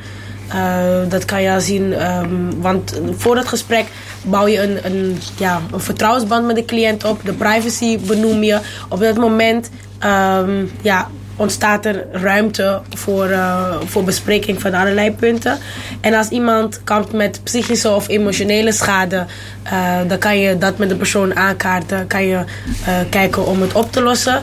Eh, 0.47 1.09
dat 1.09 1.25
kan 1.25 1.41
je 1.41 1.51
al 1.51 1.61
zien, 1.61 1.93
ehm, 1.93 2.59
want 2.61 3.01
voor 3.17 3.37
het 3.37 3.47
gesprek 3.47 3.85
bouw 4.21 4.47
je 4.47 4.61
een, 4.61 4.79
een, 4.83 5.17
ja, 5.37 5.61
een 5.71 5.79
vertrouwensband 5.79 6.45
met 6.45 6.55
de 6.55 6.65
cliënt 6.65 7.03
op. 7.03 7.19
De 7.23 7.33
privacy 7.33 7.99
benoem 7.99 8.43
je. 8.43 8.59
Op 8.89 8.99
dat 8.99 9.17
moment 9.17 9.69
ehm, 9.99 10.65
ja, 10.81 11.07
ontstaat 11.35 11.85
er 11.85 12.05
ruimte 12.11 12.81
voor, 12.89 13.25
eh, 13.29 13.75
voor 13.85 14.03
bespreking 14.03 14.61
van 14.61 14.73
allerlei 14.73 15.11
punten. 15.11 15.57
En 16.01 16.13
als 16.13 16.29
iemand 16.29 16.83
kampt 16.83 17.13
met 17.13 17.43
psychische 17.43 17.89
of 17.89 18.07
emotionele 18.07 18.71
schade, 18.71 19.25
eh, 19.63 19.97
dan 20.07 20.17
kan 20.17 20.39
je 20.39 20.57
dat 20.57 20.77
met 20.77 20.89
de 20.89 20.95
persoon 20.95 21.35
aankaarten. 21.35 22.07
Kan 22.07 22.25
je 22.25 22.43
kijken 23.09 23.45
om 23.45 23.61
het 23.61 23.73
op 23.73 23.91
te 23.91 24.01
lossen. 24.01 24.41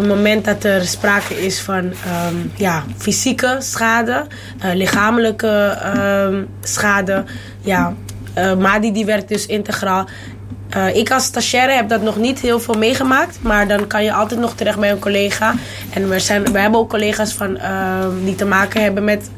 Het 0.00 0.08
moment 0.08 0.44
dat 0.44 0.64
er 0.64 0.86
sprake 0.86 1.44
is 1.44 1.60
van 1.60 1.92
ehm, 2.04 2.34
ja, 2.56 2.84
fysieke 2.96 3.56
schade, 3.58 4.26
eh, 4.58 4.74
lichamelijke 4.74 5.78
ehm, 5.82 6.42
schade, 6.60 7.24
ja, 7.60 7.94
eh 8.34 8.54
Madi 8.56 8.92
die 8.92 9.04
werkt 9.04 9.28
dus 9.28 9.46
integraal. 9.46 10.08
Eh, 10.68 10.96
ik 10.96 11.10
als 11.10 11.24
stagiaire 11.24 11.72
heb 11.72 11.88
dat 11.88 12.02
nog 12.02 12.16
niet 12.16 12.38
heel 12.38 12.60
veel 12.60 12.74
meegemaakt. 12.74 13.38
Maar 13.42 13.68
dan 13.68 13.86
kan 13.86 14.04
je 14.04 14.12
altijd 14.12 14.40
nog 14.40 14.54
terecht 14.54 14.78
bij 14.78 14.90
een 14.90 14.98
collega. 14.98 15.54
En 15.92 16.08
we, 16.08 16.18
zijn, 16.18 16.52
we 16.52 16.58
hebben 16.58 16.80
ook 16.80 16.90
collega's 16.90 17.32
van, 17.32 17.56
ehm, 17.56 18.24
die 18.24 18.34
te 18.34 18.44
maken 18.44 18.82
hebben 18.82 19.04
met, 19.04 19.30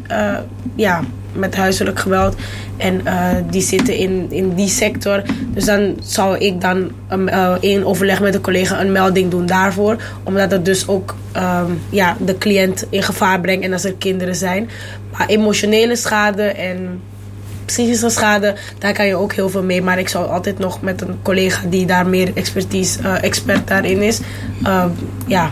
ja, 0.75 1.01
met 1.33 1.57
huiselijk 1.57 1.99
geweld. 1.99 2.37
En 2.77 3.07
eh, 3.07 3.29
die 3.51 3.63
zitten 3.63 3.97
in, 3.97 4.27
in 4.31 4.55
die 4.55 4.69
sector. 4.69 5.23
Dus 5.49 5.65
dan 5.65 5.97
zou 6.03 6.39
ik 6.39 6.61
dan 6.61 6.91
eh, 7.09 7.55
in 7.61 7.85
overleg 7.85 8.21
met 8.21 8.35
een 8.35 8.41
collega 8.41 8.81
een 8.81 8.93
melding 8.93 9.31
doen 9.31 9.47
daarvoor. 9.47 9.97
Omdat 10.23 10.51
dat 10.51 10.65
dus 10.65 10.89
ook 10.89 11.17
ehm, 11.33 11.71
ja, 11.91 12.17
de 12.25 12.39
cliënt 12.39 12.87
in 12.89 13.03
gevaar 13.03 13.41
brengt. 13.41 13.65
En 13.65 13.73
als 13.73 13.85
er 13.85 13.95
kinderen 13.95 14.37
zijn. 14.37 14.71
Maar 15.11 15.27
emotionele 15.27 15.97
schade 15.97 16.43
en 16.43 17.01
psychische 17.65 18.11
schade, 18.11 18.55
daar 18.79 18.93
kan 18.93 19.07
je 19.07 19.17
ook 19.17 19.33
heel 19.33 19.49
veel 19.49 19.63
mee. 19.63 19.83
Maar 19.83 19.99
ik 19.99 20.09
zou 20.09 20.29
altijd 20.29 20.59
nog 20.59 20.83
met 20.83 21.01
een 21.01 21.19
collega 21.23 21.67
die 21.69 21.87
daar 21.87 22.07
meer 22.07 22.31
expertise, 22.35 22.99
eh, 23.03 23.23
expert 23.23 23.69
daarin 23.69 24.03
is, 24.03 24.21
eh, 24.63 24.85
ja, 25.27 25.51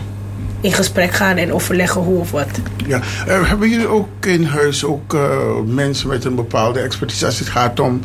in 0.61 0.73
gesprek 0.73 1.11
gaan 1.11 1.37
en 1.37 1.53
overleggen 1.53 2.01
hoe 2.01 2.19
of 2.19 2.31
wat. 2.31 2.49
Ja. 2.87 3.01
Eh, 3.27 3.47
hebben 3.47 3.69
jullie 3.69 3.87
ook 3.87 4.25
in 4.25 4.43
huis 4.43 4.83
ook 4.83 5.13
eh, 5.13 5.21
mensen 5.65 6.07
met 6.07 6.25
een 6.25 6.35
bepaalde 6.35 6.79
expertise 6.79 7.25
als 7.25 7.39
het 7.39 7.47
gaat 7.47 7.79
om 7.79 8.01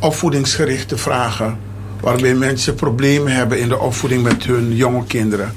opvoedingsgerichte 0.00 0.96
vragen? 0.96 1.58
Waarbij 2.00 2.34
mensen 2.34 2.74
problemen 2.74 3.32
hebben 3.32 3.60
in 3.60 3.68
de 3.68 3.78
opvoeding 3.78 4.22
met 4.22 4.44
hun 4.44 4.74
jonge 4.74 5.04
kinderen. 5.06 5.52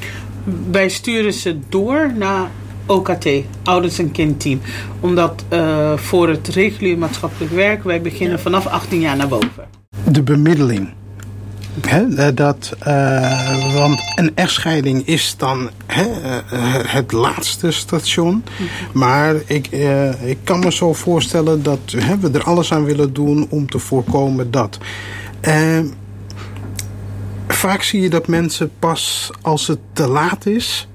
Wij 0.72 0.90
sturen 0.90 1.34
ze 1.34 1.60
door 1.70 2.12
naar 2.18 2.50
OKT, 2.86 3.30
Ouders- 3.64 4.00
en 4.00 4.12
Kindteam. 4.12 4.62
Omdat 5.00 5.44
eh, 5.50 5.98
voor 5.98 6.30
het 6.30 6.48
regulier 6.48 6.98
maatschappelijk 6.98 7.54
werk, 7.54 7.84
wij 7.84 8.02
beginnen 8.02 8.40
vanaf 8.40 8.66
18 8.66 9.00
jaar 9.00 9.16
naar 9.16 9.28
boven. 9.28 9.68
De 10.04 10.24
bemiddeling. 10.24 10.90
Eh, 11.82 12.28
dat, 12.34 12.76
eh, 12.80 13.74
want 13.74 14.02
een 14.16 14.36
echtscheiding 14.36 15.08
is 15.08 15.36
dan 15.38 15.70
eh, 15.86 16.06
het 16.86 17.12
laatste 17.12 17.72
station. 17.72 18.44
Maar 18.94 19.36
ik, 19.46 19.68
ik 20.24 20.38
kan 20.44 20.60
me 20.60 20.72
zo 20.72 20.94
voorstellen 20.94 21.64
dat 21.64 21.80
we 22.22 22.30
er 22.34 22.44
alles 22.44 22.74
aan 22.74 22.84
willen 22.84 23.14
doen 23.14 23.48
om 23.50 23.70
te 23.70 23.80
voorkomen 23.80 24.52
dat. 24.52 24.78
Vaak 27.48 27.82
zie 27.82 28.02
je 28.02 28.10
dat 28.10 28.28
mensen 28.28 28.72
pas 28.80 29.32
als 29.42 29.68
het 29.68 29.80
te 29.94 30.08
laat 30.08 30.46
is. 30.46 30.88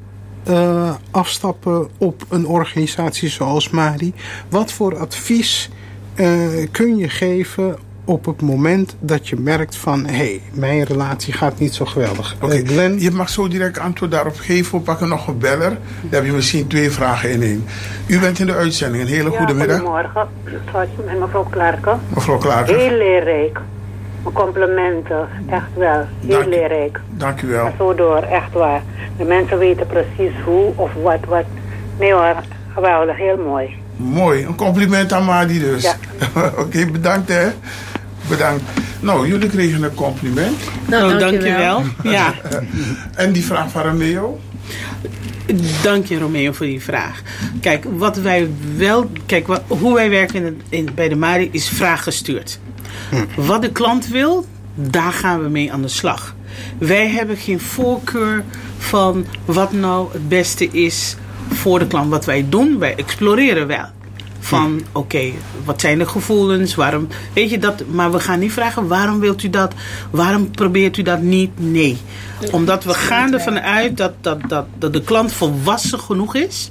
afstappen 1.10 1.88
op 1.98 2.26
een 2.28 2.46
organisatie 2.46 3.28
zoals 3.28 3.70
Mari. 3.70 4.12
Wat 4.48 4.72
voor 4.72 4.98
advies 4.98 5.70
kun 6.70 6.96
je 6.96 7.08
geven 7.08 7.76
op 8.04 8.24
het 8.26 8.40
moment 8.42 8.96
dat 9.00 9.28
je 9.28 9.36
merkt 9.36 9.76
van... 9.76 10.06
hé, 10.06 10.14
hey, 10.16 10.40
mijn 10.52 10.82
relatie 10.82 11.32
gaat 11.32 11.58
niet 11.58 11.74
zo 11.74 11.84
geweldig. 11.84 12.36
Oké, 12.40 12.54
Eh, 12.54 12.66
Glenn, 12.68 13.00
Je 13.00 13.10
mag 13.10 13.28
zo 13.28 13.48
direct 13.48 13.78
antwoord 13.78 14.10
daarop 14.10 14.36
geven. 14.38 14.78
We 14.78 14.84
pakken 14.84 15.08
nog 15.08 15.26
een 15.26 15.38
beller. 15.38 15.68
Dan 15.70 16.10
heb 16.10 16.24
je 16.24 16.32
misschien 16.32 16.66
twee 16.66 16.90
vragen 16.90 17.30
in 17.30 17.42
één. 17.42 17.64
U 18.06 18.18
bent 18.20 18.38
in 18.38 18.46
de 18.46 18.54
uitzending. 18.54 19.02
Een 19.02 19.08
hele 19.08 19.30
goede 19.30 19.54
middag. 19.54 19.76
Goedemorgen, 19.78 20.28
met 21.06 21.18
mevrouw 21.20 21.46
Clarke. 21.50 21.94
Mevrouw 22.14 22.38
Klaver. 22.38 22.76
Heel 22.76 22.96
leerrijk. 22.96 23.58
Mijn 24.22 24.34
complimenten, 24.34 25.28
echt 25.50 25.66
wel. 25.76 26.04
Heel 26.20 26.28
Dank- 26.30 26.46
leerrijk. 26.46 27.00
Dank 27.10 27.42
u 27.42 27.46
wel. 27.48 27.70
Zo 27.78 27.94
door, 27.94 28.22
echt 28.22 28.52
waar. 28.52 28.82
De 29.16 29.24
mensen 29.24 29.58
weten 29.58 29.86
precies 29.86 30.32
hoe 30.44 30.72
of 30.76 30.90
wat, 31.02 31.18
wat. 31.28 31.44
Nee 31.98 32.12
hoor, 32.12 32.34
geweldig, 32.74 33.16
heel 33.16 33.36
mooi. 33.36 33.76
Mooi. 33.96 34.44
Een 34.44 34.54
compliment 34.54 35.12
aan 35.12 35.24
Madi 35.24 35.58
dus. 35.58 35.82
Ja. 35.82 35.94
Oké, 36.62 36.86
bedankt 36.86 37.28
hè. 37.28 37.48
Bedankt. 38.28 38.62
Nou, 39.00 39.28
jullie 39.28 39.48
kregen 39.48 39.82
een 39.82 39.94
compliment. 39.94 40.56
Nou, 40.88 41.12
Oh, 41.12 41.18
dankjewel. 41.18 41.82
dankjewel. 41.82 42.12
Ja, 42.12 42.34
En 43.14 43.32
die 43.32 43.44
vraag 43.44 43.70
van 43.70 43.82
Romeo? 43.82 44.40
dank 45.82 46.06
je 46.06 46.18
Romeo 46.18 46.52
voor 46.52 46.66
die 46.66 46.82
vraag. 46.82 47.22
Kijk, 47.60 47.84
wat 47.96 48.16
wij 48.16 48.50
wel, 48.76 49.10
kijk 49.26 49.46
wat, 49.46 49.62
hoe 49.68 49.94
wij 49.94 50.10
werken 50.10 50.60
in, 50.68 50.88
bij 50.94 51.08
de 51.08 51.16
Mari 51.16 51.48
is 51.52 51.68
vraaggestuurd. 51.68 52.58
Wat 53.36 53.62
de 53.62 53.70
klant 53.72 54.08
wil, 54.08 54.46
daar 54.74 55.12
gaan 55.12 55.42
we 55.42 55.48
mee 55.48 55.72
aan 55.72 55.82
de 55.82 55.88
slag. 55.88 56.34
Wij 56.78 57.08
hebben 57.08 57.36
geen 57.36 57.60
voorkeur 57.60 58.44
van 58.78 59.26
wat 59.44 59.72
nou 59.72 60.12
het 60.12 60.28
beste 60.28 60.68
is 60.70 61.16
voor 61.52 61.78
de 61.78 61.86
klant. 61.86 62.10
Wat 62.10 62.24
wij 62.24 62.46
doen, 62.48 62.78
wij 62.78 62.94
exploreren 62.96 63.66
wel. 63.66 63.86
Van 64.44 64.82
oké, 64.92 65.32
wat 65.64 65.80
zijn 65.80 65.98
de 65.98 66.06
gevoelens? 66.06 66.74
Waarom, 66.74 67.08
weet 67.32 67.50
je 67.50 67.58
dat? 67.58 67.82
Maar 67.86 68.12
we 68.12 68.20
gaan 68.20 68.38
niet 68.38 68.52
vragen 68.52 68.88
waarom 68.88 69.20
wilt 69.20 69.42
u 69.42 69.50
dat? 69.50 69.72
Waarom 70.10 70.50
probeert 70.50 70.96
u 70.96 71.02
dat 71.02 71.22
niet? 71.22 71.50
Nee. 71.56 71.96
Omdat 72.50 72.84
we 72.84 72.94
gaan 72.94 73.32
ervan 73.32 73.60
uit 73.60 73.96
dat, 73.96 74.12
dat, 74.20 74.38
dat, 74.48 74.66
dat 74.78 74.92
de 74.92 75.02
klant 75.02 75.32
volwassen 75.32 76.00
genoeg 76.00 76.34
is 76.34 76.70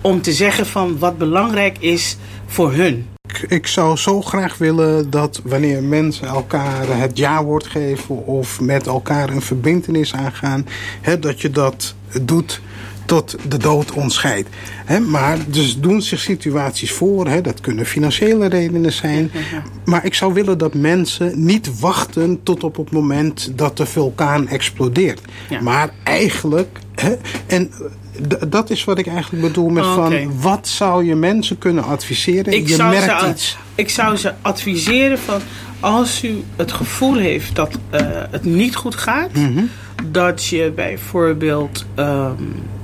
om 0.00 0.22
te 0.22 0.32
zeggen 0.32 0.66
van 0.66 0.98
wat 0.98 1.18
belangrijk 1.18 1.76
is 1.78 2.16
voor 2.46 2.72
hun. 2.72 3.06
ik, 3.28 3.50
ik 3.50 3.66
zou 3.66 3.96
zo 3.96 4.22
graag 4.22 4.58
willen 4.58 5.10
dat 5.10 5.40
wanneer 5.44 5.82
mensen 5.82 6.26
elkaar 6.26 6.98
het 6.98 7.18
ja-woord 7.18 7.66
geven... 7.66 8.26
of 8.26 8.60
met 8.60 8.86
elkaar 8.86 9.30
een 9.30 9.42
verbintenis 9.42 10.14
aangaan... 10.14 10.66
Hè, 11.00 11.18
dat 11.18 11.40
je 11.40 11.50
dat 11.50 11.94
doet 12.22 12.60
tot 13.06 13.36
de 13.48 13.56
dood 13.56 13.92
ons 13.92 14.14
scheidt. 14.14 14.48
Hè, 14.84 15.00
maar 15.00 15.38
dus 15.46 15.80
doen 15.80 16.02
zich 16.02 16.20
situaties 16.20 16.92
voor. 16.92 17.28
Hè, 17.28 17.40
dat 17.40 17.60
kunnen 17.60 17.86
financiële 17.86 18.46
redenen 18.46 18.92
zijn. 18.92 19.30
Maar 19.84 20.04
ik 20.04 20.14
zou 20.14 20.34
willen 20.34 20.58
dat 20.58 20.74
mensen 20.74 21.44
niet 21.44 21.80
wachten 21.80 22.42
tot 22.42 22.64
op 22.64 22.76
het 22.76 22.90
moment 22.90 23.52
dat 23.58 23.76
de 23.76 23.86
vulkaan 23.86 24.48
explodeert. 24.48 25.20
Ja. 25.48 25.60
Maar 25.60 25.90
eigenlijk... 26.02 26.78
Hè, 26.94 27.14
en 27.46 27.70
dat 28.48 28.70
is 28.70 28.84
wat 28.84 28.98
ik 28.98 29.06
eigenlijk 29.06 29.42
bedoel 29.42 29.68
met 29.68 29.84
van... 29.84 30.40
wat 30.40 30.68
zou 30.68 31.04
je 31.04 31.14
mensen 31.14 31.58
kunnen 31.58 31.84
adviseren? 31.84 32.52
Ik 32.52 32.68
je 32.68 32.74
zou, 32.74 32.90
merkt 32.90 33.20
ze, 33.20 33.28
iets. 33.28 33.56
ik 33.74 33.90
zou 33.90 34.16
ze 34.16 34.32
adviseren 34.42 35.18
van 35.18 35.40
als 35.80 36.24
u 36.24 36.42
het 36.56 36.72
gevoel 36.72 37.14
heeft 37.16 37.54
dat 37.54 37.78
eh, 37.90 38.00
het 38.30 38.44
niet 38.44 38.76
goed 38.76 38.94
gaat, 38.94 39.32
Mhm. 39.32 39.64
dat 40.10 40.44
je 40.46 40.72
bijvoorbeeld 40.74 41.86
ehm, 41.94 42.32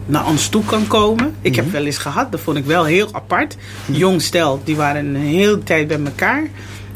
naar 0.06 0.26
ons 0.26 0.48
toe 0.48 0.64
kan 0.64 0.86
komen. 0.86 1.34
Ik 1.40 1.50
Mhm. 1.52 1.60
heb 1.62 1.72
wel 1.72 1.84
eens 1.84 1.98
gehad, 1.98 2.30
dat 2.32 2.40
vond 2.40 2.56
ik 2.56 2.64
wel 2.64 2.84
heel 2.84 3.08
apart. 3.12 3.56
Jong 3.86 4.22
stel, 4.22 4.60
die 4.64 4.76
waren 4.76 5.06
een 5.06 5.16
hele 5.16 5.58
tijd 5.62 5.88
bij 5.88 6.00
elkaar 6.04 6.42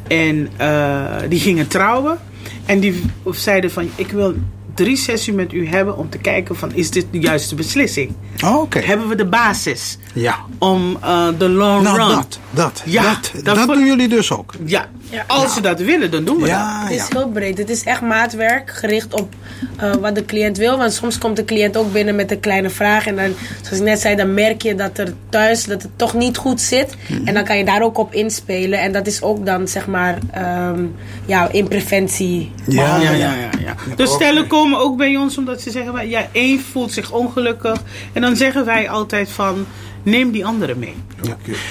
en 0.08 0.48
eh, 0.56 1.04
die 1.28 1.40
gingen 1.40 1.68
trouwen 1.68 2.18
en 2.64 2.80
die 2.80 3.02
zeiden 3.30 3.70
van 3.70 3.88
ik 3.94 4.10
wil 4.10 4.34
drie 4.76 4.96
sessies 4.96 5.34
met 5.34 5.52
u 5.52 5.68
hebben 5.68 5.96
om 5.96 6.08
te 6.10 6.18
kijken 6.18 6.56
van 6.56 6.74
is 6.74 6.90
dit 6.90 7.06
de 7.10 7.18
juiste 7.18 7.54
beslissing? 7.54 8.12
Oh, 8.44 8.60
Oké. 8.60 8.78
Hebben 8.78 9.08
we 9.08 9.14
de 9.14 9.26
basis 9.26 9.98
Ja. 10.14 10.36
om 10.58 10.98
eh, 11.02 11.28
de 11.38 11.48
long 11.48 11.82
Nou, 11.82 11.96
run? 11.98 12.08
dat. 12.08 12.38
Dat, 12.50 12.82
Ja, 12.84 13.02
dat, 13.42 13.44
dat 13.56 13.66
doen 13.66 13.84
jullie 13.86 14.08
dus 14.08 14.32
ook. 14.32 14.52
Ja, 14.64 14.88
als 15.26 15.54
ze 15.54 15.60
dat 15.60 15.80
willen, 15.80 16.10
dan 16.10 16.24
doen 16.24 16.36
we 16.36 16.40
dat. 16.48 16.50
Het 16.58 16.88
ja. 16.88 17.02
is 17.04 17.08
heel 17.08 17.28
breed. 17.28 17.58
Het 17.58 17.70
is 17.70 17.82
echt 17.82 18.00
maatwerk 18.00 18.70
gericht 18.70 19.14
op 19.14 19.34
eh, 19.76 19.94
wat 19.94 20.14
de 20.14 20.24
cliënt 20.24 20.56
wil. 20.56 20.78
Want 20.78 20.92
soms 20.92 21.18
komt 21.18 21.36
de 21.36 21.44
cliënt 21.44 21.76
ook 21.76 21.92
binnen 21.92 22.16
met 22.16 22.30
een 22.30 22.40
kleine 22.40 22.70
vraag. 22.70 23.06
En 23.06 23.16
dan, 23.16 23.32
zoals 23.62 23.78
ik 23.78 23.84
net 23.84 24.00
zei, 24.00 24.16
dan 24.16 24.34
merk 24.34 24.62
je 24.62 24.74
dat 24.74 24.98
er 24.98 25.14
thuis 25.28 25.64
dat 25.64 25.82
het 25.82 25.90
toch 25.96 26.14
niet 26.14 26.36
goed 26.36 26.60
zit. 26.60 26.94
En 27.24 27.34
dan 27.34 27.44
kan 27.44 27.58
je 27.58 27.64
daar 27.64 27.82
ook 27.82 27.98
op 27.98 28.12
inspelen. 28.14 28.80
En 28.80 28.92
dat 28.92 29.06
is 29.06 29.22
ook 29.22 29.46
dan 29.46 29.68
zeg 29.68 29.86
maar 29.86 30.18
ehm, 30.30 30.84
ja, 31.26 31.48
in 31.52 31.68
preventie. 31.68 32.52
Ja, 32.66 33.00
Ja, 33.00 33.10
ja, 33.10 33.34
ja, 33.34 33.34
ja. 33.64 33.74
Dus 33.96 34.12
stellen 34.12 34.46
komen 34.46 34.65
ook 34.74 34.96
bij 34.96 35.16
ons 35.16 35.38
omdat 35.38 35.60
ze 35.60 35.70
zeggen: 35.70 35.92
van, 35.92 36.08
ja, 36.08 36.28
één 36.32 36.60
voelt 36.60 36.92
zich 36.92 37.12
ongelukkig. 37.12 37.82
En 38.12 38.22
dan 38.22 38.36
zeggen 38.36 38.64
wij 38.64 38.88
altijd 38.90 39.30
van 39.30 39.66
neem 40.02 40.30
die 40.30 40.46
andere 40.46 40.74
mee. 40.74 40.94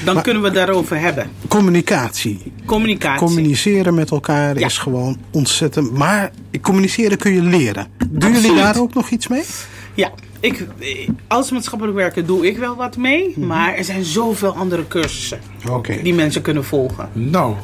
Dan 0.06 0.22
kunnen 0.22 0.42
we 0.42 0.48
het 0.48 0.58
daarover 0.58 1.00
hebben. 1.00 1.30
Communicatie. 1.48 2.52
Communicatie. 2.66 3.26
Communiceren 3.28 3.94
met 3.94 4.12
elkaar 4.12 4.60
Ja. 4.60 4.66
is 4.66 4.78
gewoon 4.78 5.18
ontzettend. 5.32 5.92
Maar 5.92 6.32
communiceren 6.62 7.18
kun 7.18 7.34
je 7.34 7.42
leren. 7.42 7.88
Doen 8.10 8.32
jullie 8.32 8.56
daar 8.56 8.80
ook 8.80 8.94
nog 8.94 9.10
iets 9.10 9.28
mee? 9.28 9.44
ja, 9.94 10.12
ik, 10.40 10.66
als 11.28 11.52
maatschappelijk 11.52 11.98
werker 11.98 12.26
doe 12.26 12.48
ik 12.48 12.58
wel 12.58 12.76
wat 12.76 12.98
mee. 12.98 13.34
Maar 13.40 13.76
er 13.76 13.84
zijn 13.84 14.04
zoveel 14.04 14.56
andere 14.56 14.88
cursussen 14.88 15.40
Oké. 15.70 16.00
die 16.04 16.14
mensen 16.14 16.42
kunnen 16.42 16.66
volgen. 16.66 17.10
Nou, 17.14 17.56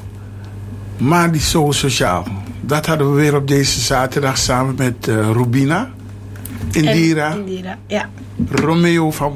Madi 1.01 1.39
Zo 1.39 1.71
Sociaal. 1.71 2.23
Dat 2.61 2.85
hadden 2.85 3.09
we 3.15 3.21
weer 3.21 3.35
op 3.35 3.47
deze 3.47 3.79
zaterdag 3.79 4.37
samen 4.37 4.75
met 4.77 5.07
eh, 5.07 5.15
Rubina, 5.31 5.89
En- 6.71 6.83
Indira, 6.83 7.77
ja. 7.87 8.09
Romeo 8.49 9.11
van 9.11 9.33